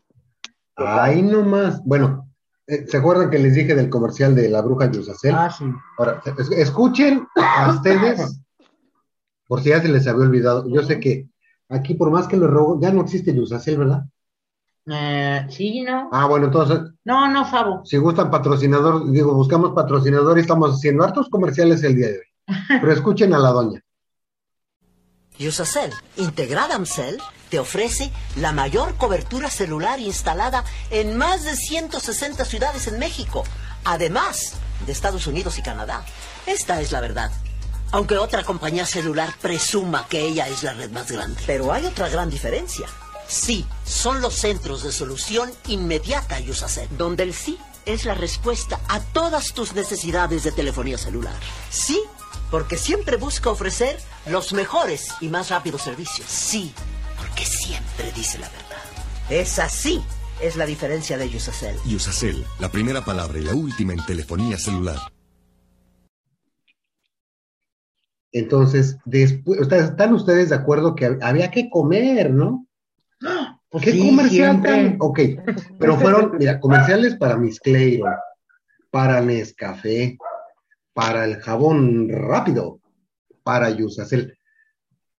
Ay, 0.76 1.22
no 1.22 1.42
más. 1.44 1.84
Bueno, 1.86 2.30
eh, 2.68 2.86
¿se 2.88 2.98
acuerdan 2.98 3.30
que 3.30 3.40
les 3.40 3.56
dije 3.56 3.76
del 3.76 3.90
comercial 3.90 4.36
de 4.36 4.50
la 4.50 4.62
bruja 4.62 4.92
Yusacel? 4.92 5.34
Ah, 5.36 5.50
sí. 5.50 5.66
Ahora, 5.98 6.22
es- 6.38 6.52
escuchen 6.52 7.26
a 7.36 7.72
ustedes, 7.72 8.42
por 9.48 9.62
si 9.62 9.70
ya 9.70 9.82
se 9.82 9.88
les 9.90 10.08
había 10.08 10.26
olvidado. 10.26 10.68
Yo 10.68 10.82
sé 10.84 11.00
que 11.00 11.28
aquí, 11.70 11.94
por 11.96 12.12
más 12.12 12.28
que 12.28 12.38
lo 12.38 12.48
robo, 12.48 12.80
ya 12.82 12.92
no 12.92 13.02
existe 13.02 13.34
Yusacel, 13.36 13.78
¿verdad? 13.78 14.04
Eh, 14.88 15.48
sí, 15.50 15.82
¿no? 15.82 16.10
Ah, 16.12 16.28
bueno, 16.28 16.46
entonces, 16.46 16.80
No, 17.06 17.28
no 17.28 17.50
sabo. 17.50 17.84
si 17.86 17.98
gustan 17.98 18.30
patrocinador, 18.30 19.10
digo, 19.12 19.34
buscamos 19.34 19.72
patrocinador 19.74 20.38
y 20.38 20.42
estamos 20.42 20.76
haciendo 20.76 21.04
hartos 21.04 21.28
comerciales 21.30 21.84
el 21.84 21.96
día 21.96 22.08
de 22.08 22.18
hoy. 22.20 22.26
Pero 22.82 22.92
escuchen 22.92 23.34
a 23.34 23.40
la 23.40 23.50
doña. 23.50 23.82
Usacell, 25.40 25.92
integrada 26.18 26.76
Amcel, 26.76 27.18
te 27.50 27.60
ofrece 27.60 28.12
la 28.38 28.54
mayor 28.54 28.96
cobertura 28.96 29.50
celular 29.50 30.00
instalada 30.00 30.64
en 30.92 31.18
más 31.18 31.44
de 31.44 31.56
160 31.56 32.46
ciudades 32.46 32.88
en 32.88 33.00
México, 33.00 33.44
además 33.84 34.54
de 34.86 34.92
Estados 34.94 35.28
Unidos 35.28 35.58
y 35.60 35.62
Canadá. 35.62 36.06
Esta 36.46 36.80
es 36.80 36.92
la 36.94 37.02
verdad. 37.02 37.32
Aunque 37.96 38.18
otra 38.18 38.44
compañía 38.44 38.86
celular 38.86 39.34
presuma 39.42 40.06
que 40.10 40.20
ella 40.20 40.50
es 40.50 40.64
la 40.64 40.74
red 40.74 40.92
más 40.92 41.10
grande. 41.10 41.42
Pero 41.48 41.72
hay 41.72 41.86
otra 41.86 42.10
gran 42.10 42.30
diferencia. 42.30 42.88
Sí, 43.26 43.66
son 43.86 44.20
los 44.20 44.34
centros 44.34 44.84
de 44.84 44.92
solución 44.92 45.50
inmediata 45.68 46.38
Usacell, 46.42 46.90
donde 46.98 47.24
el 47.24 47.34
sí 47.34 47.58
es 47.86 48.04
la 48.04 48.14
respuesta 48.14 48.82
a 48.90 49.00
todas 49.00 49.54
tus 49.54 49.76
necesidades 49.76 50.44
de 50.44 50.52
telefonía 50.52 50.98
celular. 50.98 51.36
Sí, 51.70 52.02
porque 52.52 52.76
siempre 52.76 53.16
busca 53.16 53.50
ofrecer 53.50 53.98
los 54.26 54.52
mejores 54.52 55.14
y 55.22 55.30
más 55.30 55.50
rápidos 55.50 55.84
servicios. 55.84 56.28
Sí, 56.28 56.74
porque 57.18 57.46
siempre 57.46 58.12
dice 58.12 58.40
la 58.40 58.50
verdad. 58.50 58.84
Esa 59.30 59.70
sí 59.70 60.04
es 60.42 60.58
la 60.58 60.66
diferencia 60.66 61.18
de 61.18 61.28
Usacell. 61.28 61.78
Usacell, 61.86 62.46
la 62.60 62.70
primera 62.70 63.06
palabra 63.06 63.40
y 63.40 63.44
la 63.44 63.54
última 63.54 63.94
en 63.94 64.06
telefonía 64.06 64.58
celular. 64.58 65.15
Entonces, 68.36 68.98
después, 69.06 69.62
¿están 69.72 70.14
ustedes 70.14 70.50
de 70.50 70.56
acuerdo 70.56 70.94
que 70.94 71.08
hab- 71.10 71.20
había 71.24 71.50
que 71.52 71.70
comer, 71.70 72.32
no? 72.32 72.68
Pues 73.70 73.86
¿Qué 73.86 73.92
sí, 73.94 74.10
comercial 74.10 74.62
tan? 74.62 74.98
Ok, 75.00 75.20
pero 75.80 75.96
fueron, 75.98 76.34
mira, 76.38 76.60
comerciales 76.60 77.16
para 77.16 77.38
Miss 77.38 77.62
Clairo, 77.62 78.08
para 78.92 79.22
Nescafé, 79.22 80.18
para 80.94 81.24
el 81.24 81.38
jabón 81.38 82.10
rápido, 82.10 82.82
para 83.44 83.70
Yusacel. 83.70 84.38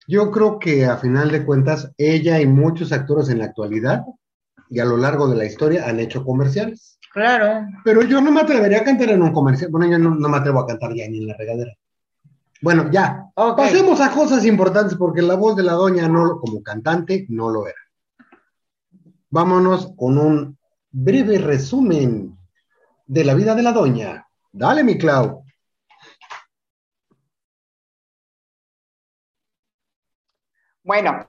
Yo 0.06 0.30
creo 0.30 0.58
que 0.58 0.84
a 0.84 0.98
final 0.98 1.30
de 1.30 1.46
cuentas, 1.46 1.90
ella 1.96 2.38
y 2.42 2.46
muchos 2.46 2.92
actores 2.92 3.30
en 3.30 3.38
la 3.38 3.46
actualidad 3.46 4.02
y 4.68 4.78
a 4.80 4.84
lo 4.84 4.98
largo 4.98 5.26
de 5.26 5.36
la 5.36 5.46
historia 5.46 5.88
han 5.88 6.00
hecho 6.00 6.22
comerciales. 6.22 6.98
Claro. 7.14 7.66
Pero 7.82 8.02
yo 8.02 8.20
no 8.20 8.30
me 8.30 8.42
atrevería 8.42 8.80
a 8.80 8.84
cantar 8.84 9.08
en 9.08 9.22
un 9.22 9.32
comercial. 9.32 9.70
Bueno, 9.70 9.90
yo 9.90 9.98
no, 9.98 10.14
no 10.14 10.28
me 10.28 10.36
atrevo 10.36 10.60
a 10.60 10.66
cantar 10.66 10.92
ya 10.94 11.08
ni 11.08 11.16
en 11.22 11.28
la 11.28 11.34
regadera. 11.38 11.72
Bueno, 12.62 12.90
ya. 12.90 13.24
Pasemos 13.56 14.00
a 14.00 14.10
cosas 14.10 14.44
importantes 14.46 14.96
porque 14.96 15.22
la 15.22 15.34
voz 15.34 15.56
de 15.56 15.62
la 15.62 15.72
doña 15.72 16.08
no 16.08 16.24
lo- 16.24 16.40
como 16.40 16.62
cantante 16.62 17.26
no 17.28 17.50
lo 17.50 17.66
era. 17.66 17.78
Vámonos 19.30 19.92
con 19.96 20.18
un 20.18 20.58
breve 20.90 21.38
resumen 21.38 22.36
de 23.06 23.24
la 23.24 23.34
vida 23.34 23.54
de 23.54 23.62
la 23.62 23.72
doña. 23.72 24.26
Dale, 24.52 24.82
mi 24.82 24.96
Clau. 24.96 25.44
Bueno, 30.82 31.28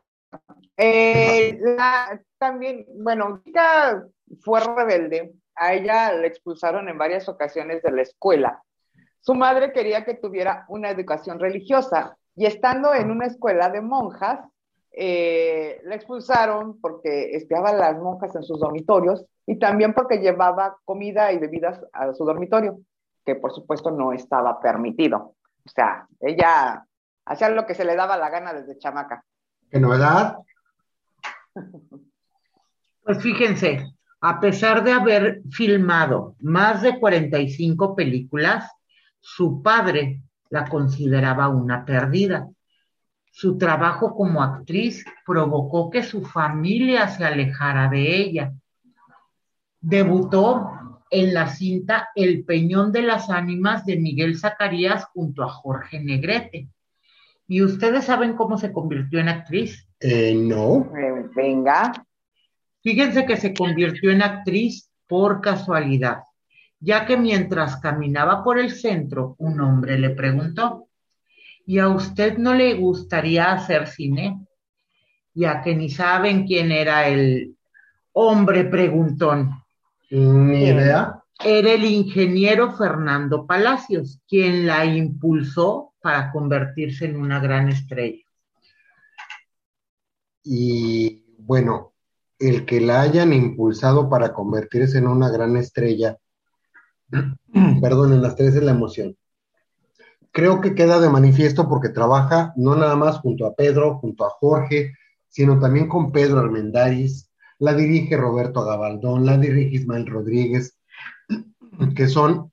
eh, 0.78 1.58
la- 1.62 2.22
también, 2.38 2.86
bueno, 2.96 3.42
fue 4.42 4.60
rebelde. 4.60 5.34
A 5.56 5.74
ella 5.74 6.14
la 6.14 6.28
expulsaron 6.28 6.88
en 6.88 6.98
varias 7.00 7.28
ocasiones 7.28 7.82
de 7.82 7.92
la 7.92 8.04
escuela. 8.04 8.64
Su 9.28 9.36
madre 9.36 9.74
quería 9.74 10.06
que 10.06 10.14
tuviera 10.14 10.64
una 10.70 10.90
educación 10.90 11.38
religiosa 11.38 12.18
y 12.34 12.46
estando 12.46 12.94
en 12.94 13.12
una 13.12 13.26
escuela 13.26 13.70
de 13.70 13.82
monjas, 13.82 14.40
eh, 14.94 15.82
la 15.84 15.96
expulsaron 15.96 16.80
porque 16.80 17.36
espiaba 17.36 17.72
a 17.72 17.74
las 17.74 17.98
monjas 17.98 18.34
en 18.38 18.44
sus 18.44 18.58
dormitorios 18.58 19.26
y 19.46 19.60
también 19.60 19.94
porque 19.94 20.20
llevaba 20.20 20.78
comida 20.86 21.34
y 21.34 21.40
bebidas 21.40 21.84
a 21.92 22.14
su 22.14 22.24
dormitorio, 22.24 22.80
que 23.26 23.36
por 23.36 23.52
supuesto 23.52 23.92
no 23.92 24.14
estaba 24.14 24.62
permitido. 24.62 25.36
O 25.66 25.70
sea, 25.76 26.08
ella 26.22 26.86
hacía 27.26 27.50
lo 27.50 27.66
que 27.66 27.76
se 27.76 27.84
le 27.84 27.98
daba 27.98 28.16
la 28.16 28.30
gana 28.30 28.54
desde 28.54 28.78
chamaca. 28.78 29.26
¿Qué 29.70 29.78
novedad? 29.78 30.38
Pues 33.04 33.24
fíjense, 33.24 33.94
a 34.20 34.42
pesar 34.42 34.84
de 34.84 34.92
haber 34.92 35.42
filmado 35.50 36.36
más 36.42 36.82
de 36.82 37.00
45 37.00 37.96
películas, 37.96 38.70
su 39.20 39.62
padre 39.62 40.22
la 40.50 40.66
consideraba 40.66 41.50
una 41.50 41.86
perdida. 41.86 42.48
Su 43.32 43.58
trabajo 43.58 44.16
como 44.16 44.42
actriz 44.42 45.06
provocó 45.26 45.90
que 45.90 46.04
su 46.04 46.24
familia 46.24 47.08
se 47.10 47.26
alejara 47.26 47.88
de 47.90 48.18
ella. 48.18 48.54
Debutó 49.80 50.72
en 51.10 51.34
la 51.34 51.48
cinta 51.48 52.10
El 52.16 52.44
Peñón 52.46 52.92
de 52.92 53.04
las 53.04 53.30
Ánimas 53.30 53.86
de 53.86 53.98
Miguel 53.98 54.38
Zacarías 54.38 55.06
junto 55.06 55.44
a 55.44 55.50
Jorge 55.50 56.00
Negrete. 56.00 56.70
¿Y 57.48 57.62
ustedes 57.62 58.06
saben 58.06 58.34
cómo 58.34 58.58
se 58.58 58.74
convirtió 58.74 59.20
en 59.20 59.30
actriz? 59.30 59.88
Eh, 60.00 60.36
no. 60.36 60.92
Eh, 60.98 61.30
venga. 61.36 61.92
Fíjense 62.82 63.26
que 63.26 63.38
se 63.38 63.54
convirtió 63.54 64.12
en 64.12 64.22
actriz 64.22 64.90
por 65.08 65.42
casualidad, 65.42 66.24
ya 66.80 67.06
que 67.06 67.18
mientras 67.18 67.78
caminaba 67.78 68.44
por 68.44 68.60
el 68.60 68.72
centro, 68.72 69.36
un 69.40 69.60
hombre 69.62 69.98
le 69.98 70.12
preguntó, 70.12 70.88
¿y 71.66 71.80
a 71.80 71.90
usted 71.90 72.38
no 72.38 72.54
le 72.54 72.76
gustaría 72.76 73.52
hacer 73.52 73.88
cine? 73.88 74.46
Ya 75.34 75.62
que 75.62 75.76
ni 75.76 75.90
saben 75.90 76.46
quién 76.46 76.72
era 76.72 77.08
el 77.08 77.56
hombre 78.14 78.66
preguntón. 78.66 79.52
Ni 80.10 80.64
idea. 80.64 81.22
Era 81.44 81.74
el 81.74 81.86
ingeniero 81.86 82.76
Fernando 82.76 83.46
Palacios, 83.46 84.20
quien 84.28 84.66
la 84.66 84.86
impulsó 84.86 85.94
para 86.02 86.32
convertirse 86.32 87.06
en 87.06 87.18
una 87.18 87.40
gran 87.40 87.70
estrella. 87.70 88.24
Y 90.44 91.26
bueno, 91.38 91.94
el 92.40 92.66
que 92.66 92.82
la 92.82 93.02
hayan 93.02 93.34
impulsado 93.34 94.10
para 94.10 94.34
convertirse 94.34 94.98
en 94.98 95.08
una 95.08 95.30
gran 95.30 95.58
estrella, 95.58 96.18
perdón, 97.82 98.14
en 98.14 98.22
las 98.22 98.36
tres 98.36 98.56
es 98.56 98.64
la 98.64 98.72
emoción. 98.72 99.16
Creo 100.32 100.62
que 100.62 100.76
queda 100.76 101.00
de 101.00 101.10
manifiesto 101.10 101.68
porque 101.68 101.90
trabaja 101.90 102.54
no 102.56 102.76
nada 102.76 102.96
más 102.96 103.20
junto 103.20 103.46
a 103.46 103.56
Pedro, 103.56 103.98
junto 103.98 104.26
a 104.26 104.30
Jorge, 104.30 104.94
sino 105.30 105.60
también 105.60 105.88
con 105.88 106.12
Pedro 106.12 106.40
Armendáriz, 106.40 107.32
la 107.60 107.74
dirige 107.74 108.18
Roberto 108.18 108.64
Gabaldón, 108.64 109.26
la 109.26 109.38
dirige 109.38 109.76
Ismael 109.76 110.06
Rodríguez, 110.06 110.78
que 111.96 112.08
son 112.08 112.52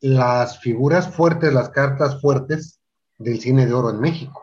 las 0.00 0.60
figuras 0.60 1.08
fuertes, 1.08 1.52
las 1.52 1.70
cartas 1.70 2.20
fuertes 2.20 2.80
del 3.18 3.40
cine 3.40 3.66
de 3.66 3.72
oro 3.72 3.90
en 3.90 4.00
México. 4.00 4.42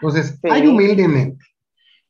Entonces, 0.00 0.38
Sí. 0.42 0.48
hay 0.50 0.66
humildemente. 0.66 1.44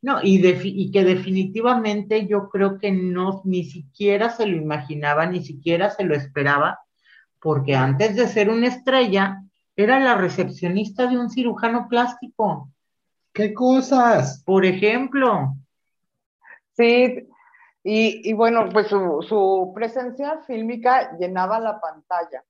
No, 0.07 0.21
y, 0.23 0.93
que 0.93 1.03
definitivamente 1.03 2.29
yo 2.29 2.49
creo 2.49 2.79
que 2.79 2.93
no, 2.93 3.43
ni 3.43 3.65
siquiera 3.65 4.31
se 4.31 4.47
lo 4.47 4.57
imaginaba, 4.57 5.27
ni 5.27 5.45
siquiera 5.45 5.91
se 5.91 6.05
lo 6.05 6.15
esperaba, 6.15 6.79
porque 7.41 7.75
antes 7.75 8.15
de 8.15 8.29
ser 8.29 8.49
una 8.49 8.69
estrella, 8.69 9.43
era 9.75 9.99
la 9.99 10.15
recepcionista 10.15 11.09
de 11.09 11.19
un 11.19 11.29
cirujano 11.29 11.89
plástico, 11.89 12.71
¿Qué 13.33 13.53
cosas? 13.53 14.45
por 14.47 14.65
ejemplo. 14.65 15.57
Sí, 16.77 17.27
y, 17.83 18.31
y 18.31 18.33
bueno, 18.33 18.69
pues 18.73 18.87
su, 18.87 19.27
su 19.29 19.73
presencia 19.75 20.39
fílmica 20.47 21.19
llenaba 21.19 21.59
la 21.59 21.81
pantalla. 21.81 22.45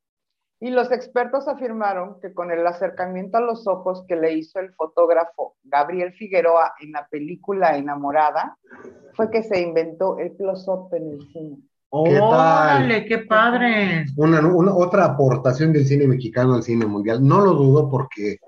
Y 0.58 0.70
los 0.70 0.90
expertos 0.90 1.48
afirmaron 1.48 2.18
que 2.20 2.32
con 2.32 2.50
el 2.50 2.66
acercamiento 2.66 3.36
a 3.36 3.42
los 3.42 3.66
ojos 3.66 4.04
que 4.08 4.16
le 4.16 4.32
hizo 4.32 4.58
el 4.58 4.72
fotógrafo 4.72 5.56
Gabriel 5.64 6.14
Figueroa 6.14 6.72
en 6.80 6.92
la 6.92 7.06
película 7.08 7.76
Enamorada, 7.76 8.56
fue 9.14 9.30
que 9.30 9.42
se 9.42 9.60
inventó 9.60 10.18
el 10.18 10.32
close-up 10.34 10.94
en 10.94 11.10
el 11.12 11.20
cine. 11.30 11.56
¿Qué 12.04 12.14
tal? 12.14 12.22
¡Órale, 12.22 13.04
qué 13.04 13.18
padre! 13.18 14.06
Una, 14.16 14.40
una- 14.46 14.74
otra 14.74 15.04
aportación 15.04 15.72
del 15.74 15.86
cine 15.86 16.06
mexicano 16.06 16.54
al 16.54 16.62
cine 16.62 16.86
mundial. 16.86 17.26
No 17.26 17.40
lo 17.44 17.52
dudo 17.52 17.90
porque 17.90 18.38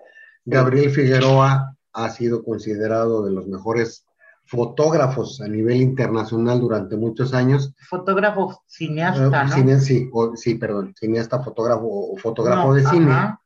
Gabriel 0.44 0.90
Figueroa 0.90 1.74
ha 1.92 2.08
sido 2.10 2.42
considerado 2.42 3.22
de 3.24 3.32
los 3.32 3.46
mejores 3.48 4.06
fotógrafos 4.48 5.40
a 5.40 5.46
nivel 5.48 5.80
internacional 5.82 6.58
durante 6.60 6.96
muchos 6.96 7.34
años. 7.34 7.74
Fotógrafo 7.88 8.62
cineasta, 8.66 9.42
Eh, 9.42 9.46
¿no? 9.46 9.54
cine- 9.54 9.78
sí, 9.80 10.08
o- 10.12 10.34
sí, 10.36 10.54
perdón, 10.54 10.94
cineasta, 10.98 11.42
fotógrafo 11.42 11.86
o 11.86 12.16
fotógrafo 12.16 12.68
No, 12.68 12.74
de 12.74 12.84
cine. 12.84 13.10
ajá. 13.12 13.42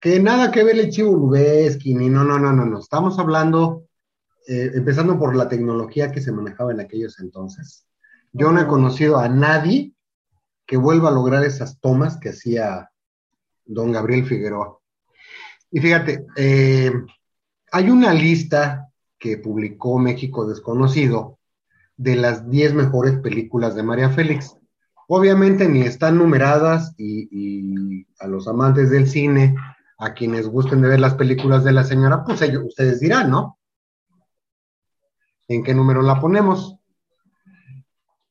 Que 0.00 0.18
nada 0.18 0.50
que 0.50 0.64
ver 0.64 0.78
el 0.78 0.90
Chivo 0.90 1.12
Lubeski, 1.12 1.94
ni 1.94 2.08
no, 2.08 2.24
no, 2.24 2.38
no, 2.38 2.52
no, 2.54 2.64
no. 2.64 2.78
Estamos 2.78 3.18
hablando, 3.18 3.84
eh, 4.48 4.70
empezando 4.74 5.18
por 5.18 5.36
la 5.36 5.46
tecnología 5.48 6.10
que 6.10 6.22
se 6.22 6.32
manejaba 6.32 6.72
en 6.72 6.80
aquellos 6.80 7.20
entonces. 7.20 7.86
Yo 8.32 8.50
no 8.50 8.60
he 8.62 8.66
conocido 8.66 9.18
a 9.18 9.28
nadie 9.28 9.92
que 10.66 10.78
vuelva 10.78 11.10
a 11.10 11.12
lograr 11.12 11.44
esas 11.44 11.78
tomas 11.80 12.16
que 12.16 12.30
hacía 12.30 12.90
don 13.66 13.92
Gabriel 13.92 14.24
Figueroa. 14.24 14.78
Y 15.70 15.80
fíjate, 15.80 16.24
eh, 16.36 16.92
hay 17.72 17.90
una 17.90 18.14
lista 18.14 18.89
que 19.20 19.36
publicó 19.36 19.98
México 19.98 20.48
Desconocido 20.48 21.38
de 21.96 22.16
las 22.16 22.50
10 22.50 22.74
mejores 22.74 23.18
películas 23.18 23.74
de 23.76 23.82
María 23.82 24.08
Félix. 24.08 24.56
Obviamente 25.06 25.68
ni 25.68 25.82
están 25.82 26.16
numeradas 26.16 26.94
y, 26.96 27.28
y 27.30 28.06
a 28.18 28.26
los 28.26 28.48
amantes 28.48 28.90
del 28.90 29.06
cine, 29.06 29.54
a 29.98 30.14
quienes 30.14 30.48
gusten 30.48 30.80
de 30.80 30.88
ver 30.88 31.00
las 31.00 31.14
películas 31.14 31.62
de 31.62 31.72
la 31.72 31.84
señora, 31.84 32.24
pues 32.24 32.40
ellos, 32.40 32.64
ustedes 32.66 33.00
dirán, 33.00 33.30
¿no? 33.30 33.58
¿En 35.46 35.62
qué 35.62 35.74
número 35.74 36.00
la 36.00 36.18
ponemos? 36.20 36.76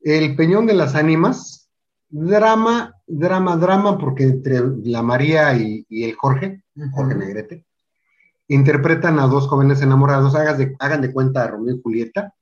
El 0.02 0.36
Peñón 0.36 0.66
de 0.66 0.74
las 0.74 0.96
Ánimas, 0.96 1.70
drama, 2.08 2.96
drama, 3.06 3.56
drama, 3.58 3.98
porque 4.00 4.24
entre 4.24 4.62
la 4.84 5.04
María 5.04 5.54
y, 5.56 5.86
y 5.90 6.06
el 6.06 6.16
Jorge, 6.16 6.64
Jorge 6.92 7.16
Negrete, 7.16 7.66
interpretan 8.50 9.20
a 9.20 9.28
dos 9.28 9.48
jóvenes 9.48 9.82
enamorados, 9.82 10.36
hagas 10.36 10.58
de- 10.58 10.76
hagan 10.80 11.02
de 11.02 11.14
cuenta 11.14 11.44
a 11.44 11.48
Romeo 11.48 11.76
y 11.76 11.82
Julieta, 11.82 12.34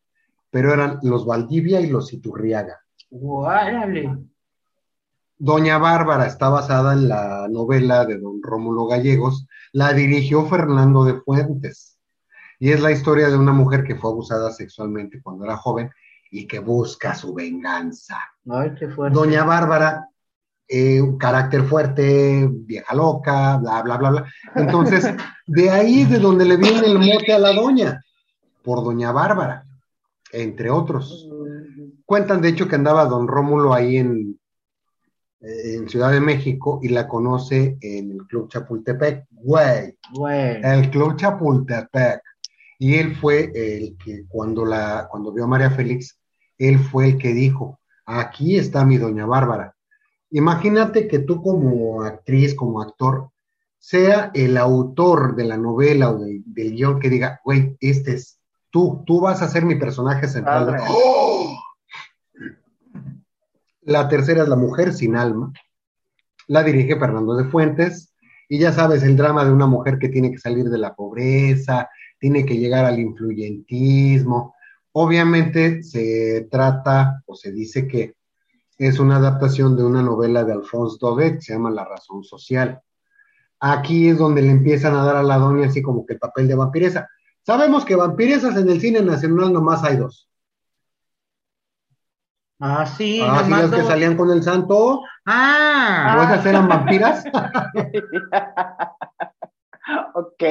pero 0.50 0.74
eran 0.74 1.00
los 1.04 1.26
Valdivia 1.26 1.80
y 1.82 1.88
los 1.88 2.12
Iturriaga. 2.14 2.80
¡Órale! 3.12 4.18
Doña 5.38 5.78
Bárbara 5.78 6.26
está 6.26 6.50
basada 6.50 6.94
en 6.94 7.10
la 7.10 7.48
novela 7.48 8.06
de 8.06 8.18
don 8.18 8.42
Rómulo 8.42 8.88
Gallegos, 8.88 9.48
la 9.72 9.94
dirigió 9.94 10.46
Fernando 10.48 11.04
de 11.04 11.22
Fuentes, 11.22 12.00
y 12.60 12.72
es 12.72 12.82
la 12.82 12.92
historia 12.92 13.28
de 13.30 13.38
una 13.38 13.52
mujer 13.54 13.84
que 13.84 13.96
fue 13.96 14.10
abusada 14.10 14.52
sexualmente 14.52 15.22
cuando 15.22 15.46
era 15.46 15.58
joven 15.58 15.92
y 16.32 16.48
que 16.48 16.58
busca 16.60 17.14
su 17.14 17.34
venganza. 17.36 18.18
¡Ay, 18.50 18.74
qué 18.80 18.88
fuerte! 18.88 19.14
Doña 19.14 19.44
Bárbara, 19.44 20.10
eh, 20.68 21.02
un 21.02 21.18
carácter 21.18 21.64
fuerte, 21.64 22.48
vieja 22.52 22.94
loca, 22.94 23.58
bla, 23.58 23.82
bla, 23.82 23.98
bla, 23.98 24.10
bla. 24.10 24.34
Entonces, 24.56 25.06
de 25.48 25.70
ahí 25.70 26.04
de 26.06 26.20
donde 26.20 26.46
le 26.46 26.58
viene 26.58 26.88
el 26.88 27.00
mote 27.00 27.34
a 27.34 27.40
la 27.40 27.54
doña, 27.54 28.02
por 28.68 28.84
Doña 28.84 29.14
Bárbara, 29.14 29.66
entre 30.34 30.70
otros. 30.70 31.26
Cuentan, 32.06 32.42
de 32.42 32.50
hecho, 32.50 32.68
que 32.68 32.76
andaba 32.76 33.06
don 33.06 33.26
Rómulo 33.26 33.74
ahí 33.74 33.96
en, 33.96 34.38
eh, 35.40 35.76
en 35.76 35.88
Ciudad 35.88 36.12
de 36.12 36.20
México 36.20 36.82
y 36.84 36.90
la 36.90 37.08
conoce 37.08 37.78
en 37.80 38.12
el 38.12 38.28
Club 38.28 38.50
Chapultepec. 38.50 39.26
Güey, 39.32 39.96
el 40.64 40.90
Club 40.90 41.16
Chapultepec. 41.16 42.22
Y 42.80 42.96
él 42.96 43.16
fue 43.16 43.52
el 43.56 43.98
que 44.04 44.26
cuando 44.28 44.66
la, 44.66 45.08
cuando 45.10 45.32
vio 45.32 45.46
a 45.46 45.48
María 45.48 45.72
Félix, 45.72 46.20
él 46.58 46.78
fue 46.78 47.08
el 47.08 47.18
que 47.18 47.34
dijo, 47.34 47.80
aquí 48.06 48.58
está 48.58 48.84
mi 48.84 48.98
doña 48.98 49.26
Bárbara. 49.26 49.77
Imagínate 50.32 51.08
que 51.08 51.20
tú 51.20 51.42
como 51.42 52.02
actriz, 52.04 52.54
como 52.56 52.82
actor, 52.82 53.30
sea 53.80 54.32
el 54.34 54.58
autor 54.58 55.36
de 55.36 55.46
la 55.46 55.58
novela 55.58 56.12
o 56.12 56.20
de- 56.20 56.42
del 56.46 56.74
guion 56.76 57.00
que 57.00 57.10
diga, 57.10 57.40
güey, 57.46 57.78
este 57.80 58.14
es 58.16 58.40
tú, 58.70 59.04
tú 59.06 59.22
vas 59.22 59.42
a 59.42 59.48
ser 59.48 59.64
mi 59.66 59.76
personaje 59.76 60.28
central. 60.28 60.78
¡Oh! 60.90 61.58
La 63.82 64.10
tercera 64.10 64.44
es 64.44 64.50
La 64.50 64.56
Mujer 64.58 64.94
Sin 64.94 65.16
Alma. 65.16 65.54
La 66.48 66.64
dirige 66.64 66.98
Fernando 67.00 67.36
de 67.36 67.46
Fuentes. 67.46 68.14
Y 68.50 68.60
ya 68.60 68.72
sabes, 68.72 69.04
el 69.04 69.16
drama 69.18 69.46
de 69.46 69.52
una 69.52 69.68
mujer 69.68 69.98
que 70.00 70.10
tiene 70.10 70.32
que 70.32 70.38
salir 70.38 70.66
de 70.66 70.78
la 70.78 70.96
pobreza, 70.96 71.90
tiene 72.20 72.46
que 72.46 72.58
llegar 72.58 72.86
al 72.86 73.00
influyentismo. 73.00 74.56
Obviamente 74.94 75.84
se 75.84 76.48
trata 76.50 77.22
o 77.26 77.36
se 77.36 77.52
dice 77.52 77.88
que 77.88 78.16
es 78.78 79.00
una 79.00 79.18
adaptación 79.18 79.76
de 79.76 79.84
una 79.84 80.02
novela 80.02 80.44
de 80.44 80.54
Alphonse 80.54 80.98
Daudet 81.02 81.36
que 81.36 81.42
se 81.42 81.54
llama 81.54 81.72
La 81.72 81.86
razón 81.86 82.24
social. 82.24 82.82
Aquí 83.60 84.10
es 84.10 84.18
donde 84.20 84.42
le 84.44 84.52
empiezan 84.52 84.96
a 84.96 85.04
dar 85.04 85.16
a 85.16 85.24
la 85.24 85.38
doña 85.38 85.68
así 85.68 85.82
como 85.82 86.06
que 86.06 86.14
el 86.14 86.20
papel 86.20 86.48
de 86.48 86.56
vampiresa. 86.56 87.10
Sabemos 87.44 87.86
que 87.86 87.96
vampiresas 87.96 88.56
en 88.58 88.70
el 88.70 88.80
cine 88.80 89.02
nacional 89.02 89.52
nomás 89.52 89.84
hay 89.84 89.98
dos. 89.98 90.30
ah, 92.60 92.86
sí, 92.86 93.20
Ah, 93.24 93.42
sí, 93.46 93.50
las 93.52 93.72
que 93.72 93.84
salían 93.84 94.16
con 94.16 94.30
el 94.30 94.44
santo, 94.44 95.02
Ah, 95.26 96.18
¿o 96.20 96.24
esas 96.24 96.46
eran 96.46 96.68
vampiras? 96.68 97.24
ok. 100.14 100.44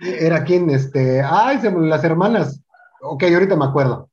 Era 0.00 0.44
quien, 0.44 0.70
este, 0.70 1.22
ay, 1.22 1.60
se 1.60 1.70
las 1.70 2.04
hermanas. 2.04 2.60
Ok, 3.00 3.24
ahorita 3.24 3.56
me 3.56 3.66
acuerdo. 3.66 4.10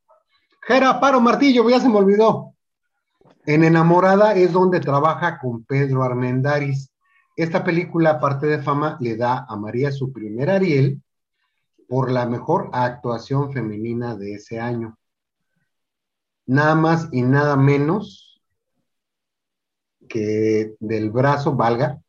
Jera, 0.61 0.99
paro, 0.99 1.19
martillo, 1.19 1.67
ya 1.69 1.79
se 1.79 1.89
me 1.89 1.97
olvidó. 1.97 2.50
En 3.45 3.63
Enamorada 3.63 4.35
es 4.35 4.53
donde 4.53 4.79
trabaja 4.79 5.39
con 5.39 5.63
Pedro 5.63 6.03
Armendáriz. 6.03 6.91
Esta 7.35 7.63
película, 7.63 8.11
aparte 8.11 8.45
de 8.45 8.61
fama, 8.61 8.97
le 8.99 9.17
da 9.17 9.45
a 9.47 9.55
María 9.55 9.91
su 9.91 10.11
primer 10.11 10.49
Ariel 10.49 11.01
por 11.87 12.11
la 12.11 12.27
mejor 12.27 12.69
actuación 12.71 13.51
femenina 13.51 14.15
de 14.15 14.33
ese 14.35 14.59
año. 14.59 14.97
Nada 16.45 16.75
más 16.75 17.09
y 17.11 17.23
nada 17.23 17.55
menos 17.55 18.41
que 20.07 20.75
del 20.79 21.09
brazo 21.09 21.55
valga 21.55 21.99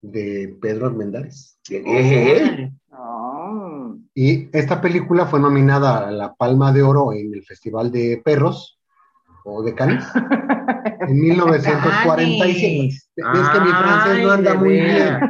de 0.00 0.56
Pedro 0.60 0.86
Armendáriz. 0.86 1.58
Ah, 2.90 3.94
Y 4.14 4.48
esta 4.56 4.80
película 4.80 5.26
fue 5.26 5.40
nominada 5.40 6.06
a 6.06 6.10
la 6.10 6.34
Palma 6.34 6.72
de 6.72 6.82
Oro 6.82 7.12
en 7.12 7.34
el 7.34 7.42
Festival 7.44 7.90
de 7.90 8.20
Perros 8.22 8.78
o 9.44 9.62
de 9.62 9.74
Cannes 9.74 10.04
en 11.08 11.20
1945. 11.20 12.96
Es 13.14 13.48
que 13.50 13.60
mi 13.60 13.70
francés 13.70 14.22
no 14.22 14.30
anda 14.30 14.52
de 14.52 14.58
muy 14.58 14.70
bien. 14.70 15.20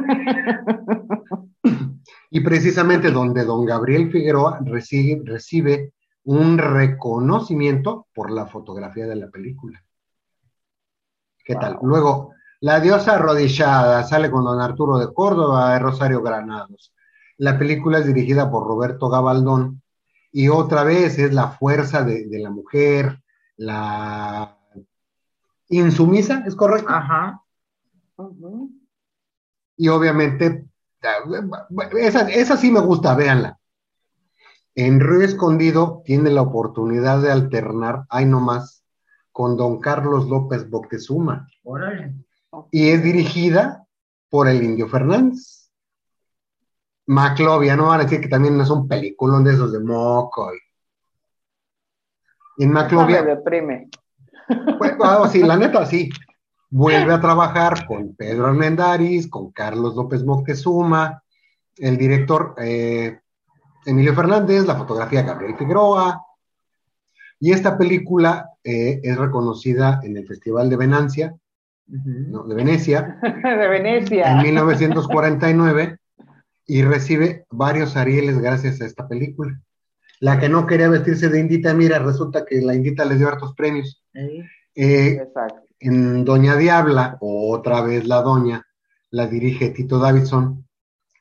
Y 2.31 2.39
precisamente 2.39 3.11
donde 3.11 3.43
don 3.43 3.65
Gabriel 3.65 4.11
Figueroa 4.11 4.59
recibe, 4.63 5.21
recibe 5.23 5.93
un 6.23 6.57
reconocimiento 6.57 8.07
por 8.13 8.31
la 8.31 8.47
fotografía 8.47 9.05
de 9.05 9.15
la 9.15 9.29
película. 9.29 9.83
¿Qué 11.43 11.55
tal? 11.55 11.77
Luego, 11.81 12.33
La 12.61 12.79
diosa 12.79 13.15
arrodillada 13.15 14.03
sale 14.03 14.31
con 14.31 14.45
don 14.45 14.61
Arturo 14.61 14.97
de 14.97 15.13
Córdoba 15.13 15.75
y 15.75 15.79
Rosario 15.79 16.21
Granados. 16.21 16.93
La 17.37 17.59
película 17.59 17.99
es 17.99 18.07
dirigida 18.07 18.49
por 18.49 18.65
Roberto 18.65 19.09
Gabaldón 19.09 19.81
y 20.31 20.47
otra 20.47 20.83
vez 20.83 21.19
es 21.19 21.33
la 21.33 21.49
fuerza 21.49 22.03
de, 22.03 22.27
de 22.27 22.39
la 22.39 22.49
mujer, 22.49 23.22
la 23.57 24.57
insumisa, 25.69 26.43
¿es 26.45 26.55
correcto? 26.55 26.89
Ajá. 26.89 27.41
Y 29.77 29.87
obviamente, 29.87 30.65
esa, 31.99 32.29
esa 32.29 32.57
sí 32.57 32.71
me 32.71 32.79
gusta, 32.79 33.15
véanla. 33.15 33.59
En 34.75 34.99
Río 34.99 35.21
Escondido 35.21 36.01
tiene 36.05 36.31
la 36.31 36.41
oportunidad 36.41 37.21
de 37.21 37.31
alternar, 37.31 38.05
ay 38.09 38.25
no 38.25 38.39
más, 38.39 38.83
con 39.31 39.57
don 39.57 39.79
Carlos 39.79 40.27
López 40.27 40.69
Boctezuma. 40.69 41.47
Órale. 41.63 42.15
Y 42.71 42.89
es 42.89 43.03
dirigida 43.03 43.85
por 44.29 44.47
el 44.47 44.63
Indio 44.63 44.87
Fernández. 44.87 45.71
Maclovia, 47.05 47.75
no 47.75 47.87
van 47.87 47.99
a 47.99 48.03
decir 48.03 48.21
que 48.21 48.29
también 48.29 48.59
es 48.61 48.69
un 48.69 48.87
peliculón 48.87 49.43
de 49.43 49.53
esos 49.53 49.71
de 49.71 49.79
moco. 49.79 50.53
y- 50.53 50.59
En 52.63 52.69
me 52.69 52.75
Maclovia, 52.75 53.23
deprime. 53.23 53.89
pues, 54.77 54.93
ah, 55.01 55.27
sí, 55.31 55.41
la 55.41 55.57
neta, 55.57 55.85
sí. 55.85 56.09
Vuelve 56.69 57.13
a 57.13 57.21
trabajar 57.21 57.85
con 57.85 58.15
Pedro 58.15 58.47
Armendáriz, 58.47 59.29
con 59.29 59.51
Carlos 59.51 59.95
López 59.95 60.23
Moctezuma, 60.23 61.21
el 61.77 61.97
director 61.97 62.55
eh, 62.57 63.19
Emilio 63.85 64.15
Fernández, 64.15 64.65
la 64.65 64.75
fotografía 64.75 65.21
Gabriel 65.21 65.55
Figueroa. 65.55 66.25
Y 67.39 67.51
esta 67.51 67.77
película 67.77 68.49
eh, 68.63 69.01
es 69.03 69.17
reconocida 69.17 69.99
en 70.01 70.17
el 70.17 70.25
Festival 70.25 70.69
de 70.69 70.77
Venancia 70.77 71.35
no, 71.87 72.43
de 72.43 72.55
Venecia, 72.55 73.19
de 73.21 73.67
Venecia. 73.67 74.31
en 74.31 74.41
1949 74.43 75.97
y 76.65 76.81
recibe 76.83 77.45
varios 77.49 77.97
Arieles 77.97 78.39
gracias 78.39 78.81
a 78.81 78.85
esta 78.85 79.07
película. 79.07 79.59
La 80.23 80.39
que 80.39 80.47
no 80.47 80.65
quería 80.65 80.87
vestirse 80.87 81.27
de 81.27 81.37
indita, 81.37 81.73
mira, 81.73 81.99
resulta 81.99 82.45
que 82.45 82.61
la 82.61 82.73
indita 82.73 83.03
le 83.03 83.17
dio 83.17 83.27
hartos 83.27 83.53
premios. 83.55 84.01
¿Eh? 84.13 84.45
Eh, 84.73 85.19
Exacto. 85.21 85.63
en 85.81 86.23
Doña 86.23 86.55
Diabla, 86.55 87.17
otra 87.19 87.81
vez 87.81 88.07
la 88.07 88.21
doña, 88.21 88.65
la 89.09 89.27
dirige 89.27 89.71
Tito 89.71 89.99
Davidson. 89.99 90.65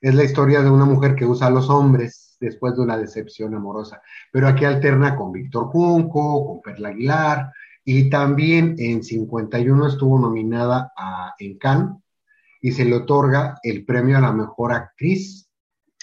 Es 0.01 0.15
la 0.15 0.23
historia 0.23 0.63
de 0.63 0.71
una 0.71 0.85
mujer 0.85 1.17
que 1.17 1.27
usa 1.27 1.49
a 1.49 1.51
los 1.51 1.69
hombres 1.69 2.37
después 2.39 2.77
de 2.77 2.83
una 2.83 2.97
decepción 2.97 3.57
amorosa. 3.57 4.01
Pero 4.31 4.47
aquí 4.47 4.65
alterna 4.65 5.17
con 5.17 5.33
Víctor 5.33 5.65
Junco, 5.65 6.47
con 6.47 6.63
Perla 6.63 6.91
Aguilar, 6.91 7.53
y 7.85 8.09
también 8.09 8.77
en 8.79 9.03
51 9.03 9.89
estuvo 9.89 10.17
nominada 10.17 10.93
a, 10.97 11.35
en 11.41 11.59
Cannes 11.59 11.97
y 12.61 12.71
se 12.71 12.85
le 12.85 12.95
otorga 12.95 13.59
el 13.65 13.85
premio 13.85 14.19
a 14.19 14.21
la 14.21 14.33
mejor 14.33 14.73
actriz 14.73 15.51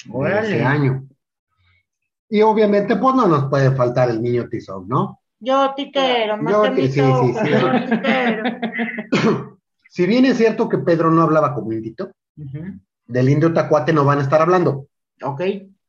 de 0.04 0.40
ese 0.42 0.64
año. 0.66 1.09
Y 2.30 2.42
obviamente, 2.44 2.96
pues 2.96 3.16
no 3.16 3.28
nos 3.28 3.50
puede 3.50 3.72
faltar 3.72 4.10
el 4.10 4.22
niño 4.22 4.48
Tizón, 4.48 4.88
¿no? 4.88 5.20
Yo 5.40 5.74
te 5.76 5.90
quiero, 5.92 6.38
más 6.38 6.54
Yo 6.54 6.64
que 6.64 6.70
mi 6.72 6.88
sí, 6.88 7.02
sí, 7.02 7.34
sí. 7.34 7.52
Si 9.90 10.06
bien 10.06 10.24
es 10.26 10.38
cierto 10.38 10.70
que 10.70 10.78
Pedro 10.78 11.10
no 11.10 11.24
hablaba 11.24 11.56
como 11.56 11.74
indito, 11.74 12.12
del 13.08 13.30
indio 13.30 13.52
Tacuate 13.54 13.92
no 13.92 14.06
van 14.06 14.20
a 14.20 14.22
estar 14.22 14.40
hablando. 14.40 14.86
Ok. 15.24 15.42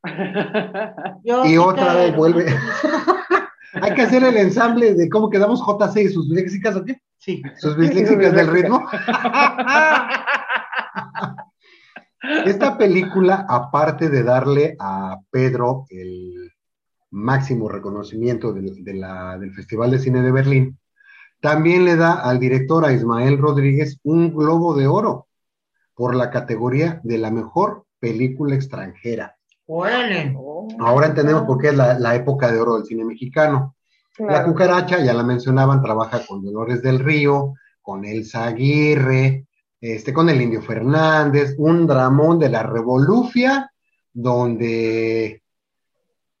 Yo 1.23 1.45
Y 1.45 1.57
otra 1.57 1.93
vez 1.93 2.15
vuelve. 2.15 2.47
Hay 3.73 3.93
que 3.93 4.01
hacer 4.01 4.23
el 4.23 4.35
ensamble 4.37 4.95
de 4.95 5.07
cómo 5.07 5.29
quedamos 5.29 5.61
JC 5.61 5.97
y 5.97 6.09
sus 6.09 6.27
léxicas, 6.29 6.75
¿o 6.75 6.83
qué? 6.83 6.99
Sí. 7.17 7.43
Sus 7.57 7.77
disléxicas 7.77 8.33
del 8.33 8.47
ritmo. 8.47 8.83
Esta 12.45 12.77
película, 12.77 13.45
aparte 13.49 14.09
de 14.09 14.23
darle 14.23 14.75
a 14.79 15.17
Pedro 15.31 15.85
el 15.89 16.51
máximo 17.09 17.67
reconocimiento 17.67 18.53
del, 18.53 18.83
de 18.83 18.93
la- 18.93 19.37
del 19.37 19.53
Festival 19.53 19.91
de 19.91 19.99
Cine 19.99 20.21
de 20.21 20.31
Berlín, 20.31 20.77
también 21.41 21.85
le 21.85 21.95
da 21.95 22.13
al 22.13 22.39
director, 22.39 22.85
a 22.85 22.93
Ismael 22.93 23.37
Rodríguez, 23.39 23.99
un 24.03 24.33
globo 24.33 24.75
de 24.75 24.87
oro 24.87 25.27
por 25.95 26.15
la 26.15 26.29
categoría 26.29 27.01
de 27.03 27.17
la 27.17 27.31
mejor 27.31 27.85
película 27.99 28.55
extranjera. 28.55 29.35
Órale. 29.65 30.33
Oh, 30.37 30.67
Ahora 30.79 31.07
entendemos 31.07 31.43
por 31.43 31.57
qué 31.59 31.69
es 31.69 31.75
la, 31.75 31.97
la 31.97 32.15
época 32.15 32.51
de 32.51 32.59
oro 32.59 32.75
del 32.75 32.85
cine 32.85 33.03
mexicano. 33.03 33.75
La 34.19 34.43
cucaracha, 34.43 34.99
ya 35.03 35.13
la 35.13 35.23
mencionaban, 35.23 35.81
trabaja 35.81 36.21
con 36.27 36.43
Dolores 36.43 36.81
del 36.83 36.99
Río, 36.99 37.53
con 37.81 38.05
Elsa 38.05 38.45
Aguirre, 38.45 39.47
este, 39.81 40.13
con 40.13 40.29
el 40.29 40.39
Indio 40.39 40.61
Fernández, 40.61 41.55
un 41.57 41.87
dramón 41.87 42.37
de 42.37 42.49
la 42.49 42.61
Revolufia, 42.61 43.71
donde, 44.13 45.41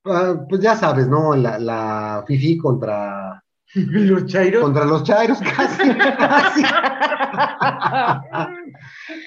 ah, 0.05 0.35
pues 0.47 0.61
ya 0.61 0.75
sabes, 0.75 1.07
¿no? 1.07 1.35
La, 1.35 1.57
la 1.57 2.23
Fifi 2.27 2.55
contra, 2.57 3.43
Los 3.73 4.27
chairos. 4.27 4.61
contra 4.61 4.85
los 4.85 5.03
Chairos, 5.03 5.39
casi, 5.55 5.89
casi. 5.95 6.63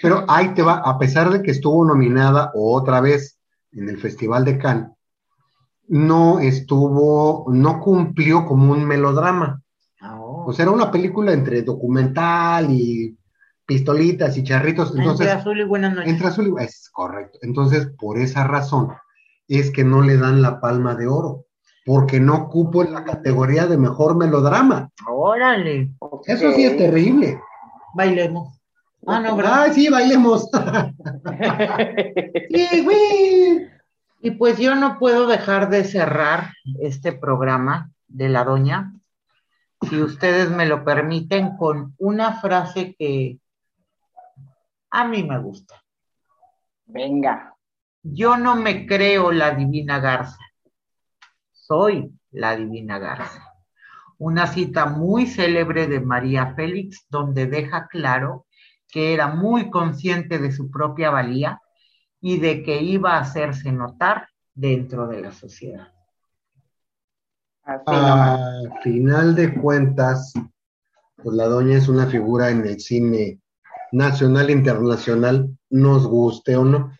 Pero 0.00 0.24
ahí 0.28 0.54
te 0.54 0.62
va, 0.62 0.74
a 0.74 0.96
pesar 0.96 1.30
de 1.30 1.42
que 1.42 1.50
estuvo 1.50 1.84
nominada 1.84 2.52
otra 2.54 3.00
vez 3.00 3.38
en 3.72 3.88
el 3.88 3.98
Festival 3.98 4.44
de 4.44 4.58
Cannes, 4.58 4.90
no 5.88 6.38
estuvo, 6.38 7.46
no 7.48 7.80
cumplió 7.80 8.46
como 8.46 8.72
un 8.72 8.84
melodrama. 8.84 9.60
Ah, 10.00 10.20
oh. 10.20 10.46
O 10.46 10.52
sea, 10.52 10.64
era 10.64 10.72
una 10.72 10.90
película 10.90 11.32
entre 11.32 11.62
documental 11.62 12.70
y 12.70 13.16
pistolitas 13.66 14.36
y 14.36 14.44
charritos. 14.44 14.94
Entonces, 14.96 15.26
Entre 15.26 15.40
azul 15.40 15.60
y 15.60 15.64
buenas 15.64 15.94
noches. 15.94 16.10
entre 16.12 16.26
azul 16.28 16.54
y- 16.58 16.64
es 16.64 16.88
correcto. 16.92 17.38
Entonces, 17.42 17.88
por 17.98 18.18
esa 18.18 18.44
razón, 18.46 18.92
es 19.48 19.70
que 19.70 19.84
no 19.84 20.02
le 20.02 20.16
dan 20.16 20.42
la 20.42 20.60
palma 20.60 20.94
de 20.94 21.06
oro, 21.06 21.46
porque 21.84 22.20
no 22.20 22.48
cupo 22.48 22.82
en 22.82 22.92
la 22.92 23.04
categoría 23.04 23.66
de 23.66 23.76
mejor 23.76 24.16
melodrama. 24.16 24.90
Órale. 25.08 25.90
Eso 26.26 26.52
sí 26.52 26.64
es 26.64 26.76
terrible. 26.76 27.40
Bailemos. 27.94 28.60
Ah, 29.06 29.20
no, 29.20 29.36
¿verdad? 29.36 29.62
Ay, 29.64 29.72
sí, 29.74 29.88
bailemos. 29.90 30.48
sí, 32.50 32.80
güey. 32.82 33.68
Y 34.20 34.30
pues 34.32 34.56
yo 34.58 34.74
no 34.74 34.98
puedo 34.98 35.26
dejar 35.26 35.68
de 35.68 35.84
cerrar 35.84 36.52
este 36.80 37.12
programa 37.12 37.90
de 38.08 38.30
la 38.30 38.44
doña, 38.44 38.94
si 39.88 40.00
ustedes 40.00 40.48
me 40.50 40.64
lo 40.64 40.82
permiten, 40.84 41.56
con 41.58 41.94
una 41.98 42.40
frase 42.40 42.96
que 42.98 43.38
a 44.94 45.04
mí 45.04 45.24
me 45.24 45.38
gusta. 45.38 45.82
Venga. 46.86 47.56
Yo 48.02 48.36
no 48.36 48.54
me 48.54 48.86
creo 48.86 49.32
la 49.32 49.52
divina 49.52 49.98
Garza, 49.98 50.38
soy 51.50 52.12
la 52.30 52.54
divina 52.54 52.98
Garza. 52.98 53.54
Una 54.18 54.46
cita 54.46 54.86
muy 54.86 55.26
célebre 55.26 55.88
de 55.88 56.00
María 56.00 56.54
Félix 56.54 57.06
donde 57.08 57.46
deja 57.46 57.88
claro 57.88 58.46
que 58.86 59.12
era 59.12 59.26
muy 59.26 59.68
consciente 59.70 60.38
de 60.38 60.52
su 60.52 60.70
propia 60.70 61.10
valía 61.10 61.60
y 62.20 62.38
de 62.38 62.62
que 62.62 62.80
iba 62.80 63.14
a 63.14 63.20
hacerse 63.20 63.72
notar 63.72 64.28
dentro 64.54 65.08
de 65.08 65.22
la 65.22 65.32
sociedad. 65.32 65.92
Así 67.64 67.84
nomás. 67.86 68.38
A 68.38 68.80
final 68.82 69.34
de 69.34 69.54
cuentas, 69.60 70.34
pues 71.16 71.34
la 71.34 71.46
doña 71.46 71.78
es 71.78 71.88
una 71.88 72.06
figura 72.06 72.50
en 72.50 72.64
el 72.66 72.78
cine 72.78 73.40
nacional 73.94 74.50
internacional, 74.50 75.56
nos 75.70 76.06
guste 76.06 76.56
o 76.56 76.64
no. 76.64 76.92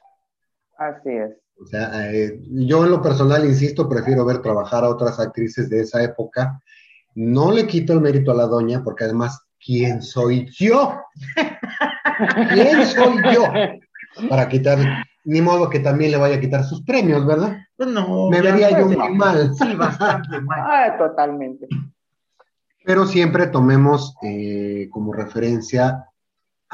Así 0.78 1.10
es. 1.10 1.32
O 1.60 1.66
sea, 1.66 2.12
eh, 2.12 2.40
yo 2.50 2.84
en 2.84 2.92
lo 2.92 3.02
personal, 3.02 3.44
insisto, 3.44 3.88
prefiero 3.88 4.24
ver 4.24 4.40
trabajar 4.40 4.84
a 4.84 4.88
otras 4.88 5.18
actrices 5.18 5.68
de 5.68 5.80
esa 5.80 6.02
época. 6.02 6.60
No 7.14 7.50
le 7.52 7.66
quito 7.66 7.92
el 7.92 8.00
mérito 8.00 8.30
a 8.30 8.36
la 8.36 8.46
doña, 8.46 8.82
porque 8.82 9.04
además, 9.04 9.44
¿quién 9.64 10.02
soy 10.02 10.48
yo? 10.56 11.00
¿Quién 12.52 12.86
soy 12.86 13.16
yo? 13.32 13.44
Para 14.28 14.48
quitar, 14.48 14.78
ni 15.24 15.40
modo 15.40 15.68
que 15.70 15.80
también 15.80 16.12
le 16.12 16.16
vaya 16.16 16.36
a 16.36 16.40
quitar 16.40 16.62
sus 16.62 16.82
premios, 16.82 17.26
¿verdad? 17.26 17.56
Pues 17.76 17.88
no, 17.88 18.30
Me 18.30 18.40
vería 18.40 18.70
yo 18.78 18.86
muy 18.86 19.14
mal. 19.16 19.52
Sí, 19.54 19.74
bastante 19.74 20.40
mal. 20.40 20.60
Ah, 20.64 20.96
totalmente. 20.96 21.66
Pero 22.84 23.06
siempre 23.06 23.48
tomemos 23.48 24.14
eh, 24.22 24.88
como 24.90 25.12
referencia 25.12 26.04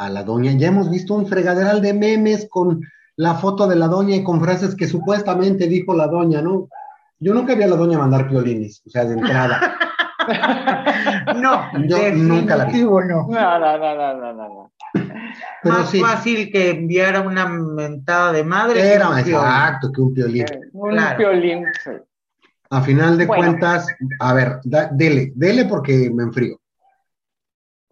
a 0.01 0.09
la 0.09 0.23
doña. 0.25 0.53
Ya 0.53 0.69
hemos 0.69 0.91
visto 0.91 1.15
un 1.15 1.27
fregaderal 1.27 1.81
de 1.83 1.93
memes 1.95 2.49
con 2.51 2.81
la 3.17 3.35
foto 3.35 3.67
de 3.69 3.77
la 3.77 3.87
doña 3.87 4.17
y 4.17 4.25
con 4.25 4.41
frases 4.41 4.75
que 4.75 4.87
supuestamente 4.89 5.67
dijo 5.69 5.95
la 5.95 6.07
doña, 6.07 6.41
¿no? 6.41 6.69
Yo 7.19 7.35
nunca 7.35 7.55
vi 7.55 7.65
a 7.65 7.67
la 7.69 7.77
doña 7.77 7.99
mandar 7.99 8.29
piolines, 8.29 8.83
o 8.87 8.91
sea, 8.91 9.05
de 9.05 9.15
entrada. 9.15 9.75
No, 11.37 11.67
Yo 11.89 11.97
nunca 12.15 12.55
la 12.57 12.67
vi. 12.67 12.83
no. 12.83 13.01
No, 13.01 13.27
no, 13.29 13.79
no, 13.79 14.15
no, 14.15 14.33
no. 14.33 14.73
Pero 14.93 15.75
Más 15.79 15.91
sí, 15.91 16.01
fácil 16.01 16.51
que 16.53 16.71
enviara 16.71 17.21
una 17.23 17.47
mentada 17.49 18.33
de 18.33 18.45
madre. 18.45 18.75
que 18.81 18.93
era 18.93 19.09
un 19.09 19.15
piolín. 19.17 19.35
exacto 19.35 19.93
que 19.93 20.01
un 20.01 20.15
piolín. 20.15 20.43
Eh, 20.43 20.61
Un 20.73 20.91
Claro. 20.91 21.19
violín. 21.19 21.65
sí. 21.83 21.91
A 22.71 22.83
final 22.83 23.19
de 23.19 23.27
Bueno. 23.27 23.45
cuentas, 23.45 23.87
a 24.21 24.35
ver, 24.35 24.61
da- 24.65 24.89
dele, 24.93 25.33
dele 25.35 25.65
porque 25.65 26.11
me 26.15 26.23
enfrío. 26.25 26.60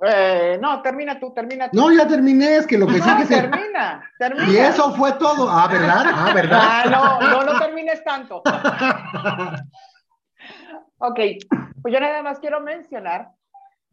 Eh, 0.01 0.59
no, 0.61 0.81
termina 0.81 1.19
tú, 1.19 1.33
termina 1.33 1.69
tú. 1.71 1.77
No, 1.77 1.91
ya 1.93 2.07
terminé, 2.07 2.57
es 2.59 2.67
que 2.67 2.79
lo 2.79 2.87
que 2.87 2.99
No, 2.99 3.05
sigue 3.05 3.23
es 3.25 3.31
el- 3.33 3.51
termina, 3.51 4.09
termina. 4.19 4.49
Y 4.51 4.57
eso 4.57 4.95
fue 4.95 5.13
todo. 5.15 5.49
Ah, 5.51 5.67
¿verdad? 5.67 6.03
Ah, 6.07 6.33
¿verdad? 6.35 6.61
Ah, 6.63 6.85
no, 6.89 7.21
no, 7.31 7.53
no 7.53 7.59
termines 7.59 8.03
tanto. 8.05 8.43
Ok, 11.01 11.19
pues 11.83 11.95
yo 11.95 12.01
nada 12.01 12.23
más 12.23 12.41
quiero 12.41 12.61
mencionar 12.61 13.29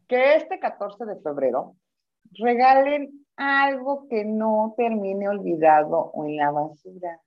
que 0.07 0.35
este 0.35 0.59
14 0.59 1.05
de 1.05 1.15
febrero 1.17 1.75
regalen 2.39 3.11
algo 3.37 4.07
que 4.09 4.25
no 4.25 4.73
termine 4.77 5.27
olvidado 5.29 6.11
o 6.13 6.25
en 6.25 6.37
la 6.37 6.49
basura. 6.51 7.19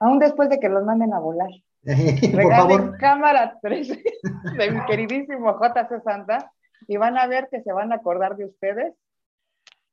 Aún 0.00 0.18
después 0.18 0.48
de 0.48 0.58
que 0.58 0.68
los 0.68 0.84
manden 0.84 1.12
a 1.12 1.18
volar. 1.18 1.50
Por 1.84 1.94
Regalen 2.34 2.78
favor. 2.78 2.98
cámara 2.98 3.58
13 3.60 4.02
de 4.56 4.70
mi 4.70 4.84
queridísimo 4.86 5.58
JC 5.60 6.02
Santa 6.02 6.50
y 6.88 6.96
van 6.96 7.16
a 7.18 7.26
ver 7.26 7.48
que 7.50 7.62
se 7.62 7.72
van 7.72 7.92
a 7.92 7.96
acordar 7.96 8.36
de 8.36 8.46
ustedes, 8.46 8.94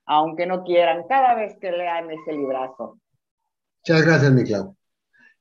aunque 0.05 0.45
no 0.45 0.63
quieran, 0.63 1.05
cada 1.07 1.35
vez 1.35 1.57
que 1.59 1.71
lean 1.71 2.09
ese 2.11 2.33
librazo. 2.33 2.99
Muchas 3.85 4.05
gracias, 4.05 4.31
mi 4.31 4.43
Clau. 4.43 4.75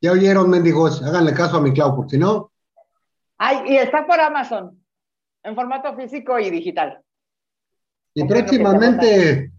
Ya 0.00 0.12
oyeron, 0.12 0.48
mendigos, 0.48 1.02
háganle 1.02 1.34
caso 1.34 1.58
a 1.58 1.60
mi 1.60 1.72
Clau, 1.72 1.94
porque 1.96 2.16
si 2.16 2.18
no, 2.18 2.50
Ay, 3.42 3.72
y 3.72 3.76
está 3.78 4.06
por 4.06 4.20
Amazon, 4.20 4.84
en 5.42 5.54
formato 5.54 5.96
físico 5.96 6.38
y 6.38 6.50
digital. 6.50 7.00
y 8.12 8.24
próximamente 8.24 9.50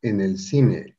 en 0.00 0.20
el 0.20 0.38
cine. 0.38 0.96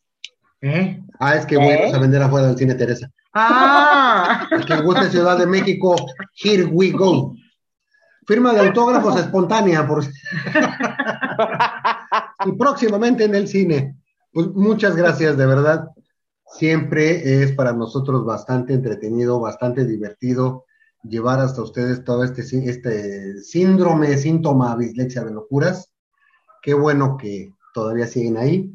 ¿Eh? 0.61 1.01
Ah, 1.19 1.35
es 1.35 1.45
que 1.47 1.55
¿Eh? 1.55 1.57
voy 1.57 1.91
a 1.93 1.97
vender 1.99 2.21
afuera 2.21 2.47
del 2.47 2.57
cine 2.57 2.75
Teresa. 2.75 3.09
Ah, 3.33 4.47
El 4.51 4.63
que 4.65 4.81
guste 4.81 5.09
Ciudad 5.09 5.37
de 5.39 5.47
México, 5.47 5.95
here 6.35 6.65
we 6.65 6.91
go. 6.91 7.33
Firma 8.25 8.53
de 8.53 8.67
autógrafos 8.67 9.19
espontánea, 9.19 9.87
por 9.87 10.03
y 12.45 12.51
próximamente 12.53 13.25
en 13.25 13.35
el 13.35 13.47
cine. 13.47 13.97
Pues 14.31 14.47
muchas 14.47 14.95
gracias, 14.95 15.37
de 15.37 15.45
verdad. 15.45 15.89
Siempre 16.45 17.43
es 17.43 17.51
para 17.53 17.73
nosotros 17.73 18.25
bastante 18.25 18.73
entretenido, 18.73 19.39
bastante 19.39 19.85
divertido 19.85 20.65
llevar 21.03 21.39
hasta 21.39 21.61
ustedes 21.61 22.03
todo 22.03 22.23
este, 22.23 22.41
este 22.69 23.41
síndrome, 23.41 24.17
síntoma, 24.17 24.75
dislexia 24.77 25.23
de 25.23 25.31
locuras. 25.31 25.91
Qué 26.61 26.73
bueno 26.73 27.17
que 27.17 27.53
todavía 27.73 28.07
siguen 28.07 28.37
ahí. 28.37 28.73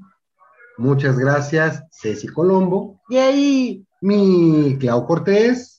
Muchas 0.77 1.19
gracias, 1.19 1.83
Ceci 1.91 2.29
Colombo. 2.29 3.01
Y 3.09 3.17
ahí, 3.17 3.87
mi 4.01 4.77
Clau 4.79 5.07
Cortés. 5.07 5.78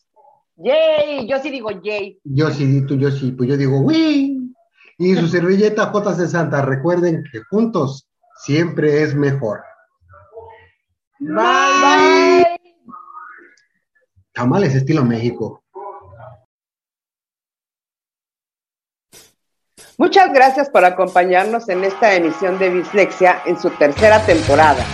Yay, 0.61 1.25
yo 1.27 1.39
sí 1.39 1.49
digo 1.49 1.71
yay. 1.81 2.19
Yo 2.23 2.49
sí, 2.51 2.85
tú, 2.85 2.97
yo 2.97 3.09
sí, 3.11 3.31
pues 3.31 3.49
yo 3.49 3.55
digo 3.55 3.79
¡Wii! 3.79 4.53
Y 4.97 5.15
su 5.15 5.27
servilleta 5.29 5.87
Jotas 5.87 6.17
de 6.17 6.27
Santa. 6.27 6.61
Recuerden 6.61 7.23
que 7.31 7.41
juntos 7.49 8.09
siempre 8.43 9.03
es 9.03 9.15
mejor. 9.15 9.61
Bye. 11.19 11.35
Bye. 11.35 12.45
Tamales 14.33 14.75
estilo 14.75 15.05
México. 15.05 15.63
Muchas 19.97 20.31
gracias 20.31 20.69
por 20.69 20.85
acompañarnos 20.85 21.67
en 21.67 21.83
esta 21.83 22.15
emisión 22.15 22.57
de 22.57 22.69
Bislexia 22.69 23.41
en 23.45 23.59
su 23.59 23.69
tercera 23.71 24.25
temporada. 24.25 24.85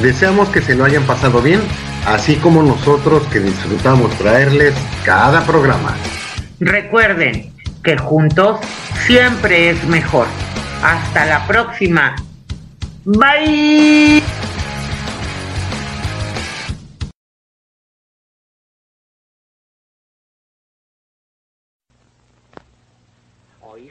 Deseamos 0.00 0.48
que 0.48 0.62
se 0.62 0.74
lo 0.74 0.84
hayan 0.84 1.06
pasado 1.06 1.42
bien, 1.42 1.60
así 2.06 2.36
como 2.36 2.62
nosotros 2.62 3.22
que 3.28 3.40
disfrutamos 3.40 4.10
traerles 4.18 4.74
cada 5.04 5.44
programa. 5.44 5.94
Recuerden 6.60 7.52
que 7.82 7.96
juntos 7.96 8.60
siempre 9.06 9.70
es 9.70 9.84
mejor. 9.84 10.26
Hasta 10.82 11.26
la 11.26 11.46
próxima. 11.46 12.14
Bye. 13.04 14.21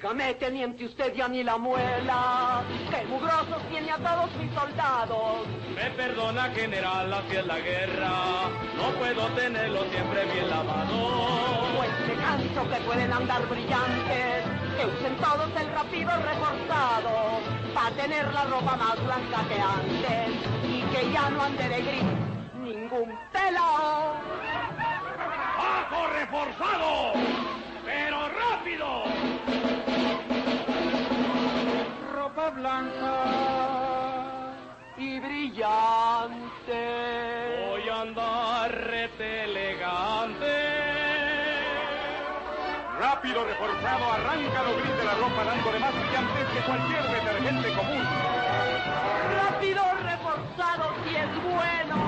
Dígame, 0.02 0.34
teniente, 0.34 0.86
usted 0.86 1.14
ya 1.14 1.28
ni 1.28 1.44
la 1.44 1.58
muela. 1.58 2.64
¡Qué 2.90 3.06
mugrosos 3.06 3.62
tiene 3.70 3.92
a 3.92 3.98
todos 3.98 4.36
mis 4.38 4.52
soldados! 4.52 5.46
Me 5.76 5.92
perdona, 5.92 6.50
general, 6.56 7.14
así 7.14 7.36
es 7.36 7.46
la 7.46 7.60
guerra. 7.60 8.10
No 8.78 8.90
puedo 8.98 9.28
tenerlo 9.36 9.84
siempre 9.92 10.26
bien 10.26 10.50
lavado. 10.50 11.78
Pues 11.78 11.92
me 12.08 12.16
canso 12.16 12.70
que 12.72 12.82
pueden 12.82 13.14
andar 13.14 13.48
brillantes. 13.48 14.44
Que 14.76 14.86
usen 14.88 15.16
todos 15.18 15.50
el 15.62 15.72
rápido 15.72 16.12
reforzado. 16.18 17.40
Para 17.76 17.92
tener 17.92 18.34
la 18.34 18.46
ropa 18.46 18.76
más 18.76 19.06
blanca 19.06 19.46
que 19.48 19.62
antes. 19.62 20.30
Y 20.68 20.82
que 20.82 21.12
ya 21.14 21.30
no 21.30 21.44
ande 21.44 21.70
de 21.70 21.82
gris 21.82 22.04
ningún 22.60 23.20
pelo. 23.32 24.16
¡Bajo 25.58 26.08
reforzado! 26.08 27.14
¡Pero 27.86 28.30
rápido! 28.30 29.11
blanca 32.56 33.24
y 34.98 35.20
brillante. 35.20 36.82
Voy 37.68 37.90
a 37.90 38.02
andar 38.02 38.82
elegante. 39.20 40.82
Rápido, 43.00 43.46
reforzado, 43.46 44.14
arranca 44.14 44.64
los 44.64 44.78
gris 44.78 45.06
la 45.06 45.14
ropa 45.16 45.44
dándole 45.44 45.80
más 45.80 45.94
brillantes 45.94 46.48
que 46.54 46.60
cualquier 46.62 47.04
detergente 47.04 47.74
común. 47.74 48.04
Rápido, 49.36 49.84
reforzado, 50.04 50.94
si 51.04 51.16
es 51.16 51.44
bueno. 51.44 52.01